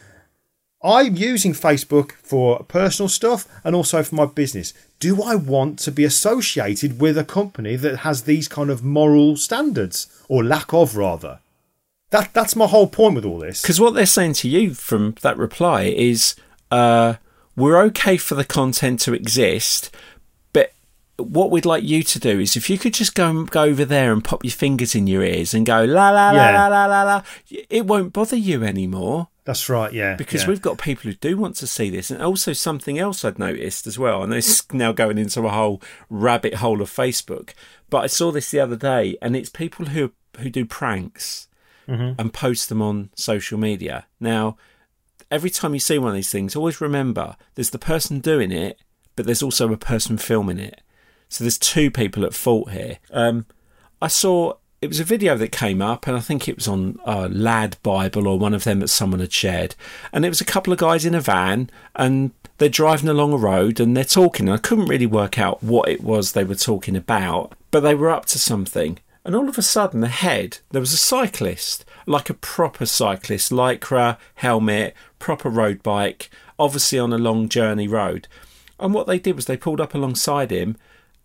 I'm 0.83 1.17
using 1.17 1.53
Facebook 1.53 2.13
for 2.13 2.63
personal 2.65 3.09
stuff 3.09 3.49
and 3.65 3.75
also 3.75 4.03
for 4.03 4.15
my 4.15 4.27
business. 4.27 4.73
Do 5.05 5.23
I 5.23 5.35
want 5.35 5.79
to 5.81 5.93
be 5.93 6.03
associated 6.03 6.99
with 6.99 7.19
a 7.19 7.25
company 7.25 7.77
that 7.77 7.99
has 7.99 8.23
these 8.23 8.49
kind 8.49 8.71
of 8.71 8.83
moral 8.83 9.37
standards 9.37 10.07
or 10.31 10.43
lack 10.43 10.73
of, 10.73 10.97
rather? 10.97 11.41
That 12.09 12.33
that's 12.33 12.57
my 12.57 12.67
whole 12.67 12.87
point 12.87 13.17
with 13.17 13.27
all 13.27 13.39
this. 13.39 13.61
Because 13.61 13.79
what 13.79 13.93
they're 13.93 14.07
saying 14.07 14.33
to 14.33 14.49
you 14.49 14.73
from 14.73 15.15
that 15.21 15.37
reply 15.37 15.83
is, 15.83 16.37
uh, 16.71 17.17
we're 17.55 17.83
okay 17.83 18.17
for 18.17 18.35
the 18.35 18.47
content 18.47 18.99
to 19.01 19.13
exist, 19.13 19.95
but 20.55 20.73
what 21.19 21.51
we'd 21.51 21.67
like 21.67 21.85
you 21.85 22.03
to 22.03 22.19
do 22.19 22.41
is 22.41 22.57
if 22.57 22.71
you 22.71 22.79
could 22.79 22.95
just 22.95 23.15
go 23.15 23.45
go 23.45 23.65
over 23.65 23.85
there 23.85 24.11
and 24.11 24.25
pop 24.25 24.43
your 24.43 24.53
fingers 24.53 24.95
in 24.95 25.07
your 25.07 25.23
ears 25.23 25.53
and 25.53 25.67
go 25.67 25.85
la 25.85 26.09
la 26.09 26.31
la 26.31 26.49
la 26.49 26.69
la 26.69 26.87
la 26.87 27.03
la, 27.03 27.23
it 27.69 27.85
won't 27.85 28.15
bother 28.15 28.37
you 28.37 28.65
anymore. 28.65 29.29
That's 29.45 29.69
right, 29.69 29.93
yeah. 29.93 30.15
Because 30.15 30.43
yeah. 30.43 30.49
we've 30.49 30.63
got 30.63 30.79
people 30.79 31.11
who 31.11 31.17
do 31.17 31.37
want 31.37 31.57
to 31.57 31.67
see 31.67 31.91
this. 31.91 32.11
And 32.11 32.23
also 32.23 32.55
something 32.55 32.99
else 32.99 33.25
I'd 33.25 33.39
noticed 33.39 33.87
as 33.87 33.99
well, 33.99 34.23
and 34.23 34.33
it's 34.33 34.71
now 34.73 34.93
going 34.93 35.19
into 35.19 35.47
a 35.47 35.51
whole 35.51 35.83
rabbit 36.09 36.55
hole 36.55 36.81
of 36.81 36.91
Facebook. 36.91 37.53
But 37.91 38.05
I 38.05 38.07
saw 38.07 38.33
this 38.33 38.51
the 38.51 38.61
other 38.61 38.77
day, 38.77 39.17
and 39.21 39.37
it's 39.37 39.51
people 39.51 39.87
who 39.87 40.13
who 40.39 40.51
do 40.51 40.65
pranks 40.65 41.49
mm-hmm. 41.87 42.21
and 42.21 42.33
post 42.33 42.69
them 42.69 42.83
on 42.83 43.11
social 43.15 43.59
media. 43.59 44.07
Now, 44.19 44.57
every 45.31 45.51
time 45.51 45.75
you 45.75 45.81
see 45.81 45.99
one 45.99 46.09
of 46.09 46.15
these 46.15 46.31
things, 46.31 46.57
always 46.57 46.81
remember 46.81 47.37
there's 47.55 47.71
the 47.71 47.79
person 47.79 48.21
doing 48.21 48.51
it, 48.51 48.81
but 49.15 49.27
there's 49.27 49.43
also 49.43 49.73
a 49.73 49.77
person 49.77 50.17
filming 50.19 50.59
it. 50.59 50.81
So 51.29 51.45
there's 51.45 51.59
two 51.59 51.91
people 51.91 52.25
at 52.25 52.35
fault 52.35 52.71
here. 52.71 52.99
Um, 53.13 53.47
I 54.01 54.09
saw 54.09 54.55
it 54.85 54.89
was 54.89 55.01
a 55.01 55.05
video 55.05 55.35
that 55.39 55.51
came 55.51 55.81
up, 55.81 56.07
and 56.07 56.15
I 56.15 56.21
think 56.21 56.47
it 56.47 56.57
was 56.57 56.69
on 56.69 56.99
uh, 57.07 57.27
Lad 57.33 57.79
Bible 57.83 58.29
or 58.29 58.39
one 58.39 58.53
of 58.53 58.65
them 58.65 58.81
that 58.81 58.89
someone 58.89 59.21
had 59.21 59.33
shared. 59.33 59.75
And 60.13 60.27
it 60.27 60.29
was 60.29 60.43
a 60.43 60.45
couple 60.45 60.75
of 60.75 60.79
guys 60.79 61.07
in 61.07 61.15
a 61.15 61.23
van, 61.23 61.71
and 61.97 62.33
they're 62.59 62.69
driving 62.69 63.09
along 63.09 63.33
a 63.33 63.39
road 63.39 63.81
and 63.81 63.97
they're 63.97 64.05
talking. 64.05 64.47
And 64.47 64.55
I 64.55 64.59
couldn't 64.61 64.91
really 64.91 65.07
work 65.07 65.39
out 65.39 65.63
what 65.63 65.89
it 65.89 66.05
was 66.05 66.33
they 66.33 66.45
were 66.45 66.55
talking 66.55 66.97
about, 66.97 67.55
but 67.71 67.81
they 67.81 67.95
were 67.95 68.11
up 68.11 68.27
to 68.27 68.39
something. 68.39 68.99
And 69.25 69.35
all 69.35 69.49
of 69.49 69.57
a 69.57 69.63
sudden, 69.63 70.05
ahead, 70.05 70.59
there 70.71 70.83
was 70.83 70.93
a 70.93 70.99
cyclist, 70.99 71.87
like 72.05 72.29
a 72.29 72.35
proper 72.35 72.85
cyclist, 72.85 73.51
lycra, 73.51 74.19
helmet, 74.35 74.95
proper 75.19 75.49
road 75.49 75.83
bike, 75.83 76.29
obviously 76.59 76.99
on 76.99 77.15
a 77.15 77.19
long 77.19 77.49
journey 77.49 77.89
road. 77.89 78.29
And 78.79 78.93
what 78.93 79.07
they 79.07 79.19
did 79.19 79.37
was 79.37 79.47
they 79.47 79.57
pulled 79.57 79.81
up 79.81 79.95
alongside 79.95 80.51
him 80.51 80.77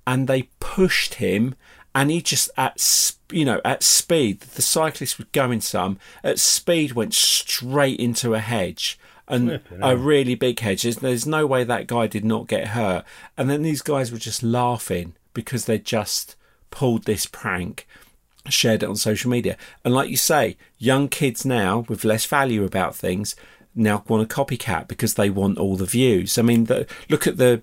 and 0.07 0.29
they 0.29 0.43
pushed 0.61 1.15
him 1.15 1.55
and 1.95 2.11
he 2.11 2.21
just 2.21 2.49
at 2.57 3.13
you 3.31 3.45
know 3.45 3.61
at 3.63 3.83
speed 3.83 4.41
the 4.41 4.61
cyclist 4.61 5.17
was 5.17 5.27
going 5.31 5.61
some 5.61 5.99
at 6.23 6.39
speed 6.39 6.93
went 6.93 7.13
straight 7.13 7.99
into 7.99 8.33
a 8.33 8.39
hedge. 8.39 8.99
And 9.31 9.61
a 9.79 9.95
really 9.95 10.33
big 10.33 10.59
hedge. 10.59 10.81
There's 10.81 11.27
no 11.27 11.45
way 11.45 11.63
that 11.63 11.85
guy 11.85 12.07
did 12.07 12.25
not 12.25 12.47
get 12.47 12.69
hurt. 12.69 13.05
And 13.37 13.47
then 13.47 13.61
these 13.61 13.83
guys 13.83 14.11
were 14.11 14.17
just 14.17 14.41
laughing 14.41 15.13
because 15.35 15.65
they 15.65 15.77
just 15.77 16.35
pulled 16.71 17.03
this 17.03 17.27
prank 17.27 17.85
shared 18.47 18.83
it 18.83 18.89
on 18.89 18.95
social 18.95 19.29
media. 19.29 19.57
And 19.83 19.93
like 19.93 20.09
you 20.09 20.17
say 20.17 20.57
young 20.77 21.07
kids 21.07 21.45
now 21.45 21.85
with 21.87 22.03
less 22.03 22.25
value 22.25 22.63
about 22.63 22.95
things 22.95 23.35
now 23.75 24.03
want 24.07 24.23
a 24.23 24.35
copycat 24.35 24.87
because 24.87 25.13
they 25.13 25.29
want 25.29 25.57
all 25.57 25.75
the 25.75 25.85
views. 25.85 26.37
I 26.37 26.41
mean, 26.41 26.65
the, 26.65 26.87
look 27.09 27.27
at 27.27 27.37
the 27.37 27.61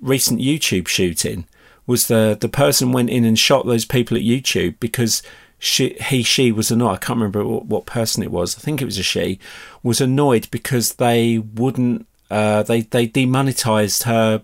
recent 0.00 0.40
YouTube 0.40 0.88
shooting. 0.88 1.46
Was 1.86 2.08
the 2.08 2.36
the 2.38 2.48
person 2.48 2.92
went 2.92 3.10
in 3.10 3.24
and 3.24 3.38
shot 3.38 3.66
those 3.66 3.84
people 3.84 4.16
at 4.16 4.22
YouTube 4.22 4.80
because 4.80 5.22
she 5.58 5.96
he 6.00 6.22
she 6.22 6.52
was 6.52 6.70
annoyed. 6.70 6.92
I 6.94 6.96
can't 6.96 7.18
remember 7.18 7.44
what, 7.44 7.66
what 7.66 7.86
person 7.86 8.22
it 8.22 8.30
was. 8.30 8.56
I 8.56 8.60
think 8.60 8.82
it 8.82 8.86
was 8.86 8.98
a 8.98 9.02
she. 9.02 9.38
Was 9.82 10.00
annoyed 10.00 10.48
because 10.50 10.94
they 10.94 11.38
wouldn't. 11.38 12.06
Uh, 12.30 12.62
they 12.62 12.82
they 12.82 13.06
demonetized 13.06 14.04
her 14.04 14.42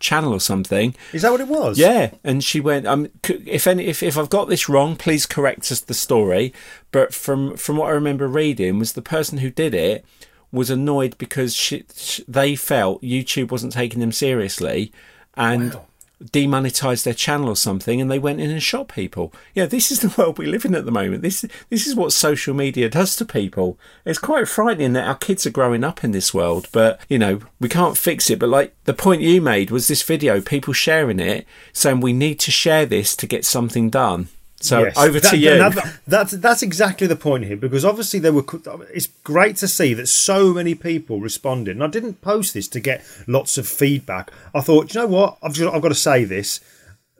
channel 0.00 0.32
or 0.32 0.40
something. 0.40 0.94
Is 1.12 1.22
that 1.22 1.30
what 1.30 1.40
it 1.40 1.48
was? 1.48 1.78
Yeah, 1.78 2.10
and 2.24 2.42
she 2.42 2.60
went. 2.60 2.86
Um, 2.86 3.08
if 3.28 3.66
any, 3.66 3.86
if 3.86 4.02
if 4.02 4.18
I've 4.18 4.30
got 4.30 4.48
this 4.48 4.68
wrong, 4.68 4.96
please 4.96 5.26
correct 5.26 5.70
us 5.70 5.80
the 5.80 5.94
story. 5.94 6.52
But 6.90 7.14
from 7.14 7.56
from 7.56 7.76
what 7.76 7.88
I 7.88 7.92
remember 7.92 8.26
reading, 8.26 8.78
was 8.78 8.94
the 8.94 9.02
person 9.02 9.38
who 9.38 9.50
did 9.50 9.74
it 9.74 10.04
was 10.52 10.70
annoyed 10.70 11.16
because 11.18 11.54
she, 11.54 11.84
she, 11.94 12.24
they 12.26 12.56
felt 12.56 13.02
YouTube 13.02 13.50
wasn't 13.50 13.72
taking 13.72 14.00
them 14.00 14.12
seriously 14.12 14.92
and 15.34 15.74
wow. 15.74 15.86
Demonetized 16.24 17.04
their 17.04 17.14
channel 17.14 17.48
or 17.48 17.56
something, 17.56 18.00
and 18.00 18.10
they 18.10 18.18
went 18.18 18.40
in 18.40 18.50
and 18.50 18.62
shot 18.62 18.88
people. 18.88 19.32
Yeah, 19.54 19.66
this 19.66 19.90
is 19.90 20.00
the 20.00 20.14
world 20.16 20.38
we 20.38 20.46
live 20.46 20.64
in 20.64 20.74
at 20.74 20.84
the 20.84 20.90
moment. 20.90 21.22
This 21.22 21.44
this 21.68 21.86
is 21.86 21.94
what 21.94 22.12
social 22.12 22.54
media 22.54 22.88
does 22.88 23.16
to 23.16 23.24
people. 23.24 23.78
It's 24.04 24.18
quite 24.18 24.48
frightening 24.48 24.92
that 24.94 25.06
our 25.06 25.16
kids 25.16 25.46
are 25.46 25.50
growing 25.50 25.84
up 25.84 26.04
in 26.04 26.12
this 26.12 26.34
world, 26.34 26.68
but 26.72 27.00
you 27.08 27.18
know 27.18 27.40
we 27.58 27.68
can't 27.68 27.96
fix 27.98 28.30
it. 28.30 28.38
But 28.38 28.48
like 28.48 28.74
the 28.84 28.94
point 28.94 29.22
you 29.22 29.40
made 29.40 29.70
was 29.70 29.88
this 29.88 30.02
video, 30.02 30.40
people 30.40 30.72
sharing 30.72 31.20
it, 31.20 31.46
saying 31.72 32.00
we 32.00 32.12
need 32.12 32.40
to 32.40 32.50
share 32.50 32.86
this 32.86 33.16
to 33.16 33.26
get 33.26 33.44
something 33.44 33.90
done. 33.90 34.28
So 34.62 34.84
yes. 34.84 34.98
over 34.98 35.20
that, 35.20 35.30
to 35.30 35.38
you. 35.38 35.56
That, 35.56 36.00
that's 36.06 36.32
that's 36.32 36.62
exactly 36.62 37.06
the 37.06 37.16
point 37.16 37.44
here 37.44 37.56
because 37.56 37.84
obviously 37.84 38.20
there 38.20 38.32
were. 38.32 38.44
It's 38.92 39.06
great 39.24 39.56
to 39.56 39.68
see 39.68 39.94
that 39.94 40.06
so 40.06 40.52
many 40.52 40.74
people 40.74 41.18
responded, 41.18 41.76
and 41.76 41.84
I 41.84 41.86
didn't 41.86 42.20
post 42.20 42.52
this 42.52 42.68
to 42.68 42.80
get 42.80 43.02
lots 43.26 43.56
of 43.56 43.66
feedback. 43.66 44.30
I 44.54 44.60
thought, 44.60 44.94
you 44.94 45.00
know 45.00 45.06
what, 45.06 45.38
I've 45.42 45.54
just, 45.54 45.74
I've 45.74 45.82
got 45.82 45.88
to 45.88 45.94
say 45.94 46.24
this. 46.24 46.60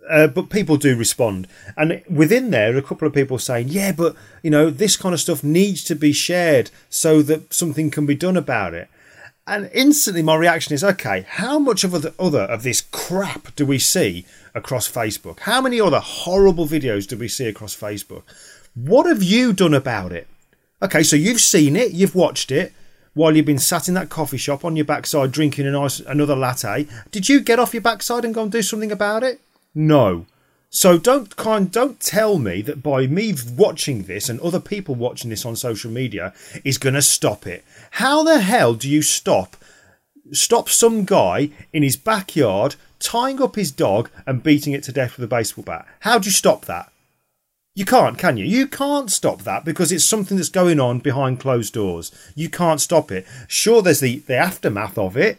Uh, 0.09 0.27
but 0.27 0.51
people 0.51 0.77
do 0.77 0.97
respond, 0.97 1.47
and 1.77 2.03
within 2.11 2.51
there, 2.51 2.77
a 2.77 2.83
couple 2.83 3.07
of 3.07 3.15
people 3.15 3.39
saying, 3.39 3.69
"Yeah, 3.69 3.93
but 3.93 4.17
you 4.43 4.51
know, 4.51 4.69
this 4.69 4.97
kind 4.97 5.15
of 5.15 5.21
stuff 5.21 5.45
needs 5.45 5.85
to 5.85 5.95
be 5.95 6.13
shared 6.13 6.71
so 6.89 7.23
that 7.23 7.55
something 7.55 7.91
can 7.91 8.07
be 8.07 8.17
done 8.17 8.37
about 8.37 8.75
it." 8.75 8.89
And 9.51 9.69
instantly, 9.75 10.23
my 10.23 10.37
reaction 10.37 10.75
is, 10.75 10.85
"Okay, 10.85 11.27
how 11.29 11.59
much 11.59 11.83
of 11.83 11.91
the 11.91 12.15
other 12.21 12.43
of 12.43 12.63
this 12.63 12.85
crap 12.93 13.53
do 13.57 13.67
we 13.67 13.81
see 13.81 14.25
across 14.55 14.89
Facebook? 14.89 15.41
How 15.41 15.61
many 15.61 15.81
other 15.81 15.99
horrible 15.99 16.69
videos 16.69 17.05
do 17.05 17.17
we 17.17 17.27
see 17.27 17.49
across 17.49 17.75
Facebook? 17.75 18.23
What 18.77 19.07
have 19.07 19.25
you 19.25 19.53
done 19.53 19.75
about 19.75 20.13
it? 20.13 20.29
Okay, 20.81 21.03
so 21.03 21.17
you've 21.17 21.41
seen 21.41 21.75
it, 21.75 21.91
you've 21.91 22.15
watched 22.15 22.53
it 22.53 22.73
while 23.15 23.37
you've 23.37 23.45
been 23.45 23.59
sat 23.59 23.89
in 23.89 23.95
that 23.95 24.09
coffee 24.09 24.37
shop 24.37 24.65
on 24.65 24.77
your 24.77 24.85
backside 24.85 25.33
drinking 25.33 25.67
a 25.67 25.73
nice 25.73 25.99
another 25.99 26.37
latte. 26.37 26.87
Did 27.11 27.29
you 27.29 27.41
get 27.41 27.59
off 27.59 27.75
your 27.75 27.81
backside 27.81 28.25
and 28.25 28.33
go 28.33 28.45
and 28.45 28.53
do 28.53 28.63
something 28.63 28.93
about 28.93 29.25
it? 29.25 29.41
No. 29.75 30.27
So 30.71 30.99
don't 30.99 31.35
kind 31.35 31.71
don't 31.71 31.99
tell 31.99 32.39
me 32.39 32.63
that 32.63 32.83
by 32.83 33.09
me 33.09 33.35
watching 33.57 34.05
this 34.05 34.29
and 34.29 34.41
other 34.41 34.61
people 34.61 34.95
watching 34.95 35.29
this 35.29 35.45
on 35.45 35.57
social 35.57 35.91
media 35.91 36.33
is 36.65 36.79
going 36.79 36.95
to 36.95 37.03
stop 37.03 37.47
it. 37.47 37.65
How 37.93 38.23
the 38.23 38.41
hell 38.41 38.75
do 38.75 38.89
you 38.89 39.03
stop 39.03 39.57
stop 40.33 40.69
some 40.69 41.05
guy 41.05 41.51
in 41.73 41.83
his 41.83 41.97
backyard 41.97 42.77
tying 43.01 43.43
up 43.43 43.57
his 43.57 43.73
dog 43.73 44.11
and 44.27 44.43
beating 44.43 44.73
it 44.73 44.85
to 44.85 44.93
death 44.93 45.17
with 45.17 45.25
a 45.25 45.29
baseball 45.29 45.65
bat. 45.65 45.87
How 46.01 46.19
do 46.19 46.27
you 46.27 46.33
stop 46.33 46.67
that? 46.67 46.93
You 47.75 47.85
can't, 47.85 48.19
can 48.19 48.37
you? 48.37 48.45
You 48.45 48.67
can't 48.67 49.11
stop 49.11 49.43
that 49.43 49.65
because 49.65 49.91
it's 49.91 50.05
something 50.05 50.37
that's 50.37 50.49
going 50.51 50.79
on 50.79 50.99
behind 50.99 51.41
closed 51.41 51.73
doors. 51.73 52.13
You 52.35 52.51
can't 52.51 52.81
stop 52.81 53.11
it. 53.11 53.27
Sure, 53.49 53.81
there's 53.81 54.01
the, 54.01 54.19
the 54.21 54.37
aftermath 54.37 54.99
of 54.99 55.17
it. 55.17 55.39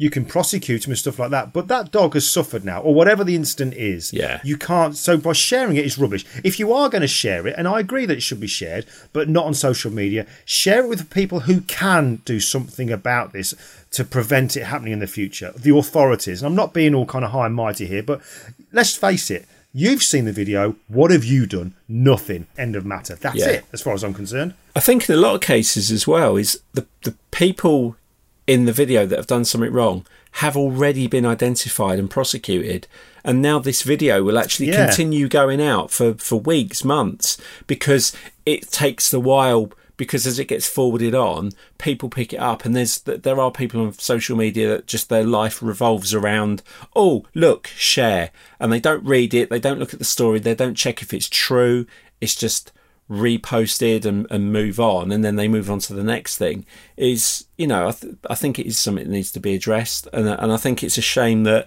You 0.00 0.08
can 0.08 0.24
prosecute 0.24 0.86
him 0.86 0.92
and 0.92 0.98
stuff 0.98 1.18
like 1.18 1.30
that, 1.32 1.52
but 1.52 1.68
that 1.68 1.92
dog 1.92 2.14
has 2.14 2.26
suffered 2.26 2.64
now, 2.64 2.80
or 2.80 2.94
whatever 2.94 3.22
the 3.22 3.34
incident 3.34 3.74
is. 3.74 4.14
Yeah. 4.14 4.40
You 4.42 4.56
can't. 4.56 4.96
So 4.96 5.18
by 5.18 5.34
sharing 5.34 5.76
it 5.76 5.84
is 5.84 5.98
rubbish. 5.98 6.24
If 6.42 6.58
you 6.58 6.72
are 6.72 6.88
going 6.88 7.02
to 7.02 7.06
share 7.06 7.46
it, 7.46 7.54
and 7.58 7.68
I 7.68 7.80
agree 7.80 8.06
that 8.06 8.16
it 8.16 8.22
should 8.22 8.40
be 8.40 8.46
shared, 8.46 8.86
but 9.12 9.28
not 9.28 9.44
on 9.44 9.52
social 9.52 9.92
media, 9.92 10.26
share 10.46 10.84
it 10.84 10.88
with 10.88 11.10
people 11.10 11.40
who 11.40 11.60
can 11.60 12.22
do 12.24 12.40
something 12.40 12.90
about 12.90 13.34
this 13.34 13.54
to 13.90 14.02
prevent 14.02 14.56
it 14.56 14.64
happening 14.64 14.94
in 14.94 15.00
the 15.00 15.06
future. 15.06 15.52
The 15.54 15.76
authorities, 15.76 16.40
and 16.40 16.46
I'm 16.46 16.56
not 16.56 16.72
being 16.72 16.94
all 16.94 17.04
kind 17.04 17.22
of 17.22 17.32
high 17.32 17.44
and 17.44 17.54
mighty 17.54 17.84
here, 17.84 18.02
but 18.02 18.22
let's 18.72 18.96
face 18.96 19.30
it. 19.30 19.46
You've 19.74 20.02
seen 20.02 20.24
the 20.24 20.32
video. 20.32 20.76
What 20.88 21.10
have 21.10 21.24
you 21.24 21.44
done? 21.44 21.74
Nothing. 21.86 22.46
End 22.56 22.74
of 22.74 22.86
matter. 22.86 23.16
That's 23.16 23.36
yeah. 23.36 23.50
it, 23.50 23.64
as 23.70 23.82
far 23.82 23.92
as 23.92 24.02
I'm 24.02 24.14
concerned. 24.14 24.54
I 24.74 24.80
think 24.80 25.06
in 25.10 25.14
a 25.14 25.18
lot 25.18 25.34
of 25.34 25.42
cases 25.42 25.90
as 25.92 26.06
well 26.06 26.36
is 26.36 26.62
the 26.72 26.86
the 27.02 27.14
people 27.30 27.96
in 28.50 28.64
the 28.64 28.72
video 28.72 29.06
that 29.06 29.16
have 29.16 29.26
done 29.34 29.44
something 29.44 29.72
wrong 29.72 30.04
have 30.32 30.56
already 30.56 31.06
been 31.06 31.24
identified 31.24 31.98
and 32.00 32.10
prosecuted. 32.10 32.86
And 33.24 33.40
now 33.40 33.58
this 33.60 33.82
video 33.82 34.22
will 34.24 34.38
actually 34.38 34.68
Yeah. 34.70 34.86
continue 34.86 35.28
going 35.28 35.60
out 35.62 35.90
for, 35.92 36.14
for 36.14 36.40
weeks, 36.40 36.84
months, 36.84 37.36
because 37.66 38.12
it 38.44 38.70
takes 38.70 39.10
the 39.10 39.20
while. 39.20 39.70
Because 39.96 40.26
as 40.26 40.38
it 40.38 40.46
gets 40.48 40.66
forwarded 40.66 41.14
on, 41.14 41.52
people 41.76 42.08
pick 42.08 42.32
it 42.32 42.38
up, 42.40 42.64
and 42.64 42.74
there's 42.74 42.98
there 43.00 43.38
are 43.38 43.50
people 43.50 43.82
on 43.82 43.92
social 43.92 44.34
media 44.34 44.66
that 44.68 44.86
just 44.86 45.10
their 45.10 45.24
life 45.24 45.62
revolves 45.62 46.14
around, 46.14 46.62
oh 46.96 47.26
look, 47.34 47.66
share, 47.76 48.30
and 48.58 48.72
they 48.72 48.80
don't 48.80 49.04
read 49.04 49.34
it, 49.34 49.50
they 49.50 49.60
don't 49.60 49.78
look 49.78 49.92
at 49.92 49.98
the 49.98 50.14
story, 50.16 50.38
they 50.38 50.54
don't 50.54 50.74
check 50.74 51.02
if 51.02 51.12
it's 51.12 51.28
true. 51.28 51.84
It's 52.22 52.34
just 52.34 52.72
reposted 53.10 54.04
and, 54.04 54.24
and 54.30 54.52
move 54.52 54.78
on 54.78 55.10
and 55.10 55.24
then 55.24 55.34
they 55.34 55.48
move 55.48 55.68
on 55.68 55.80
to 55.80 55.92
the 55.92 56.04
next 56.04 56.38
thing 56.38 56.64
is 56.96 57.44
you 57.58 57.66
know 57.66 57.88
I, 57.88 57.90
th- 57.90 58.14
I 58.30 58.36
think 58.36 58.56
it 58.56 58.66
is 58.66 58.78
something 58.78 59.04
that 59.04 59.10
needs 59.10 59.32
to 59.32 59.40
be 59.40 59.56
addressed 59.56 60.06
and, 60.12 60.28
and 60.28 60.52
I 60.52 60.56
think 60.56 60.84
it's 60.84 60.96
a 60.96 61.02
shame 61.02 61.42
that 61.42 61.66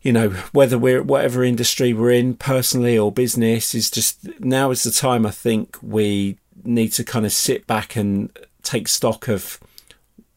you 0.00 0.12
know 0.12 0.30
whether 0.50 0.76
we're 0.76 1.00
whatever 1.00 1.44
industry 1.44 1.92
we're 1.92 2.10
in 2.10 2.34
personally 2.34 2.98
or 2.98 3.12
business 3.12 3.72
is 3.72 3.88
just 3.88 4.40
now 4.40 4.72
is 4.72 4.82
the 4.82 4.90
time 4.90 5.24
I 5.24 5.30
think 5.30 5.76
we 5.80 6.38
need 6.64 6.88
to 6.94 7.04
kind 7.04 7.24
of 7.24 7.30
sit 7.30 7.68
back 7.68 7.94
and 7.94 8.36
take 8.64 8.88
stock 8.88 9.28
of 9.28 9.60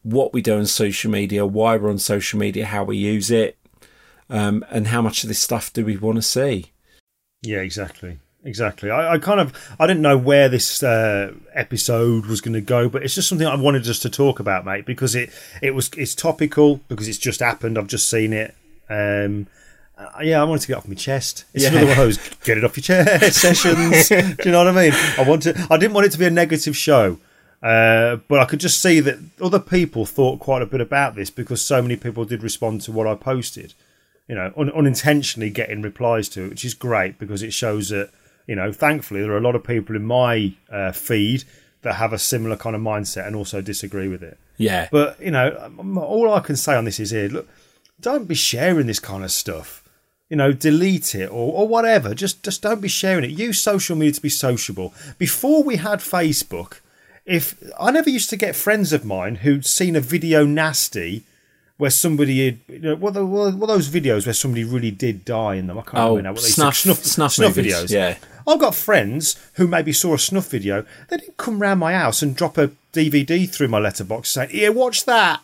what 0.04 0.32
we 0.32 0.40
do 0.40 0.56
on 0.56 0.66
social 0.66 1.10
media 1.10 1.44
why 1.44 1.76
we're 1.76 1.90
on 1.90 1.98
social 1.98 2.38
media 2.38 2.66
how 2.66 2.84
we 2.84 2.96
use 2.96 3.28
it 3.28 3.58
um, 4.30 4.64
and 4.70 4.86
how 4.86 5.02
much 5.02 5.24
of 5.24 5.28
this 5.28 5.40
stuff 5.40 5.72
do 5.72 5.84
we 5.84 5.96
want 5.96 6.14
to 6.14 6.22
see 6.22 6.66
Yeah, 7.42 7.58
exactly. 7.58 8.20
Exactly. 8.46 8.90
I, 8.92 9.14
I 9.14 9.18
kind 9.18 9.40
of 9.40 9.52
I 9.80 9.86
didn't 9.88 10.02
know 10.02 10.16
where 10.16 10.48
this 10.48 10.80
uh, 10.82 11.32
episode 11.52 12.26
was 12.26 12.40
going 12.40 12.54
to 12.54 12.60
go, 12.60 12.88
but 12.88 13.02
it's 13.02 13.14
just 13.16 13.28
something 13.28 13.46
I 13.46 13.56
wanted 13.56 13.86
us 13.88 13.98
to 14.00 14.08
talk 14.10 14.38
about, 14.38 14.64
mate, 14.64 14.86
because 14.86 15.16
it 15.16 15.30
it 15.60 15.72
was 15.74 15.90
it's 15.96 16.14
topical 16.14 16.76
because 16.88 17.08
it's 17.08 17.18
just 17.18 17.40
happened. 17.40 17.76
I've 17.76 17.88
just 17.88 18.08
seen 18.08 18.32
it. 18.32 18.54
Um, 18.88 19.48
uh, 19.98 20.20
yeah, 20.22 20.40
I 20.40 20.44
wanted 20.44 20.60
to 20.62 20.68
get 20.68 20.74
it 20.74 20.78
off 20.78 20.88
my 20.88 20.94
chest. 20.94 21.44
It's 21.54 21.64
Yeah. 21.64 21.70
another 21.70 21.86
one 21.86 21.92
of 21.92 21.96
those 21.98 22.18
get 22.44 22.56
it 22.56 22.64
off 22.64 22.76
your 22.76 22.82
chest 22.82 23.36
sessions. 23.40 24.08
Do 24.08 24.36
you 24.44 24.52
know 24.52 24.64
what 24.64 24.68
I 24.76 24.82
mean? 24.90 24.92
I 25.18 25.24
want 25.28 25.42
to. 25.42 25.66
I 25.68 25.76
didn't 25.76 25.94
want 25.94 26.06
it 26.06 26.12
to 26.12 26.18
be 26.18 26.26
a 26.26 26.30
negative 26.30 26.76
show. 26.76 27.18
Uh, 27.62 28.16
but 28.28 28.38
I 28.38 28.44
could 28.44 28.60
just 28.60 28.80
see 28.80 29.00
that 29.00 29.18
other 29.42 29.58
people 29.58 30.06
thought 30.06 30.38
quite 30.38 30.62
a 30.62 30.66
bit 30.66 30.80
about 30.80 31.16
this 31.16 31.30
because 31.30 31.64
so 31.64 31.82
many 31.82 31.96
people 31.96 32.24
did 32.24 32.44
respond 32.44 32.82
to 32.82 32.92
what 32.92 33.06
I 33.08 33.14
posted 33.16 33.74
you 34.28 34.34
know, 34.34 34.52
un- 34.56 34.72
unintentionally 34.72 35.50
getting 35.50 35.80
replies 35.82 36.28
to 36.28 36.44
it, 36.44 36.48
which 36.50 36.64
is 36.64 36.74
great 36.74 37.16
because 37.16 37.44
it 37.44 37.52
shows 37.52 37.90
that, 37.90 38.10
you 38.46 38.54
know, 38.54 38.72
thankfully 38.72 39.20
there 39.22 39.32
are 39.32 39.38
a 39.38 39.40
lot 39.48 39.54
of 39.56 39.64
people 39.64 39.96
in 39.96 40.04
my 40.04 40.52
uh, 40.70 40.92
feed 40.92 41.44
that 41.82 41.94
have 41.96 42.12
a 42.12 42.18
similar 42.18 42.56
kind 42.56 42.74
of 42.76 42.82
mindset 42.82 43.26
and 43.26 43.36
also 43.36 43.60
disagree 43.60 44.08
with 44.08 44.22
it. 44.22 44.38
yeah 44.56 44.88
But, 44.90 45.20
you 45.20 45.30
know, 45.30 45.70
all 46.00 46.32
I 46.32 46.40
can 46.40 46.56
say 46.56 46.74
on 46.74 46.84
this 46.84 46.98
is 47.00 47.10
here, 47.10 47.28
look, 47.28 47.48
don't 48.00 48.26
be 48.26 48.34
sharing 48.34 48.86
this 48.86 48.98
kind 49.00 49.24
of 49.24 49.30
stuff. 49.30 49.82
You 50.28 50.36
know, 50.36 50.52
delete 50.52 51.14
it 51.14 51.26
or, 51.30 51.52
or 51.58 51.68
whatever. 51.68 52.12
Just 52.12 52.42
just 52.42 52.60
don't 52.60 52.80
be 52.80 52.88
sharing 52.88 53.22
it. 53.24 53.30
Use 53.30 53.60
social 53.62 53.94
media 53.94 54.12
to 54.14 54.20
be 54.20 54.28
sociable. 54.28 54.92
Before 55.18 55.62
we 55.62 55.76
had 55.76 56.00
Facebook, 56.00 56.80
if 57.24 57.54
I 57.78 57.92
never 57.92 58.10
used 58.10 58.28
to 58.30 58.36
get 58.36 58.56
friends 58.56 58.92
of 58.92 59.04
mine 59.04 59.36
who'd 59.36 59.64
seen 59.64 59.94
a 59.94 60.00
video 60.00 60.44
nasty 60.44 61.22
where 61.76 61.90
somebody 61.90 62.44
had, 62.44 62.58
you 62.68 62.78
know, 62.80 62.96
what, 62.96 63.14
the, 63.14 63.24
what 63.24 63.66
those 63.68 63.88
videos 63.88 64.26
where 64.26 64.32
somebody 64.32 64.64
really 64.64 64.90
did 64.90 65.24
die 65.24 65.54
in 65.54 65.68
them. 65.68 65.78
I 65.78 65.82
can't 65.82 65.98
Oh, 65.98 66.16
remember 66.16 66.22
now 66.22 66.32
what 66.32 66.42
they 66.42 66.48
snuff- 66.48 66.74
said. 66.76 66.96
snuff 66.96 67.38
movies, 67.38 67.72
videos. 67.74 67.90
yeah. 67.90 68.16
I've 68.46 68.60
got 68.60 68.74
friends 68.74 69.36
who 69.54 69.66
maybe 69.66 69.92
saw 69.92 70.14
a 70.14 70.18
snuff 70.18 70.48
video. 70.50 70.84
They 71.08 71.16
didn't 71.16 71.36
come 71.36 71.60
round 71.60 71.80
my 71.80 71.92
house 71.94 72.22
and 72.22 72.36
drop 72.36 72.56
a 72.58 72.70
DVD 72.92 73.48
through 73.48 73.68
my 73.68 73.78
letterbox 73.78 74.30
saying, 74.30 74.50
"Here, 74.50 74.72
watch 74.72 75.04
that." 75.06 75.40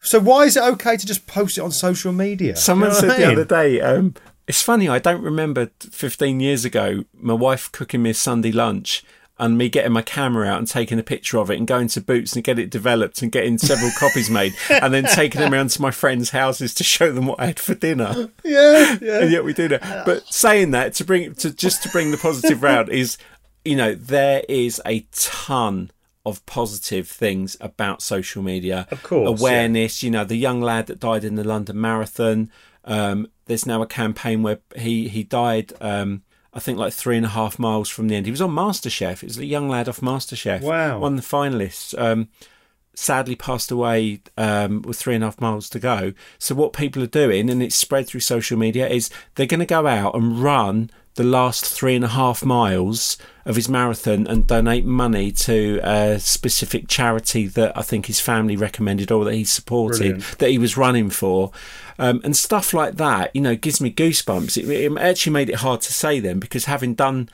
So 0.00 0.20
why 0.20 0.44
is 0.44 0.56
it 0.56 0.62
okay 0.62 0.96
to 0.96 1.06
just 1.06 1.26
post 1.26 1.58
it 1.58 1.62
on 1.62 1.72
social 1.72 2.12
media? 2.12 2.56
Someone 2.56 2.90
You 2.90 2.94
know 2.94 3.00
said 3.00 3.10
I 3.10 3.16
the 3.18 3.32
other 3.32 3.44
day, 3.44 3.80
um, 3.80 4.14
it's 4.46 4.62
funny, 4.62 4.88
I 4.88 4.98
don't 4.98 5.22
remember 5.22 5.70
15 5.80 6.40
years 6.40 6.64
ago 6.64 7.04
my 7.12 7.34
wife 7.34 7.70
cooking 7.72 8.02
me 8.02 8.10
a 8.10 8.14
Sunday 8.14 8.52
lunch 8.52 9.04
and 9.38 9.56
me 9.56 9.68
getting 9.68 9.92
my 9.92 10.02
camera 10.02 10.48
out 10.48 10.58
and 10.58 10.66
taking 10.66 10.98
a 10.98 11.02
picture 11.02 11.38
of 11.38 11.50
it 11.50 11.58
and 11.58 11.66
going 11.66 11.88
to 11.88 12.00
Boots 12.00 12.34
and 12.34 12.42
get 12.42 12.58
it 12.58 12.70
developed 12.70 13.22
and 13.22 13.30
getting 13.30 13.58
several 13.58 13.90
copies 13.98 14.28
made 14.28 14.54
and 14.70 14.92
then 14.92 15.04
taking 15.04 15.40
them 15.40 15.52
around 15.52 15.70
to 15.70 15.82
my 15.82 15.90
friends' 15.90 16.30
houses 16.30 16.74
to 16.74 16.84
show 16.84 17.12
them 17.12 17.26
what 17.26 17.40
I 17.40 17.46
had 17.46 17.60
for 17.60 17.74
dinner. 17.74 18.30
Yeah, 18.44 18.96
yeah. 19.02 19.20
And 19.20 19.30
yet 19.30 19.44
we 19.44 19.52
do 19.52 19.68
that. 19.68 20.06
But 20.06 20.32
saying 20.32 20.70
that 20.70 20.94
to 20.94 21.04
bring 21.04 21.34
to 21.34 21.52
just 21.52 21.82
to 21.82 21.88
bring 21.90 22.12
the 22.12 22.16
positive 22.16 22.62
round 22.62 22.88
is, 22.90 23.18
you 23.64 23.76
know, 23.76 23.94
there 23.94 24.42
is 24.48 24.80
a 24.86 25.00
ton 25.12 25.90
of 26.24 26.44
positive 26.46 27.08
things 27.08 27.56
about 27.60 28.00
social 28.00 28.42
media. 28.42 28.86
Of 28.90 29.02
course, 29.02 29.28
awareness. 29.28 30.02
You 30.02 30.10
know, 30.10 30.24
the 30.24 30.36
young 30.36 30.62
lad 30.62 30.86
that 30.86 30.98
died 30.98 31.24
in 31.24 31.34
the 31.34 31.44
London 31.44 31.78
Marathon. 31.78 32.50
Um, 32.84 33.28
there's 33.46 33.66
now 33.66 33.82
a 33.82 33.86
campaign 33.86 34.42
where 34.42 34.60
he 34.76 35.08
he 35.08 35.24
died. 35.24 35.72
Um, 35.80 36.22
I 36.52 36.60
think 36.60 36.78
like 36.78 36.92
three 36.92 37.16
and 37.16 37.26
a 37.26 37.30
half 37.30 37.58
miles 37.58 37.88
from 37.88 38.08
the 38.08 38.16
end. 38.16 38.26
He 38.26 38.32
was 38.32 38.40
on 38.40 38.50
MasterChef. 38.50 39.22
It 39.22 39.24
was 39.24 39.38
a 39.38 39.44
young 39.44 39.68
lad 39.68 39.88
off 39.88 40.00
MasterChef. 40.00 40.62
Wow. 40.62 40.98
One 40.98 41.18
of 41.18 41.22
the 41.22 41.36
finalists. 41.36 41.98
Um, 41.98 42.28
sadly 42.94 43.36
passed 43.36 43.70
away 43.70 44.20
um, 44.36 44.82
with 44.82 44.98
three 44.98 45.14
and 45.14 45.22
a 45.22 45.28
half 45.28 45.40
miles 45.40 45.70
to 45.70 45.78
go. 45.78 46.12
So 46.38 46.54
what 46.54 46.72
people 46.72 47.02
are 47.02 47.06
doing, 47.06 47.48
and 47.48 47.62
it's 47.62 47.76
spread 47.76 48.08
through 48.08 48.20
social 48.20 48.58
media, 48.58 48.88
is 48.88 49.08
they're 49.36 49.46
going 49.46 49.60
to 49.60 49.66
go 49.66 49.86
out 49.86 50.16
and 50.16 50.42
run 50.42 50.90
the 51.18 51.24
last 51.24 51.64
three 51.66 51.94
and 51.96 52.04
a 52.04 52.08
half 52.08 52.44
miles 52.44 53.18
of 53.44 53.56
his 53.56 53.68
marathon 53.68 54.26
and 54.26 54.46
donate 54.46 54.84
money 54.84 55.30
to 55.32 55.80
a 55.82 56.18
specific 56.20 56.86
charity 56.86 57.46
that 57.46 57.76
I 57.76 57.82
think 57.82 58.06
his 58.06 58.20
family 58.20 58.56
recommended 58.56 59.10
or 59.10 59.24
that 59.24 59.34
he 59.34 59.44
supported 59.44 59.98
Brilliant. 59.98 60.38
that 60.38 60.50
he 60.50 60.58
was 60.58 60.76
running 60.76 61.10
for. 61.10 61.50
Um, 61.98 62.20
and 62.24 62.36
stuff 62.36 62.72
like 62.72 62.94
that, 62.96 63.34
you 63.34 63.40
know, 63.40 63.56
gives 63.56 63.80
me 63.80 63.90
goosebumps. 63.92 64.56
It, 64.56 64.68
it 64.70 64.96
actually 64.98 65.32
made 65.32 65.50
it 65.50 65.56
hard 65.56 65.80
to 65.82 65.92
say 65.92 66.20
then 66.20 66.38
because 66.38 66.66
having 66.66 66.94
done 66.94 67.28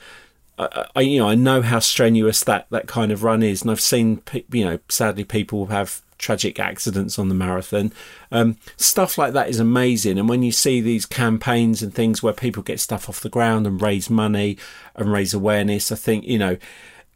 I, 0.57 0.87
I- 0.95 1.01
you 1.01 1.19
know, 1.19 1.27
I 1.29 1.35
know 1.35 1.61
how 1.61 1.79
strenuous 1.79 2.43
that, 2.45 2.67
that 2.69 2.87
kind 2.87 3.11
of 3.11 3.23
run 3.23 3.43
is, 3.43 3.61
and 3.61 3.69
I've 3.69 3.81
seen, 3.81 4.21
you 4.51 4.63
know, 4.65 4.79
sadly 4.89 5.25
people 5.25 5.65
have 5.67 6.01
tragic 6.17 6.59
accidents 6.59 7.19
on 7.19 7.29
the 7.29 7.35
marathon. 7.35 7.91
Um, 8.31 8.57
stuff 8.77 9.17
like 9.17 9.33
that 9.33 9.49
is 9.49 9.59
amazing, 9.59 10.17
and 10.17 10.29
when 10.29 10.43
you 10.43 10.51
see 10.51 10.81
these 10.81 11.05
campaigns 11.05 11.81
and 11.83 11.93
things 11.93 12.23
where 12.23 12.33
people 12.33 12.63
get 12.63 12.79
stuff 12.79 13.09
off 13.09 13.21
the 13.21 13.29
ground 13.29 13.67
and 13.67 13.81
raise 13.81 14.09
money 14.09 14.57
and 14.95 15.11
raise 15.11 15.33
awareness, 15.33 15.91
I 15.91 15.95
think 15.95 16.25
you 16.25 16.39
know. 16.39 16.57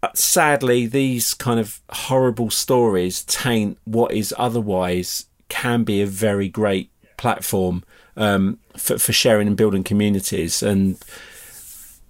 uh, 0.01 0.09
Sadly, 0.13 0.87
these 0.87 1.33
kind 1.33 1.59
of 1.59 1.81
horrible 1.89 2.49
stories 2.49 3.23
taint 3.25 3.77
what 3.83 4.11
is 4.13 4.33
otherwise 4.37 5.25
can 5.49 5.83
be 5.83 6.01
a 6.01 6.05
very 6.05 6.47
great 6.47 6.89
platform 7.17 7.83
um, 8.15 8.59
for, 8.77 8.97
for 8.97 9.11
sharing 9.11 9.47
and 9.47 9.57
building 9.57 9.83
communities, 9.83 10.63
and 10.63 10.97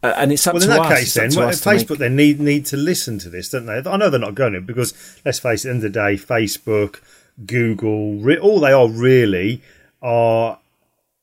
uh, 0.04 0.14
and 0.18 0.32
it's 0.32 0.46
up 0.48 0.54
Well, 0.54 0.62
to 0.62 0.66
in 0.68 0.78
that 0.78 0.92
us. 0.92 1.00
case, 1.00 1.14
then, 1.14 1.30
well, 1.36 1.52
to 1.52 1.70
make- 1.70 1.80
Facebook 1.88 1.98
then 1.98 2.16
need 2.16 2.40
need 2.40 2.66
to 2.68 2.78
listen 2.78 3.20
to 3.20 3.30
this, 3.30 3.50
don't 3.50 3.66
they? 3.66 3.82
I 3.90 3.98
know 3.98 4.10
they're 4.10 4.20
not 4.20 4.36
going 4.36 4.54
to 4.54 4.62
because 4.62 4.94
let's 5.26 5.40
face 5.40 5.66
it, 5.66 5.70
at 5.70 5.72
the 5.72 5.76
end 5.76 5.86
of 5.86 5.94
the 5.94 6.00
day, 6.00 6.16
Facebook, 6.16 7.02
Google, 7.46 8.16
re- 8.16 8.38
all 8.38 8.60
they 8.60 8.72
are 8.72 8.88
really 8.90 9.62
are 10.02 10.60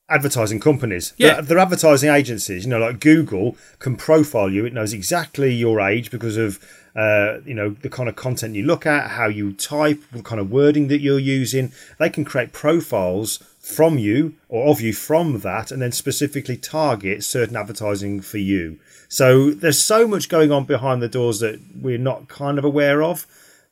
advertising 0.09 0.59
companies. 0.59 1.13
Yeah. 1.17 1.33
They're, 1.35 1.41
they're 1.43 1.59
advertising 1.59 2.09
agencies. 2.09 2.63
You 2.65 2.69
know, 2.71 2.79
like 2.79 2.99
Google 2.99 3.57
can 3.79 3.95
profile 3.95 4.49
you. 4.49 4.65
It 4.65 4.73
knows 4.73 4.93
exactly 4.93 5.53
your 5.53 5.81
age 5.81 6.11
because 6.11 6.37
of 6.37 6.59
uh, 6.95 7.39
you 7.45 7.53
know 7.53 7.69
the 7.81 7.89
kind 7.89 8.09
of 8.09 8.15
content 8.15 8.55
you 8.55 8.63
look 8.63 8.85
at, 8.85 9.11
how 9.11 9.27
you 9.27 9.53
type, 9.53 10.01
what 10.11 10.23
kind 10.23 10.39
of 10.41 10.49
wording 10.51 10.87
that 10.87 10.99
you're 10.99 11.19
using. 11.19 11.71
They 11.99 12.09
can 12.09 12.25
create 12.25 12.53
profiles 12.53 13.39
from 13.67 13.97
you 13.97 14.33
or 14.49 14.67
of 14.71 14.81
you 14.81 14.93
from 14.93 15.39
that, 15.41 15.71
and 15.71 15.81
then 15.81 15.91
specifically 15.91 16.57
target 16.57 17.23
certain 17.23 17.55
advertising 17.57 18.21
for 18.21 18.37
you. 18.37 18.79
So 19.09 19.51
there's 19.51 19.81
so 19.81 20.07
much 20.07 20.29
going 20.29 20.51
on 20.51 20.65
behind 20.65 21.01
the 21.01 21.07
doors 21.09 21.39
that 21.41 21.59
we're 21.81 21.97
not 21.97 22.27
kind 22.27 22.57
of 22.57 22.65
aware 22.65 23.03
of. 23.03 23.25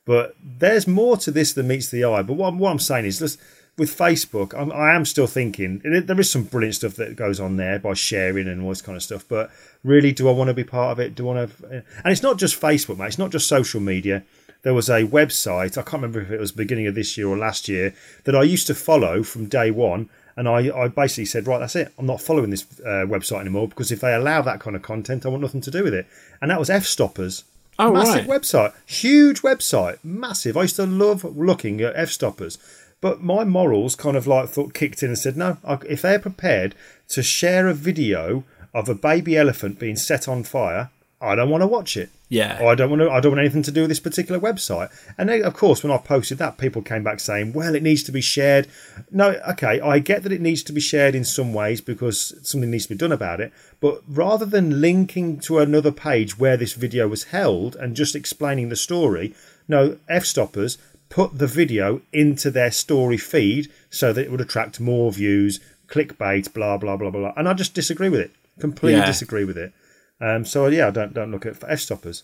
But 0.04 0.36
there's 0.40 0.86
more 0.86 1.16
to 1.16 1.32
this 1.32 1.52
than 1.52 1.66
meets 1.66 1.88
the 1.88 2.04
eye. 2.04 2.22
But 2.22 2.34
what, 2.34 2.46
I'm- 2.46 2.58
what 2.60 2.70
I'm 2.70 2.78
saying 2.78 3.06
is, 3.06 3.20
let's, 3.20 3.38
with 3.76 3.90
Facebook, 3.90 4.54
I'm, 4.56 4.70
I 4.70 4.94
am 4.94 5.04
still 5.04 5.26
thinking 5.26 5.80
there 5.84 6.20
is 6.20 6.30
some 6.30 6.44
brilliant 6.44 6.76
stuff 6.76 6.94
that 6.94 7.16
goes 7.16 7.40
on 7.40 7.56
there 7.56 7.80
by 7.80 7.94
sharing 7.94 8.46
and 8.46 8.62
all 8.62 8.68
this 8.68 8.82
kind 8.82 8.94
of 8.94 9.02
stuff. 9.02 9.24
But 9.28 9.50
really, 9.82 10.12
do 10.12 10.28
I 10.28 10.32
want 10.32 10.46
to 10.48 10.54
be 10.54 10.62
part 10.62 10.92
of 10.92 11.00
it? 11.00 11.16
Do 11.16 11.28
I 11.28 11.34
want 11.34 11.58
to? 11.58 11.66
And 12.04 12.12
it's 12.12 12.22
not 12.22 12.38
just 12.38 12.60
Facebook, 12.60 12.98
mate. 12.98 13.08
It's 13.08 13.18
not 13.18 13.32
just 13.32 13.48
social 13.48 13.80
media. 13.80 14.22
There 14.62 14.74
was 14.74 14.88
a 14.88 15.04
website. 15.04 15.78
I 15.78 15.82
can't 15.82 16.02
remember 16.02 16.20
if 16.20 16.30
it 16.30 16.40
was 16.40 16.52
beginning 16.52 16.86
of 16.86 16.94
this 16.94 17.16
year 17.16 17.28
or 17.28 17.36
last 17.38 17.68
year 17.68 17.94
that 18.24 18.34
I 18.34 18.42
used 18.42 18.66
to 18.66 18.74
follow 18.74 19.22
from 19.22 19.46
day 19.46 19.70
one. 19.70 20.08
And 20.38 20.48
I, 20.48 20.70
I 20.76 20.88
basically 20.88 21.24
said, 21.24 21.46
right, 21.46 21.58
that's 21.58 21.76
it. 21.76 21.92
I'm 21.98 22.04
not 22.06 22.20
following 22.20 22.50
this 22.50 22.66
uh, 22.80 23.06
website 23.06 23.40
anymore 23.40 23.68
because 23.68 23.90
if 23.90 24.00
they 24.00 24.12
allow 24.14 24.42
that 24.42 24.60
kind 24.60 24.76
of 24.76 24.82
content, 24.82 25.24
I 25.24 25.30
want 25.30 25.42
nothing 25.42 25.62
to 25.62 25.70
do 25.70 25.82
with 25.84 25.94
it. 25.94 26.06
And 26.42 26.50
that 26.50 26.58
was 26.58 26.68
Fstoppers. 26.68 27.44
Oh, 27.78 27.92
massive 27.92 28.26
right. 28.26 28.40
website, 28.40 28.72
huge 28.86 29.42
website, 29.42 29.98
massive. 30.02 30.56
I 30.56 30.62
used 30.62 30.76
to 30.76 30.86
love 30.86 31.24
looking 31.24 31.82
at 31.82 31.94
Fstoppers, 31.94 32.56
but 33.02 33.22
my 33.22 33.44
morals 33.44 33.94
kind 33.94 34.16
of 34.16 34.26
like 34.26 34.48
thought 34.48 34.72
kicked 34.72 35.02
in 35.02 35.10
and 35.10 35.18
said, 35.18 35.36
no, 35.36 35.58
I- 35.62 35.78
if 35.86 36.00
they're 36.02 36.18
prepared 36.18 36.74
to 37.08 37.22
share 37.22 37.68
a 37.68 37.74
video 37.74 38.44
of 38.72 38.88
a 38.88 38.94
baby 38.94 39.36
elephant 39.36 39.78
being 39.78 39.96
set 39.96 40.26
on 40.26 40.42
fire, 40.42 40.90
I 41.20 41.34
don't 41.34 41.48
want 41.48 41.62
to 41.62 41.66
watch 41.66 41.96
it. 41.96 42.10
Yeah. 42.28 42.58
Or 42.60 42.70
I 42.72 42.74
don't 42.74 42.90
want 42.90 43.00
to. 43.02 43.10
I 43.10 43.20
don't 43.20 43.32
want 43.32 43.40
anything 43.40 43.62
to 43.62 43.70
do 43.72 43.82
with 43.82 43.88
this 43.90 44.00
particular 44.00 44.38
website. 44.40 44.90
And 45.16 45.28
then, 45.28 45.44
of 45.44 45.54
course, 45.54 45.82
when 45.82 45.92
I 45.92 45.98
posted 45.98 46.38
that, 46.38 46.58
people 46.58 46.82
came 46.82 47.02
back 47.04 47.20
saying, 47.20 47.52
"Well, 47.52 47.74
it 47.74 47.82
needs 47.82 48.02
to 48.04 48.12
be 48.12 48.20
shared." 48.20 48.66
No, 49.10 49.30
okay, 49.50 49.80
I 49.80 49.98
get 50.00 50.24
that 50.24 50.32
it 50.32 50.40
needs 50.40 50.62
to 50.64 50.72
be 50.72 50.80
shared 50.80 51.14
in 51.14 51.24
some 51.24 51.54
ways 51.54 51.80
because 51.80 52.34
something 52.42 52.70
needs 52.70 52.84
to 52.86 52.94
be 52.94 52.98
done 52.98 53.12
about 53.12 53.40
it. 53.40 53.52
But 53.80 54.02
rather 54.08 54.44
than 54.44 54.80
linking 54.80 55.38
to 55.40 55.60
another 55.60 55.92
page 55.92 56.38
where 56.38 56.56
this 56.56 56.74
video 56.74 57.08
was 57.08 57.24
held 57.24 57.76
and 57.76 57.96
just 57.96 58.14
explaining 58.16 58.68
the 58.68 58.76
story, 58.76 59.34
no, 59.68 59.96
Fstoppers 60.10 60.76
put 61.08 61.38
the 61.38 61.46
video 61.46 62.02
into 62.12 62.50
their 62.50 62.72
story 62.72 63.16
feed 63.16 63.70
so 63.88 64.12
that 64.12 64.24
it 64.24 64.30
would 64.32 64.40
attract 64.40 64.80
more 64.80 65.12
views, 65.12 65.60
clickbait, 65.88 66.52
blah 66.52 66.76
blah 66.76 66.96
blah 66.96 67.10
blah. 67.10 67.20
blah. 67.20 67.32
And 67.36 67.48
I 67.48 67.54
just 67.54 67.72
disagree 67.72 68.08
with 68.08 68.20
it. 68.20 68.32
Completely 68.58 68.98
Yeah. 69.00 69.06
disagree 69.06 69.44
with 69.44 69.56
it. 69.56 69.72
Um, 70.20 70.44
so 70.44 70.66
yeah, 70.68 70.88
I 70.88 70.90
don't 70.90 71.14
don't 71.14 71.30
look 71.30 71.46
at 71.46 71.60
Fstoppers. 71.60 72.22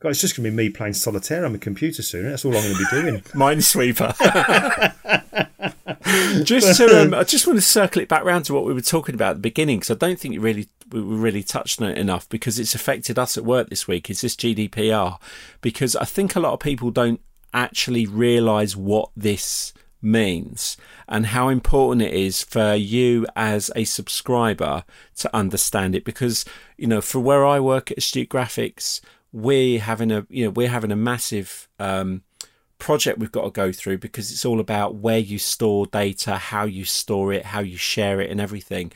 God, 0.00 0.10
it's 0.10 0.20
just 0.20 0.36
going 0.36 0.44
to 0.44 0.50
be 0.50 0.56
me 0.56 0.68
playing 0.68 0.94
solitaire 0.94 1.44
on 1.44 1.52
my 1.52 1.58
computer 1.58 2.02
soon. 2.02 2.28
That's 2.28 2.44
all 2.44 2.56
I'm 2.56 2.62
going 2.62 2.74
to 2.74 2.78
be 2.80 3.02
doing. 3.02 3.20
Minesweeper. 3.34 4.12
just 6.44 6.76
to, 6.78 7.02
um, 7.02 7.14
I 7.14 7.22
just 7.22 7.46
want 7.46 7.56
to 7.58 7.64
circle 7.64 8.02
it 8.02 8.08
back 8.08 8.24
round 8.24 8.46
to 8.46 8.54
what 8.54 8.64
we 8.64 8.72
were 8.72 8.80
talking 8.80 9.14
about 9.14 9.30
at 9.30 9.36
the 9.36 9.42
beginning 9.42 9.78
because 9.78 9.92
I 9.92 9.94
don't 9.94 10.18
think 10.18 10.34
really 10.40 10.66
we 10.90 11.00
we 11.00 11.16
really 11.16 11.44
touched 11.44 11.80
on 11.80 11.88
it 11.88 11.98
enough 11.98 12.28
because 12.28 12.58
it's 12.58 12.74
affected 12.74 13.18
us 13.18 13.38
at 13.38 13.44
work 13.44 13.70
this 13.70 13.86
week. 13.86 14.10
Is 14.10 14.22
this 14.22 14.34
GDPR? 14.34 15.18
Because 15.60 15.94
I 15.94 16.04
think 16.04 16.34
a 16.34 16.40
lot 16.40 16.52
of 16.52 16.60
people 16.60 16.90
don't 16.90 17.20
actually 17.54 18.06
realise 18.06 18.76
what 18.76 19.10
this 19.16 19.72
means 20.02 20.76
and 21.08 21.26
how 21.26 21.48
important 21.48 22.02
it 22.02 22.12
is 22.12 22.42
for 22.42 22.74
you 22.74 23.26
as 23.36 23.70
a 23.76 23.84
subscriber 23.84 24.84
to 25.16 25.34
understand 25.34 25.94
it 25.94 26.04
because 26.04 26.44
you 26.76 26.86
know 26.86 27.00
for 27.00 27.20
where 27.20 27.46
I 27.46 27.60
work 27.60 27.90
at 27.90 27.98
Astute 27.98 28.28
Graphics 28.28 29.00
we're 29.32 29.80
having 29.80 30.10
a 30.10 30.26
you 30.28 30.44
know 30.44 30.50
we're 30.50 30.68
having 30.68 30.92
a 30.92 30.96
massive 30.96 31.68
um 31.78 32.22
project 32.82 33.20
we've 33.20 33.30
got 33.30 33.44
to 33.44 33.50
go 33.50 33.70
through 33.70 33.96
because 33.96 34.32
it's 34.32 34.44
all 34.44 34.58
about 34.58 34.96
where 34.96 35.18
you 35.18 35.38
store 35.38 35.86
data, 35.86 36.36
how 36.36 36.64
you 36.64 36.84
store 36.84 37.32
it, 37.32 37.46
how 37.46 37.60
you 37.60 37.76
share 37.76 38.20
it, 38.20 38.28
and 38.28 38.40
everything. 38.40 38.90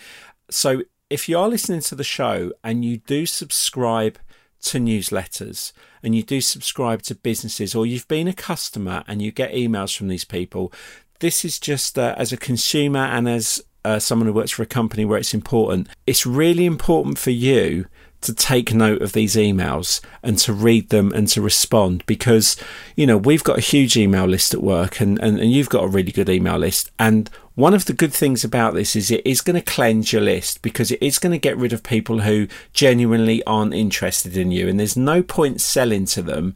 So, 0.50 0.82
if 1.08 1.28
you 1.28 1.38
are 1.38 1.48
listening 1.48 1.82
to 1.82 1.94
the 1.94 2.02
show 2.02 2.52
and 2.64 2.84
you 2.84 2.96
do 2.96 3.26
subscribe 3.26 4.18
to 4.62 4.78
newsletters 4.78 5.72
and 6.02 6.14
you 6.14 6.22
do 6.22 6.40
subscribe 6.40 7.02
to 7.02 7.14
businesses, 7.14 7.74
or 7.74 7.86
you've 7.86 8.08
been 8.08 8.28
a 8.28 8.32
customer 8.32 9.04
and 9.06 9.22
you 9.22 9.32
get 9.32 9.52
emails 9.52 9.96
from 9.96 10.08
these 10.08 10.24
people, 10.24 10.72
this 11.20 11.44
is 11.44 11.58
just 11.58 11.98
uh, 11.98 12.14
as 12.18 12.32
a 12.32 12.36
consumer 12.36 13.00
and 13.00 13.28
as 13.28 13.62
uh, 13.84 13.98
someone 13.98 14.26
who 14.26 14.32
works 14.32 14.50
for 14.50 14.62
a 14.62 14.66
company 14.66 15.04
where 15.04 15.18
it's 15.18 15.34
important. 15.34 15.88
It's 16.06 16.26
really 16.26 16.66
important 16.66 17.18
for 17.18 17.30
you 17.30 17.86
to 18.22 18.34
take 18.34 18.74
note 18.74 19.02
of 19.02 19.12
these 19.12 19.36
emails 19.36 20.00
and 20.22 20.38
to 20.38 20.52
read 20.52 20.88
them 20.88 21.12
and 21.12 21.28
to 21.28 21.40
respond 21.40 22.04
because 22.06 22.56
you 22.96 23.06
know 23.06 23.16
we've 23.16 23.44
got 23.44 23.58
a 23.58 23.62
huge 23.62 23.96
email 23.96 24.26
list 24.26 24.54
at 24.54 24.62
work 24.62 25.00
and, 25.00 25.18
and, 25.20 25.38
and 25.38 25.52
you've 25.52 25.68
got 25.68 25.84
a 25.84 25.88
really 25.88 26.12
good 26.12 26.28
email 26.28 26.58
list 26.58 26.90
and 26.98 27.30
one 27.54 27.72
of 27.72 27.86
the 27.86 27.94
good 27.94 28.12
things 28.12 28.44
about 28.44 28.74
this 28.74 28.94
is 28.94 29.10
it 29.10 29.26
is 29.26 29.40
going 29.40 29.56
to 29.56 29.62
cleanse 29.62 30.12
your 30.12 30.22
list 30.22 30.60
because 30.60 30.90
it 30.90 31.02
is 31.02 31.18
going 31.18 31.32
to 31.32 31.38
get 31.38 31.56
rid 31.56 31.72
of 31.72 31.82
people 31.82 32.20
who 32.20 32.46
genuinely 32.72 33.42
aren't 33.44 33.74
interested 33.74 34.36
in 34.36 34.50
you 34.50 34.68
and 34.68 34.78
there's 34.78 34.96
no 34.96 35.22
point 35.22 35.60
selling 35.60 36.04
to 36.04 36.22
them 36.22 36.54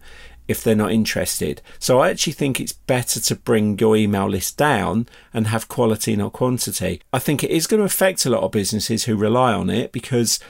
if 0.50 0.64
they're 0.64 0.74
not 0.74 0.90
interested. 0.90 1.62
So 1.78 2.00
I 2.00 2.10
actually 2.10 2.32
think 2.32 2.58
it's 2.58 2.72
better 2.72 3.20
to 3.20 3.36
bring 3.36 3.78
your 3.78 3.96
email 3.96 4.28
list 4.28 4.56
down 4.56 5.08
and 5.32 5.46
have 5.46 5.68
quality, 5.68 6.16
not 6.16 6.32
quantity. 6.32 7.00
I 7.12 7.20
think 7.20 7.44
it 7.44 7.52
is 7.52 7.68
going 7.68 7.78
to 7.78 7.86
affect 7.86 8.26
a 8.26 8.30
lot 8.30 8.42
of 8.42 8.50
businesses 8.50 9.04
who 9.04 9.14
rely 9.14 9.52
on 9.52 9.70
it 9.70 9.92
because 9.92 10.40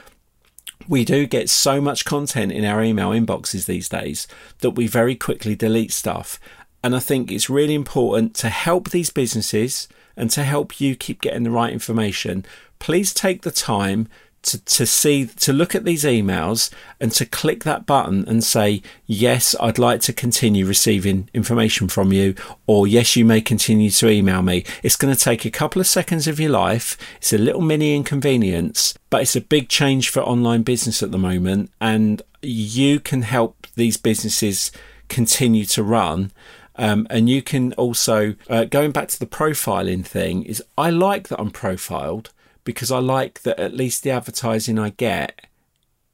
we 0.87 1.05
do 1.05 1.25
get 1.25 1.49
so 1.49 1.81
much 1.81 2.05
content 2.05 2.51
in 2.51 2.65
our 2.65 2.83
email 2.83 3.09
inboxes 3.09 3.65
these 3.65 3.89
days 3.89 4.27
that 4.59 4.71
we 4.71 4.87
very 4.87 5.15
quickly 5.15 5.55
delete 5.55 5.91
stuff. 5.91 6.39
And 6.83 6.95
I 6.95 6.99
think 6.99 7.31
it's 7.31 7.49
really 7.49 7.75
important 7.75 8.33
to 8.35 8.49
help 8.49 8.89
these 8.89 9.09
businesses 9.09 9.87
and 10.15 10.29
to 10.31 10.43
help 10.43 10.81
you 10.81 10.95
keep 10.95 11.21
getting 11.21 11.43
the 11.43 11.51
right 11.51 11.71
information. 11.71 12.45
Please 12.79 13.13
take 13.13 13.43
the 13.43 13.51
time 13.51 14.07
to, 14.43 14.63
to 14.65 14.85
see, 14.85 15.25
to 15.25 15.53
look 15.53 15.75
at 15.75 15.85
these 15.85 16.03
emails 16.03 16.71
and 16.99 17.11
to 17.11 17.25
click 17.25 17.63
that 17.63 17.85
button 17.85 18.27
and 18.27 18.43
say, 18.43 18.81
yes, 19.05 19.55
I'd 19.59 19.77
like 19.77 20.01
to 20.01 20.13
continue 20.13 20.65
receiving 20.65 21.29
information 21.33 21.87
from 21.87 22.11
you, 22.11 22.35
or 22.65 22.87
yes, 22.87 23.15
you 23.15 23.23
may 23.23 23.41
continue 23.41 23.89
to 23.91 24.09
email 24.09 24.41
me. 24.41 24.65
It's 24.83 24.95
going 24.95 25.13
to 25.13 25.19
take 25.19 25.45
a 25.45 25.51
couple 25.51 25.79
of 25.79 25.87
seconds 25.87 26.27
of 26.27 26.39
your 26.39 26.51
life. 26.51 26.97
It's 27.17 27.33
a 27.33 27.37
little 27.37 27.61
mini 27.61 27.95
inconvenience, 27.95 28.95
but 29.09 29.21
it's 29.21 29.35
a 29.35 29.41
big 29.41 29.69
change 29.69 30.09
for 30.09 30.21
online 30.21 30.63
business 30.63 31.03
at 31.03 31.11
the 31.11 31.17
moment. 31.17 31.71
And 31.79 32.21
you 32.41 32.99
can 32.99 33.21
help 33.21 33.67
these 33.75 33.97
businesses 33.97 34.71
continue 35.07 35.65
to 35.65 35.83
run. 35.83 36.31
Um, 36.77 37.05
and 37.09 37.29
you 37.29 37.41
can 37.43 37.73
also, 37.73 38.35
uh, 38.49 38.63
going 38.63 38.91
back 38.91 39.09
to 39.09 39.19
the 39.19 39.27
profiling 39.27 40.05
thing, 40.05 40.43
is 40.43 40.63
I 40.77 40.89
like 40.89 41.27
that 41.27 41.39
I'm 41.39 41.51
profiled 41.51 42.31
because 42.63 42.91
I 42.91 42.99
like 42.99 43.41
that 43.43 43.59
at 43.59 43.73
least 43.73 44.03
the 44.03 44.11
advertising 44.11 44.79
I 44.79 44.89
get 44.89 45.47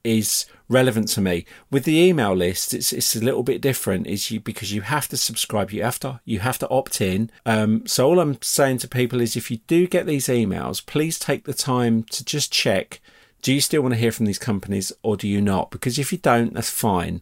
is 0.03 0.45
relevant 0.69 1.09
to 1.09 1.21
me. 1.21 1.45
With 1.69 1.83
the 1.83 1.97
email 1.97 2.33
list, 2.33 2.73
it's 2.73 2.93
it's 2.93 3.15
a 3.15 3.23
little 3.23 3.43
bit 3.43 3.61
different. 3.61 4.07
Is 4.07 4.31
you 4.31 4.39
because 4.39 4.73
you 4.73 4.81
have 4.81 5.07
to 5.09 5.17
subscribe, 5.17 5.71
you 5.71 5.83
have 5.83 5.99
to 5.99 6.21
you 6.25 6.39
have 6.39 6.57
to 6.59 6.69
opt 6.69 7.01
in. 7.01 7.29
Um, 7.45 7.85
so 7.85 8.07
all 8.07 8.19
I'm 8.19 8.41
saying 8.41 8.79
to 8.79 8.87
people 8.87 9.21
is, 9.21 9.35
if 9.35 9.51
you 9.51 9.57
do 9.67 9.87
get 9.87 10.05
these 10.05 10.27
emails, 10.27 10.85
please 10.85 11.19
take 11.19 11.45
the 11.45 11.53
time 11.53 12.03
to 12.03 12.23
just 12.23 12.51
check. 12.51 13.01
Do 13.41 13.53
you 13.53 13.61
still 13.61 13.81
want 13.81 13.93
to 13.93 13.99
hear 13.99 14.11
from 14.11 14.25
these 14.25 14.39
companies 14.39 14.91
or 15.03 15.15
do 15.15 15.27
you 15.27 15.41
not? 15.41 15.69
Because 15.71 15.99
if 15.99 16.11
you 16.11 16.17
don't, 16.17 16.53
that's 16.53 16.71
fine. 16.71 17.21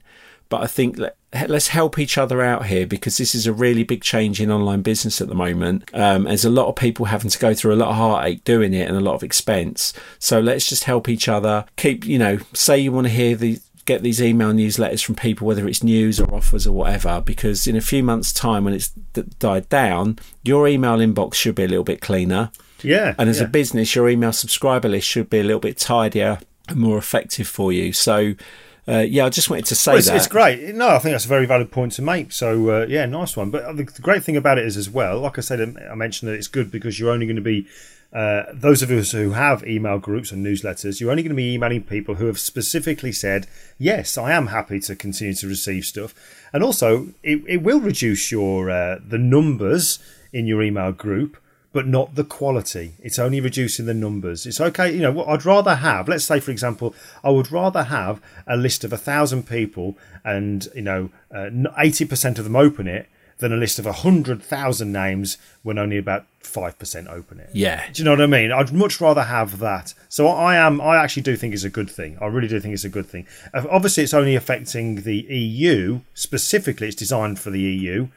But 0.50 0.62
I 0.62 0.68
think 0.68 0.98
let, 0.98 1.18
let's 1.48 1.70
help 1.70 1.98
each 1.98 2.18
other 2.18 2.42
out 2.42 2.68
here 2.68 2.86
because 2.86 3.18
this 3.18 3.36
is 3.36 3.48
a 3.48 3.54
really 3.54 3.84
big 3.84 4.02
change 4.02 4.40
in 4.40 4.52
online 4.52 4.82
business 4.82 5.22
at 5.22 5.28
the 5.28 5.36
moment. 5.36 5.90
Um, 5.94 6.24
there's 6.24 6.46
a 6.46 6.50
lot 6.50 6.68
of 6.68 6.76
people 6.76 7.06
having 7.06 7.32
to 7.32 7.40
go 7.40 7.54
through 7.54 7.74
a 7.74 7.78
lot 7.78 7.90
of 7.90 7.96
heartache 7.96 8.44
doing 8.44 8.74
it 8.74 8.88
and 8.88 8.98
a 8.98 9.02
lot 9.02 9.16
of 9.16 9.24
expense. 9.24 9.94
So 10.20 10.40
let's 10.40 10.68
just 10.68 10.86
help 10.86 11.10
each 11.10 11.28
other. 11.28 11.66
Keep, 11.78 12.06
you 12.06 12.20
know, 12.20 12.40
say 12.54 12.78
you 12.80 12.92
want 12.92 13.08
to 13.08 13.14
hear 13.14 13.36
the 13.36 13.60
get 13.86 14.02
these 14.02 14.22
email 14.22 14.52
newsletters 14.52 15.04
from 15.04 15.16
people, 15.16 15.46
whether 15.48 15.68
it's 15.68 15.84
news 15.84 16.20
or 16.20 16.34
offers 16.34 16.66
or 16.66 16.72
whatever, 16.72 17.22
because 17.22 17.68
in 17.68 17.76
a 17.76 17.82
few 17.82 18.04
months' 18.04 18.34
time, 18.34 18.66
when 18.66 18.74
it's 18.74 18.90
d- 19.14 19.24
died 19.40 19.70
down, 19.70 20.18
your 20.44 20.68
email 20.68 20.98
inbox 20.98 21.36
should 21.36 21.56
be 21.56 21.64
a 21.64 21.68
little 21.68 21.84
bit 21.84 22.02
cleaner. 22.02 22.52
Yeah. 22.82 23.14
And 23.18 23.30
as 23.30 23.40
yeah. 23.40 23.46
a 23.46 23.48
business, 23.48 23.96
your 23.96 24.10
email 24.10 24.34
subscriber 24.34 24.90
list 24.90 25.08
should 25.08 25.30
be 25.30 25.40
a 25.40 25.44
little 25.44 25.60
bit 25.60 25.78
tidier 25.78 26.40
and 26.68 26.78
more 26.78 26.98
effective 26.98 27.48
for 27.48 27.72
you. 27.72 27.94
So, 27.94 28.34
uh, 28.88 29.00
yeah, 29.00 29.26
I 29.26 29.30
just 29.30 29.50
wanted 29.50 29.66
to 29.66 29.76
say 29.76 29.92
Well, 29.92 29.98
it's, 30.00 30.08
that. 30.08 30.16
it's 30.18 30.28
great. 30.28 30.76
No, 30.76 30.90
I 30.90 31.00
think 31.00 31.14
that's 31.14 31.26
a 31.26 31.30
very 31.30 31.46
valid 31.46 31.72
point 31.72 31.94
to 31.94 32.02
make. 32.02 32.32
So 32.32 32.70
uh, 32.70 32.86
yeah, 32.88 33.06
nice 33.06 33.36
one. 33.36 33.50
But 33.50 33.76
the, 33.78 33.84
the 33.84 34.02
great 34.02 34.24
thing 34.24 34.38
about 34.38 34.58
it 34.58 34.66
is 34.66 34.78
as 34.78 34.90
well, 34.90 35.20
like 35.20 35.38
I 35.38 35.42
said, 35.42 35.62
um, 35.62 35.78
I 35.90 35.96
mentioned 35.96 36.30
that 36.30 36.36
it's 36.36 36.48
good 36.48 36.72
because 36.72 37.00
you're 37.00 37.12
only 37.12 37.26
going 37.26 37.36
to 37.36 37.42
be 37.42 37.68
uh, 38.14 38.44
those 38.54 38.82
of 38.82 38.92
us 38.92 39.12
who 39.12 39.32
have 39.32 39.68
email 39.68 39.98
groups 40.00 40.32
and 40.32 40.46
newsletters. 40.46 41.02
You're 41.02 41.12
only 41.12 41.24
going 41.24 41.32
to 41.32 41.36
be 41.36 41.54
emailing 41.54 41.84
people 41.84 42.16
who 42.16 42.28
have 42.28 42.40
specifically 42.40 43.12
said, 43.12 43.48
"Yes, 43.78 44.18
I 44.18 44.32
am 44.32 44.48
happy 44.48 44.80
to 44.82 44.96
continue 44.96 45.34
to 45.34 45.48
receive 45.48 45.86
stuff," 45.86 46.14
and 46.54 46.64
also 46.64 47.10
it, 47.24 47.42
it 47.48 47.64
will 47.64 47.80
reduce 47.80 48.32
your 48.32 48.70
uh, 48.70 49.00
the 49.06 49.18
numbers 49.18 50.00
in 50.32 50.46
your 50.48 50.62
email 50.62 50.92
group 50.92 51.38
but 51.76 51.86
not 51.86 52.16
the 52.16 52.24
quality. 52.24 52.94
It's 53.04 53.20
only 53.20 53.42
reducing 53.42 53.86
the 53.86 53.94
numbers. 53.94 54.46
It's 54.46 54.62
okay, 54.62 54.94
you 54.94 55.02
know. 55.02 55.12
What 55.12 55.28
I'd 55.28 55.44
rather 55.44 55.76
have, 55.76 56.08
let's 56.08 56.24
say, 56.24 56.40
for 56.40 56.52
example, 56.52 56.96
I 57.22 57.32
would 57.32 57.52
rather 57.52 57.84
have 57.84 58.22
a 58.48 58.56
list 58.56 58.86
of 58.86 58.94
a 58.94 58.98
thousand 58.98 59.46
people, 59.46 59.98
and 60.24 60.70
you 60.74 60.84
know, 60.84 61.10
eighty 61.78 62.06
percent 62.06 62.40
of 62.40 62.46
them 62.46 62.56
open 62.56 62.88
it, 62.88 63.10
than 63.40 63.52
a 63.52 63.58
list 63.58 63.78
of 63.78 63.86
a 63.86 63.92
hundred 63.92 64.42
thousand 64.42 64.94
names 64.94 65.38
when 65.64 65.78
only 65.78 65.98
about 65.98 66.26
five 66.40 66.80
percent 66.80 67.10
open 67.10 67.42
it. 67.42 67.50
Yeah. 67.52 67.84
Do 67.92 68.02
you 68.02 68.06
know 68.06 68.12
what 68.12 68.22
I 68.22 68.28
mean? 68.28 68.54
I'd 68.54 68.72
much 68.72 69.02
rather 69.02 69.24
have 69.24 69.60
that. 69.60 69.94
So 70.08 70.30
I 70.30 70.56
am. 70.56 70.80
I 70.80 70.96
actually 70.96 71.24
do 71.24 71.36
think 71.36 71.54
it's 71.54 71.66
a 71.66 71.70
good 71.70 71.92
thing. 71.92 72.18
I 72.22 72.28
really 72.28 72.48
do 72.48 72.58
think 72.62 72.74
it's 72.74 72.86
a 72.86 72.90
good 72.90 73.08
thing. 73.08 73.28
Uh, 73.54 73.66
Obviously, 73.70 74.06
it's 74.06 74.14
only 74.14 74.38
affecting 74.38 75.02
the 75.02 75.18
EU 75.18 76.00
specifically. 76.14 76.88
It's 76.88 76.96
designed 76.96 77.38
for 77.38 77.50
the 77.50 77.60
EU. 77.60 78.08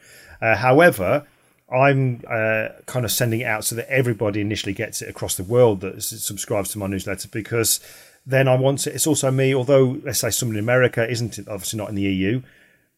Uh, 0.41 0.55
however, 0.55 1.25
I'm 1.71 2.23
uh, 2.27 2.69
kind 2.87 3.05
of 3.05 3.11
sending 3.11 3.41
it 3.41 3.45
out 3.45 3.63
so 3.65 3.75
that 3.75 3.89
everybody 3.91 4.41
initially 4.41 4.73
gets 4.73 5.01
it 5.01 5.09
across 5.09 5.35
the 5.35 5.43
world 5.43 5.81
that 5.81 6.01
subscribes 6.01 6.71
to 6.71 6.77
my 6.79 6.87
newsletter 6.87 7.27
because 7.27 7.79
then 8.25 8.47
I 8.47 8.55
want 8.55 8.79
to. 8.79 8.93
It's 8.93 9.07
also 9.07 9.29
me, 9.31 9.53
although 9.55 9.99
let's 10.03 10.19
say 10.19 10.29
someone 10.29 10.55
in 10.57 10.63
America 10.63 11.07
isn't 11.09 11.37
obviously 11.47 11.77
not 11.77 11.89
in 11.89 11.95
the 11.95 12.01
EU. 12.03 12.41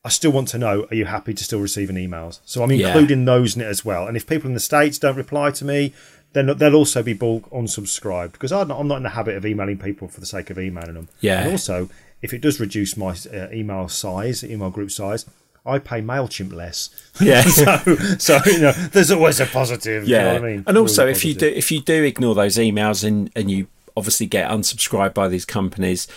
I 0.03 0.09
still 0.09 0.32
want 0.32 0.47
to 0.49 0.57
know: 0.57 0.88
Are 0.89 0.95
you 0.95 1.05
happy 1.05 1.34
to 1.34 1.43
still 1.43 1.59
receiving 1.59 1.95
emails? 1.95 2.39
So 2.45 2.63
I'm 2.63 2.72
Yeah. 2.72 2.88
including 2.88 3.26
those 3.26 3.55
in 3.55 3.61
it 3.61 3.65
as 3.67 3.86
well. 3.86 4.07
And 4.07 4.17
if 4.17 4.26
people 4.26 4.47
in 4.47 4.53
the 4.55 4.59
states 4.59 4.97
don't 4.97 5.15
reply 5.15 5.51
to 5.51 5.65
me, 5.65 5.93
then 6.34 6.47
they'll 6.57 6.76
also 6.76 7.03
be 7.03 7.13
bulk 7.13 7.49
unsubscribed 7.51 8.32
because 8.32 8.51
I'm 8.51 8.69
not, 8.69 8.80
I'm 8.80 8.88
not 8.88 8.97
in 8.97 9.03
the 9.03 9.09
habit 9.09 9.36
of 9.36 9.45
emailing 9.45 9.78
people 9.78 10.07
for 10.07 10.19
the 10.19 10.26
sake 10.26 10.49
of 10.49 10.57
emailing 10.57 10.93
them. 10.95 11.09
Yeah. 11.19 11.41
And 11.41 11.51
also, 11.51 11.89
if 12.22 12.34
it 12.34 12.41
does 12.41 12.59
reduce 12.59 12.95
my 12.97 13.15
uh, 13.34 13.47
email 13.51 13.89
size, 13.89 14.43
email 14.43 14.69
group 14.69 14.91
size, 14.91 15.26
I 15.66 15.80
pay 15.80 16.01
Mailchimp 16.01 16.53
less. 16.53 16.89
Yeah. 17.22 17.41
so, 17.43 17.78
so 18.18 18.39
you 18.45 18.59
know, 18.59 18.72
there's 18.72 19.12
always 19.12 19.39
a 19.39 19.45
positive. 19.45 20.07
you 20.07 20.16
know 20.16 20.24
yeah. 20.24 20.34
what 20.34 20.43
I 20.43 20.45
mean? 20.47 20.64
And 20.66 20.78
also, 20.78 21.07
if 21.07 21.24
you 21.24 21.34
do 21.34 21.47
if 21.47 21.72
you 21.72 21.82
do 21.82 22.03
ignore 22.03 22.34
those 22.34 22.55
emails 22.55 23.03
and 23.03 23.30
and 23.36 23.51
you 23.51 23.68
obviously 23.95 24.26
get 24.26 24.49
unsubscribed 24.49 25.14
by 25.14 25.28
these 25.28 25.45
companies, 25.45 26.07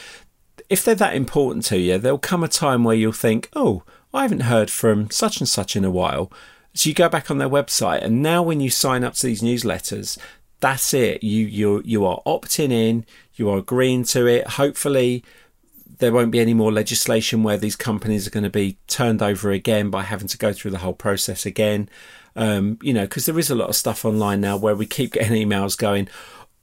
if 0.70 0.84
they're 0.84 0.94
that 0.94 1.14
important 1.14 1.64
to 1.66 1.78
you, 1.78 1.98
there'll 1.98 2.18
come 2.18 2.44
a 2.44 2.48
time 2.48 2.84
where 2.84 2.94
you'll 2.94 3.12
think, 3.12 3.50
oh, 3.54 3.82
I 4.14 4.22
haven't 4.22 4.40
heard 4.40 4.70
from 4.70 5.10
such 5.10 5.40
and 5.40 5.48
such 5.48 5.76
in 5.76 5.84
a 5.84 5.90
while. 5.90 6.30
So 6.72 6.88
you 6.88 6.94
go 6.94 7.08
back 7.08 7.30
on 7.30 7.38
their 7.38 7.48
website, 7.48 8.02
and 8.02 8.22
now 8.22 8.42
when 8.42 8.60
you 8.60 8.70
sign 8.70 9.04
up 9.04 9.14
to 9.14 9.26
these 9.26 9.42
newsletters, 9.42 10.18
that's 10.60 10.94
it. 10.94 11.22
You 11.22 11.44
you 11.46 11.82
you 11.84 12.06
are 12.06 12.22
opting 12.24 12.70
in. 12.70 13.04
You 13.34 13.50
are 13.50 13.58
agreeing 13.58 14.04
to 14.04 14.26
it. 14.26 14.46
Hopefully, 14.46 15.24
there 15.98 16.12
won't 16.12 16.30
be 16.30 16.40
any 16.40 16.54
more 16.54 16.72
legislation 16.72 17.42
where 17.42 17.56
these 17.56 17.76
companies 17.76 18.26
are 18.26 18.30
going 18.30 18.44
to 18.44 18.50
be 18.50 18.78
turned 18.86 19.22
over 19.22 19.50
again 19.50 19.90
by 19.90 20.02
having 20.02 20.28
to 20.28 20.38
go 20.38 20.52
through 20.52 20.70
the 20.70 20.78
whole 20.78 20.94
process 20.94 21.46
again. 21.46 21.88
Um, 22.36 22.78
you 22.82 22.92
know, 22.92 23.02
because 23.04 23.26
there 23.26 23.38
is 23.38 23.50
a 23.50 23.54
lot 23.54 23.68
of 23.68 23.76
stuff 23.76 24.04
online 24.04 24.40
now 24.40 24.56
where 24.56 24.74
we 24.74 24.86
keep 24.86 25.12
getting 25.14 25.48
emails 25.48 25.78
going, 25.78 26.08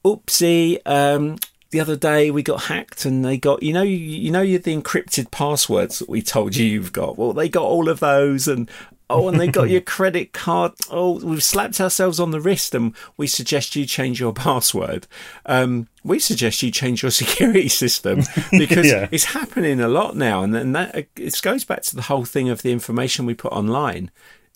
"Oopsie, 0.03 0.79
um, 0.86 1.38
the 1.71 1.79
other 1.79 1.95
day 1.95 2.29
we 2.29 2.43
got 2.43 2.63
hacked 2.63 3.05
and 3.05 3.25
they 3.25 3.38
got 3.38 3.63
you 3.63 3.73
know 3.73 3.82
you, 3.82 3.95
you 3.95 4.29
know 4.29 4.43
the 4.45 4.75
encrypted 4.75 5.32
passwords 5.32 5.99
that 5.99 6.09
we 6.09 6.21
told 6.21 6.55
you 6.55 6.65
you've 6.65 6.93
got 6.93 7.17
well 7.17 7.34
they 7.34 7.49
got 7.49 7.63
all 7.63 7.89
of 7.89 7.99
those 8.01 8.47
and 8.47 8.69
oh 9.12 9.28
and 9.28 9.39
they 9.39 9.47
got 9.47 9.70
your 9.70 9.82
credit 9.95 10.34
card. 10.34 10.72
Oh 10.89 11.20
we've 11.24 11.43
slapped 11.43 11.80
ourselves 11.82 12.20
on 12.20 12.32
the 12.32 12.41
wrist 12.41 12.74
and 12.74 12.95
we 13.18 13.28
suggest 13.28 13.76
you 13.76 13.86
change 13.86 14.20
your 14.20 14.34
password. 14.34 15.07
Um, 15.45 15.88
we 16.03 16.20
suggest 16.20 16.64
you 16.64 16.72
change 16.72 17.01
your 17.03 17.12
security 17.24 17.68
system 17.70 18.22
because 18.51 18.88
Yeah. 18.88 19.07
it's 19.12 19.26
happening 19.26 19.80
a 19.80 19.88
lot 19.88 20.16
now. 20.16 20.43
And 20.43 20.53
then 20.53 20.72
that 20.74 20.95
it 21.16 21.41
goes 21.41 21.64
back 21.64 21.84
to 21.84 21.95
the 21.95 22.03
whole 22.03 22.26
thing 22.26 22.49
of 22.49 22.62
the 22.62 22.72
information 22.72 23.26
we 23.26 23.34
put 23.34 23.51
online 23.53 24.09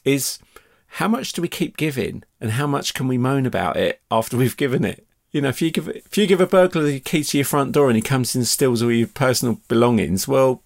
is 0.03 0.39
how 0.87 1.07
much 1.07 1.33
do 1.33 1.41
we 1.41 1.47
keep 1.47 1.75
giving 1.77 2.23
and 2.39 2.51
how 2.51 2.67
much 2.67 2.93
can 2.93 3.07
we 3.07 3.17
moan 3.17 3.45
about 3.45 3.75
it 3.77 4.01
after 4.09 4.37
we've 4.37 4.55
given 4.57 4.85
it? 4.85 5.05
You 5.31 5.41
know, 5.41 5.49
if 5.49 5.61
you 5.61 5.69
give 5.69 5.89
if 5.89 6.17
you 6.17 6.27
give 6.27 6.39
a 6.39 6.47
burglar 6.47 6.83
the 6.83 7.01
key 7.01 7.21
to 7.25 7.37
your 7.37 7.43
front 7.45 7.73
door 7.73 7.87
and 7.89 7.97
he 7.97 8.01
comes 8.01 8.33
in 8.35 8.39
and 8.39 8.47
steals 8.47 8.81
all 8.81 8.89
your 8.91 9.07
personal 9.07 9.59
belongings, 9.67 10.25
well, 10.29 10.63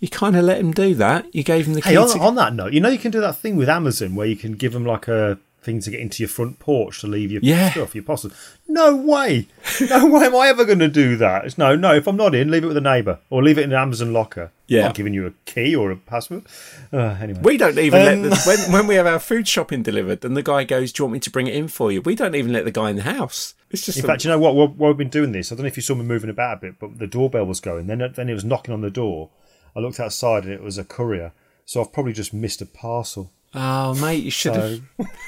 you 0.00 0.08
kind 0.08 0.34
of 0.36 0.44
let 0.44 0.58
him 0.58 0.72
do 0.72 0.94
that. 0.96 1.32
You 1.34 1.42
gave 1.44 1.66
him 1.66 1.74
the 1.74 1.82
key 1.82 1.90
Hey, 1.90 1.96
on, 1.96 2.08
to. 2.08 2.18
on 2.18 2.34
that 2.36 2.54
note, 2.54 2.72
you 2.72 2.80
know 2.80 2.88
you 2.88 2.98
can 2.98 3.10
do 3.10 3.20
that 3.20 3.36
thing 3.36 3.56
with 3.56 3.68
Amazon 3.68 4.14
where 4.14 4.26
you 4.26 4.36
can 4.36 4.52
give 4.54 4.72
them 4.72 4.84
like 4.84 5.06
a 5.08 5.38
thing 5.62 5.78
to 5.78 5.90
get 5.90 6.00
into 6.00 6.22
your 6.22 6.28
front 6.28 6.58
porch 6.58 7.02
to 7.02 7.06
leave 7.06 7.30
your 7.30 7.42
Yeah. 7.44 7.70
stuff, 7.72 7.94
your 7.94 8.02
parcels. 8.02 8.32
No 8.66 8.96
way, 8.96 9.46
no 9.90 10.06
way 10.10 10.24
am 10.24 10.34
I 10.34 10.48
ever 10.48 10.64
going 10.64 10.78
to 10.78 10.88
do 10.88 11.16
that. 11.18 11.44
It's 11.44 11.58
no, 11.58 11.76
no. 11.76 11.94
If 11.94 12.08
I'm 12.08 12.16
not 12.16 12.34
in, 12.34 12.50
leave 12.50 12.64
it 12.64 12.68
with 12.68 12.78
a 12.78 12.80
neighbour 12.80 13.18
or 13.28 13.42
leave 13.42 13.58
it 13.58 13.64
in 13.64 13.72
an 13.72 13.78
Amazon 13.78 14.10
locker. 14.14 14.52
Yeah. 14.68 14.78
I'm 14.80 14.84
not 14.86 14.94
giving 14.94 15.12
you 15.12 15.26
a 15.26 15.32
key 15.44 15.76
or 15.76 15.90
a 15.90 15.96
password. 15.96 16.44
Uh, 16.90 17.16
anyway, 17.20 17.40
we 17.42 17.56
don't 17.58 17.78
even 17.78 18.00
Um, 18.00 18.22
let 18.22 18.30
the, 18.30 18.42
when 18.46 18.72
when 18.72 18.86
we 18.86 18.94
have 18.94 19.06
our 19.06 19.18
food 19.18 19.46
shopping 19.46 19.82
delivered, 19.82 20.24
and 20.24 20.34
the 20.34 20.42
guy 20.42 20.64
goes, 20.64 20.92
"Do 20.92 21.02
you 21.02 21.04
want 21.06 21.12
me 21.14 21.20
to 21.20 21.30
bring 21.30 21.46
it 21.46 21.54
in 21.54 21.68
for 21.68 21.92
you?" 21.92 22.00
We 22.00 22.14
don't 22.14 22.34
even 22.34 22.52
let 22.54 22.64
the 22.64 22.70
guy 22.70 22.88
in 22.88 22.96
the 22.96 23.02
house. 23.02 23.54
It's 23.70 23.84
just 23.84 23.98
In 23.98 24.04
a- 24.04 24.06
fact, 24.06 24.24
you 24.24 24.30
know 24.30 24.38
what? 24.38 24.54
While 24.54 24.68
while 24.68 24.90
we've 24.92 24.96
been 24.96 25.08
doing 25.10 25.32
this, 25.32 25.52
I 25.52 25.56
don't 25.56 25.64
know 25.64 25.68
if 25.68 25.76
you 25.76 25.82
saw 25.82 25.94
me 25.94 26.04
moving 26.04 26.30
about 26.30 26.56
a 26.58 26.60
bit, 26.62 26.78
but 26.78 26.98
the 26.98 27.06
doorbell 27.06 27.44
was 27.44 27.60
going. 27.60 27.86
Then, 27.86 27.98
then 28.14 28.28
it 28.30 28.34
was 28.34 28.44
knocking 28.46 28.72
on 28.72 28.80
the 28.80 28.90
door. 28.90 29.28
I 29.74 29.80
looked 29.80 30.00
outside 30.00 30.44
and 30.44 30.52
it 30.52 30.62
was 30.62 30.78
a 30.78 30.84
courier. 30.84 31.32
So 31.64 31.80
I've 31.80 31.92
probably 31.92 32.12
just 32.12 32.34
missed 32.34 32.60
a 32.62 32.66
parcel. 32.66 33.30
oh 33.54 33.94
mate, 33.94 34.24
you 34.24 34.30
should 34.30 34.56
have. 34.56 34.80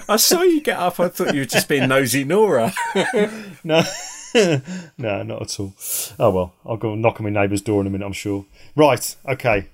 I 0.09 0.17
saw 0.17 0.43
you 0.43 0.61
get 0.61 0.79
up. 0.79 0.99
I 0.99 1.09
thought 1.09 1.35
you 1.35 1.41
were 1.41 1.47
just 1.47 1.69
being 1.69 1.89
nosy, 1.89 2.25
Nora. 2.25 2.73
no, 3.65 3.83
no, 4.35 5.23
not 5.23 5.43
at 5.43 5.61
all. 5.61 5.75
Oh 6.19 6.31
well, 6.31 6.55
I'll 6.65 6.77
go 6.77 6.95
knock 6.95 7.21
on 7.21 7.25
my 7.25 7.31
neighbour's 7.41 7.63
door 7.63 7.81
in 7.81 7.87
a 7.87 7.91
minute. 7.91 8.05
I'm 8.07 8.13
sure. 8.13 8.45
Right. 8.75 9.17
Okay. 9.29 9.69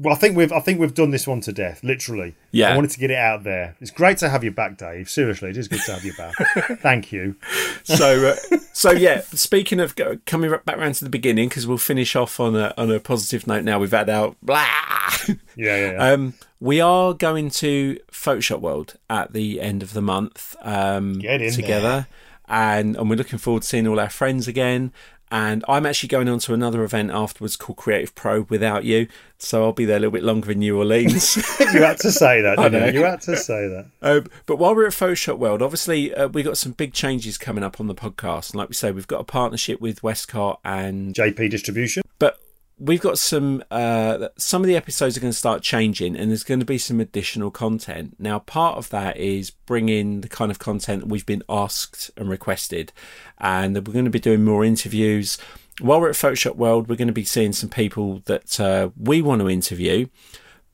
Well, 0.00 0.14
I 0.14 0.16
think 0.16 0.36
we've 0.36 0.52
I 0.52 0.60
think 0.60 0.78
we've 0.80 0.94
done 0.94 1.10
this 1.10 1.26
one 1.26 1.40
to 1.42 1.52
death. 1.52 1.82
Literally. 1.82 2.34
Yeah. 2.52 2.72
I 2.72 2.76
wanted 2.76 2.90
to 2.92 3.00
get 3.00 3.10
it 3.10 3.16
out 3.16 3.44
there. 3.44 3.76
It's 3.80 3.90
great 3.90 4.18
to 4.18 4.28
have 4.28 4.44
you 4.44 4.50
back, 4.50 4.78
Dave. 4.78 5.10
Seriously, 5.10 5.50
it 5.50 5.56
is 5.56 5.68
good 5.68 5.80
to 5.86 5.92
have 5.94 6.04
you 6.04 6.12
back. 6.14 6.34
Thank 6.80 7.10
you. 7.12 7.36
so 7.84 8.28
uh, 8.28 8.56
so 8.72 8.90
yeah 8.92 9.22
speaking 9.32 9.80
of 9.80 9.96
go- 9.96 10.18
coming 10.26 10.50
back 10.50 10.78
around 10.78 10.94
to 10.94 11.04
the 11.04 11.10
beginning 11.10 11.48
because 11.48 11.66
we'll 11.66 11.78
finish 11.78 12.14
off 12.14 12.38
on 12.38 12.54
a 12.54 12.72
on 12.76 12.90
a 12.90 13.00
positive 13.00 13.46
note 13.46 13.64
now 13.64 13.78
we've 13.78 13.90
had 13.90 14.08
our 14.08 14.34
blah 14.42 14.64
Yeah, 15.28 15.34
yeah, 15.56 15.92
yeah. 15.92 16.12
um 16.12 16.34
we 16.60 16.80
are 16.80 17.12
going 17.14 17.50
to 17.50 17.98
photoshop 18.12 18.60
world 18.60 18.94
at 19.10 19.32
the 19.32 19.60
end 19.60 19.82
of 19.82 19.94
the 19.94 20.02
month 20.02 20.54
um 20.62 21.14
Get 21.14 21.42
in 21.42 21.52
together 21.52 22.06
and 22.48 22.96
and 22.96 23.10
we're 23.10 23.16
looking 23.16 23.38
forward 23.38 23.62
to 23.62 23.68
seeing 23.68 23.86
all 23.88 23.98
our 23.98 24.10
friends 24.10 24.46
again 24.46 24.92
and 25.30 25.64
I'm 25.68 25.86
actually 25.86 26.08
going 26.08 26.28
on 26.28 26.38
to 26.40 26.54
another 26.54 26.82
event 26.84 27.10
afterwards 27.10 27.56
called 27.56 27.76
Creative 27.76 28.14
Pro 28.14 28.42
without 28.48 28.84
you, 28.84 29.08
so 29.38 29.64
I'll 29.64 29.72
be 29.72 29.84
there 29.84 29.96
a 29.96 30.00
little 30.00 30.12
bit 30.12 30.22
longer 30.24 30.50
in 30.50 30.58
New 30.60 30.76
Orleans. 30.78 31.36
you 31.60 31.82
had 31.82 31.98
to 31.98 32.10
say 32.10 32.40
that, 32.42 32.56
didn't 32.58 32.72
know. 32.72 32.86
you? 32.86 33.00
You 33.00 33.04
had 33.04 33.20
to 33.22 33.36
say 33.36 33.68
that. 33.68 33.86
Um, 34.02 34.26
but 34.46 34.56
while 34.56 34.74
we're 34.74 34.86
at 34.86 34.92
Photoshop 34.92 35.38
World, 35.38 35.62
obviously 35.62 36.14
uh, 36.14 36.28
we've 36.28 36.44
got 36.44 36.58
some 36.58 36.72
big 36.72 36.92
changes 36.92 37.38
coming 37.38 37.62
up 37.64 37.80
on 37.80 37.86
the 37.86 37.94
podcast. 37.94 38.50
And 38.50 38.56
like 38.58 38.68
we 38.68 38.74
say, 38.74 38.90
we've 38.90 39.06
got 39.06 39.20
a 39.20 39.24
partnership 39.24 39.80
with 39.80 40.02
Westcott, 40.02 40.60
and 40.64 41.14
JP 41.14 41.50
distribution. 41.50 42.02
but 42.18 42.40
we've 42.78 43.00
got 43.00 43.18
some 43.18 43.62
uh, 43.70 44.28
some 44.36 44.62
of 44.62 44.68
the 44.68 44.76
episodes 44.76 45.16
are 45.16 45.20
going 45.20 45.32
to 45.32 45.38
start 45.38 45.62
changing, 45.62 46.16
and 46.16 46.30
there's 46.30 46.44
going 46.44 46.60
to 46.60 46.66
be 46.66 46.78
some 46.78 47.00
additional 47.00 47.50
content. 47.50 48.16
Now, 48.18 48.38
part 48.38 48.78
of 48.78 48.88
that 48.90 49.16
is 49.16 49.50
bringing 49.50 50.20
the 50.20 50.28
kind 50.28 50.50
of 50.50 50.58
content 50.58 51.02
that 51.02 51.08
we've 51.08 51.26
been 51.26 51.42
asked 51.48 52.10
and 52.16 52.28
requested, 52.28 52.92
and 53.38 53.74
we're 53.74 53.92
going 53.92 54.04
to 54.04 54.10
be 54.10 54.20
doing 54.20 54.44
more 54.44 54.64
interviews. 54.64 55.38
While 55.80 56.00
we're 56.00 56.10
at 56.10 56.16
Photoshop 56.16 56.56
World, 56.56 56.88
we're 56.88 56.96
going 56.96 57.08
to 57.08 57.12
be 57.12 57.24
seeing 57.24 57.52
some 57.52 57.70
people 57.70 58.22
that 58.24 58.58
uh, 58.58 58.90
we 58.96 59.22
want 59.22 59.40
to 59.42 59.48
interview. 59.48 60.06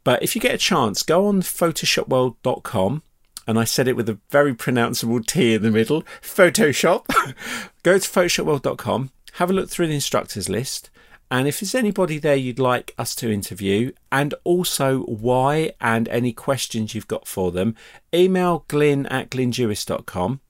But 0.02 0.22
if 0.22 0.34
you 0.34 0.40
get 0.40 0.54
a 0.54 0.58
chance, 0.58 1.02
go 1.02 1.26
on 1.26 1.42
photoshopworld.com. 1.42 3.02
And 3.46 3.58
I 3.58 3.64
said 3.64 3.88
it 3.88 3.96
with 3.96 4.08
a 4.08 4.18
very 4.30 4.54
pronounceable 4.54 5.24
T 5.26 5.52
in 5.52 5.62
the 5.62 5.70
middle 5.70 6.02
Photoshop. 6.22 7.06
go 7.82 7.98
to 7.98 8.08
photoshopworld.com, 8.08 9.10
have 9.34 9.50
a 9.50 9.52
look 9.52 9.68
through 9.68 9.88
the 9.88 9.94
instructors 9.94 10.48
list. 10.48 10.88
And 11.34 11.48
if 11.48 11.58
there's 11.58 11.74
anybody 11.74 12.18
there 12.18 12.36
you'd 12.36 12.60
like 12.60 12.94
us 12.96 13.12
to 13.16 13.28
interview, 13.28 13.90
and 14.12 14.34
also 14.44 15.00
why 15.00 15.72
and 15.80 16.08
any 16.08 16.32
questions 16.32 16.94
you've 16.94 17.08
got 17.08 17.26
for 17.26 17.50
them, 17.50 17.74
email 18.14 18.64
glyn 18.68 19.06
at 19.06 19.30
glyndewis.com. 19.30 20.40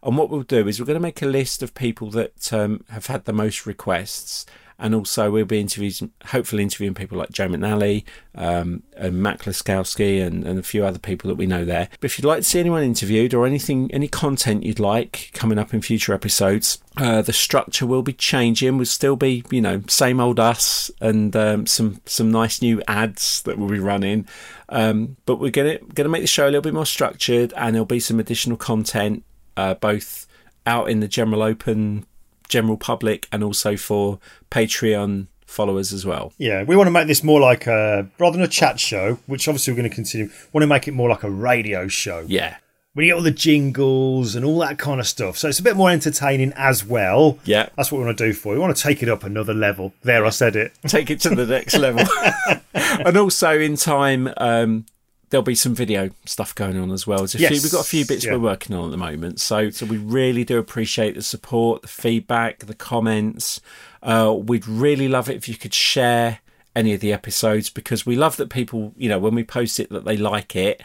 And 0.00 0.16
what 0.16 0.30
we'll 0.30 0.42
do 0.42 0.68
is 0.68 0.78
we're 0.78 0.86
going 0.86 0.94
to 0.94 1.00
make 1.00 1.22
a 1.22 1.26
list 1.26 1.60
of 1.60 1.74
people 1.74 2.10
that 2.10 2.52
um, 2.52 2.84
have 2.90 3.06
had 3.06 3.24
the 3.24 3.32
most 3.32 3.66
requests. 3.66 4.46
And 4.80 4.94
also, 4.94 5.28
we'll 5.30 5.44
be 5.44 5.58
interviewing, 5.58 6.12
hopefully, 6.26 6.62
interviewing 6.62 6.94
people 6.94 7.18
like 7.18 7.30
Joe 7.30 7.48
McNally, 7.48 8.04
um, 8.36 8.84
and 8.96 9.20
Matt 9.20 9.40
Kloskowski, 9.40 10.24
and, 10.24 10.46
and 10.46 10.56
a 10.56 10.62
few 10.62 10.84
other 10.84 11.00
people 11.00 11.28
that 11.28 11.34
we 11.34 11.46
know 11.46 11.64
there. 11.64 11.88
But 12.00 12.04
if 12.04 12.18
you'd 12.18 12.24
like 12.24 12.38
to 12.38 12.44
see 12.44 12.60
anyone 12.60 12.84
interviewed 12.84 13.34
or 13.34 13.44
anything, 13.44 13.90
any 13.92 14.06
content 14.06 14.62
you'd 14.62 14.78
like 14.78 15.30
coming 15.34 15.58
up 15.58 15.74
in 15.74 15.82
future 15.82 16.14
episodes, 16.14 16.78
uh, 16.96 17.22
the 17.22 17.32
structure 17.32 17.86
will 17.86 18.02
be 18.02 18.12
changing. 18.12 18.76
We'll 18.76 18.86
still 18.86 19.16
be, 19.16 19.44
you 19.50 19.60
know, 19.60 19.82
same 19.88 20.20
old 20.20 20.38
us, 20.38 20.92
and 21.00 21.34
um, 21.34 21.66
some 21.66 22.00
some 22.06 22.30
nice 22.30 22.62
new 22.62 22.80
ads 22.86 23.42
that 23.42 23.58
we'll 23.58 23.68
be 23.68 23.80
running. 23.80 24.28
Um, 24.68 25.16
but 25.26 25.40
we're 25.40 25.50
gonna 25.50 25.78
gonna 25.92 26.08
make 26.08 26.22
the 26.22 26.28
show 26.28 26.44
a 26.44 26.50
little 26.50 26.62
bit 26.62 26.74
more 26.74 26.86
structured, 26.86 27.52
and 27.56 27.74
there'll 27.74 27.84
be 27.84 27.98
some 28.00 28.20
additional 28.20 28.56
content, 28.56 29.24
uh, 29.56 29.74
both 29.74 30.28
out 30.66 30.88
in 30.88 31.00
the 31.00 31.08
general 31.08 31.42
open 31.42 32.06
general 32.48 32.76
public 32.76 33.28
and 33.30 33.42
also 33.44 33.76
for 33.76 34.18
Patreon 34.50 35.26
followers 35.46 35.92
as 35.92 36.04
well. 36.04 36.32
Yeah, 36.38 36.62
we 36.62 36.76
want 36.76 36.86
to 36.86 36.90
make 36.90 37.06
this 37.06 37.24
more 37.24 37.40
like 37.40 37.66
a 37.66 38.08
rather 38.18 38.36
than 38.36 38.44
a 38.44 38.48
chat 38.48 38.78
show, 38.78 39.18
which 39.26 39.48
obviously 39.48 39.72
we're 39.72 39.78
going 39.78 39.90
to 39.90 39.94
continue. 39.94 40.30
Want 40.52 40.62
to 40.62 40.66
make 40.66 40.86
it 40.86 40.92
more 40.92 41.08
like 41.08 41.22
a 41.22 41.30
radio 41.30 41.88
show. 41.88 42.24
Yeah. 42.26 42.56
We 42.94 43.06
get 43.06 43.14
all 43.14 43.22
the 43.22 43.30
jingles 43.30 44.34
and 44.34 44.44
all 44.44 44.58
that 44.60 44.78
kind 44.78 44.98
of 44.98 45.06
stuff, 45.06 45.38
so 45.38 45.48
it's 45.48 45.60
a 45.60 45.62
bit 45.62 45.76
more 45.76 45.90
entertaining 45.90 46.52
as 46.56 46.84
well. 46.84 47.38
Yeah. 47.44 47.68
That's 47.76 47.92
what 47.92 47.98
we 47.98 48.04
want 48.04 48.18
to 48.18 48.26
do 48.26 48.32
for 48.32 48.48
you. 48.48 48.54
We 48.54 48.60
want 48.60 48.76
to 48.76 48.82
take 48.82 49.02
it 49.02 49.08
up 49.08 49.22
another 49.22 49.54
level. 49.54 49.92
There, 50.02 50.26
I 50.26 50.30
said 50.30 50.56
it. 50.56 50.72
Take 50.86 51.10
it 51.10 51.20
to 51.20 51.30
the 51.30 51.46
next 51.46 51.76
level. 51.76 52.04
and 52.74 53.16
also 53.16 53.58
in 53.58 53.76
time, 53.76 54.32
um, 54.36 54.86
there'll 55.30 55.42
be 55.44 55.54
some 55.54 55.74
video 55.74 56.10
stuff 56.24 56.54
going 56.54 56.78
on 56.78 56.90
as 56.90 57.06
well. 57.06 57.18
There's 57.18 57.34
a 57.34 57.38
Yes. 57.38 57.52
few, 57.52 57.62
we've 57.62 57.72
got 57.72 57.80
a 57.84 57.88
few 57.88 58.06
bits 58.06 58.24
Yeah. 58.24 58.32
we're 58.32 58.38
working 58.40 58.74
on 58.74 58.86
at 58.86 58.90
the 58.90 58.96
moment. 58.96 59.40
So, 59.40 59.70
so 59.70 59.84
we 59.86 59.96
really 59.98 60.44
do 60.44 60.58
appreciate 60.58 61.14
the 61.14 61.22
support, 61.22 61.82
the 61.82 61.88
feedback, 61.88 62.60
the 62.60 62.74
comments. 62.74 63.60
Uh, 64.02 64.34
we'd 64.38 64.66
really 64.66 65.08
love 65.08 65.28
it 65.28 65.36
if 65.36 65.48
you 65.48 65.56
could 65.56 65.74
share 65.74 66.38
any 66.74 66.94
of 66.94 67.00
the 67.00 67.12
episodes 67.12 67.70
because 67.70 68.06
we 68.06 68.16
love 68.16 68.36
that 68.36 68.48
people, 68.50 68.92
you 68.96 69.08
know, 69.08 69.18
when 69.18 69.34
we 69.34 69.44
post 69.44 69.78
it, 69.80 69.90
that 69.90 70.04
they 70.04 70.16
like 70.16 70.54
it. 70.56 70.82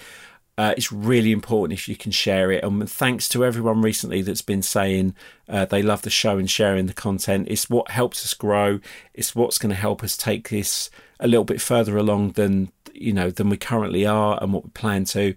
Uh, 0.55 0.73
it's 0.77 0.91
really 0.91 1.31
important 1.31 1.77
if 1.77 1.87
you 1.89 1.95
can 1.95 2.11
share 2.11 2.51
it. 2.51 2.63
And 2.63 2.87
thanks 2.89 3.27
to 3.29 3.43
everyone 3.43 3.81
recently 3.81 4.21
that's 4.21 4.43
been 4.43 4.61
saying 4.61 5.15
uh, 5.49 5.65
they 5.65 5.81
love 5.81 6.03
the 6.03 6.11
show 6.11 6.37
and 6.37 6.49
sharing 6.49 6.85
the 6.85 6.93
content. 6.93 7.47
It's 7.49 7.71
what 7.71 7.89
helps 7.89 8.23
us 8.23 8.35
grow. 8.35 8.79
It's 9.15 9.33
what's 9.35 9.57
going 9.57 9.71
to 9.71 9.75
help 9.75 10.03
us 10.03 10.15
take 10.15 10.49
this 10.49 10.91
a 11.19 11.27
little 11.27 11.43
bit 11.43 11.59
further 11.59 11.97
along 11.97 12.31
than 12.33 12.71
you 13.03 13.13
know 13.13 13.29
than 13.29 13.49
we 13.49 13.57
currently 13.57 14.05
are 14.05 14.37
and 14.41 14.53
what 14.53 14.63
we 14.63 14.69
plan 14.71 15.05
to. 15.05 15.35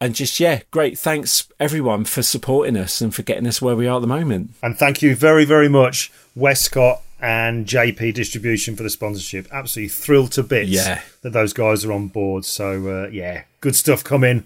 And 0.00 0.14
just 0.14 0.40
yeah, 0.40 0.60
great. 0.70 0.98
Thanks 0.98 1.46
everyone 1.60 2.04
for 2.04 2.22
supporting 2.22 2.76
us 2.76 3.00
and 3.00 3.14
for 3.14 3.22
getting 3.22 3.46
us 3.46 3.60
where 3.60 3.76
we 3.76 3.86
are 3.86 3.96
at 3.96 4.00
the 4.00 4.06
moment. 4.06 4.52
And 4.62 4.76
thank 4.76 5.02
you 5.02 5.14
very, 5.14 5.44
very 5.44 5.68
much, 5.68 6.10
Westcott 6.34 7.02
and 7.20 7.66
JP 7.66 8.14
Distribution 8.14 8.76
for 8.76 8.82
the 8.82 8.88
sponsorship. 8.88 9.46
Absolutely 9.52 9.90
thrilled 9.90 10.32
to 10.32 10.42
bits 10.42 10.70
Yeah. 10.70 11.02
that 11.20 11.34
those 11.34 11.52
guys 11.52 11.84
are 11.84 11.92
on 11.92 12.08
board. 12.08 12.46
So 12.46 13.04
uh, 13.04 13.08
yeah, 13.08 13.42
good 13.60 13.76
stuff 13.76 14.02
coming. 14.02 14.44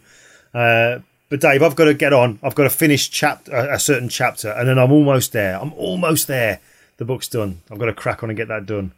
Uh, 0.52 0.98
but 1.28 1.40
Dave, 1.40 1.62
I've 1.62 1.76
got 1.76 1.84
to 1.84 1.94
get 1.94 2.12
on. 2.12 2.38
I've 2.42 2.54
got 2.56 2.64
to 2.64 2.70
finish 2.70 3.08
chap- 3.10 3.46
a, 3.48 3.74
a 3.74 3.78
certain 3.78 4.08
chapter, 4.08 4.50
and 4.50 4.68
then 4.68 4.78
I'm 4.78 4.90
almost 4.92 5.32
there. 5.32 5.58
I'm 5.60 5.72
almost 5.74 6.26
there 6.26 6.60
the 6.96 7.04
book's 7.04 7.28
done. 7.28 7.60
I've 7.70 7.78
got 7.78 7.86
to 7.86 7.92
crack 7.94 8.22
on 8.22 8.30
and 8.30 8.36
get 8.36 8.48
that 8.48 8.66
done. 8.66 8.92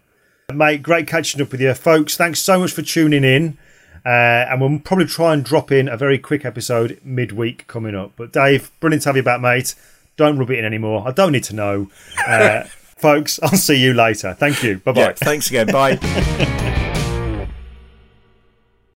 Mate, 0.55 0.81
great 0.81 1.09
catching 1.09 1.43
up 1.43 1.51
with 1.51 1.61
you, 1.61 1.75
folks. 1.75 2.17
Thanks 2.17 2.41
so 2.41 2.61
much 2.61 2.71
for 2.71 2.83
tuning 2.83 3.25
in. 3.25 3.59
Uh, 4.05 4.47
and 4.49 4.61
we'll 4.61 4.79
probably 4.79 5.07
try 5.07 5.35
and 5.35 5.45
drop 5.45 5.73
in 5.73 5.89
a 5.89 5.97
very 5.97 6.19
quick 6.19 6.45
episode 6.45 7.01
midweek 7.03 7.67
coming 7.67 7.97
up. 7.97 8.13
But 8.15 8.33
Dave, 8.33 8.71
brilliant 8.79 9.03
to 9.03 9.09
have 9.09 9.17
you 9.17 9.25
back, 9.25 9.41
mate. 9.41 9.75
Don't 10.17 10.39
rub 10.39 10.51
it 10.51 10.61
in 10.61 10.65
anymore. 10.65 11.03
I 11.05 11.11
don't 11.11 11.33
need 11.33 11.43
to 11.45 11.55
know. 11.57 11.91
Uh, 12.25 12.63
folks, 12.97 13.41
I'll 13.43 13.59
see 13.59 13.83
you 13.83 13.93
later. 13.93 14.35
Thank 14.35 14.63
you. 14.63 14.79
Bye 14.79 14.93
bye. 14.93 15.01
Yeah, 15.01 15.13
thanks 15.15 15.49
again. 15.49 15.67
Bye. 15.67 15.97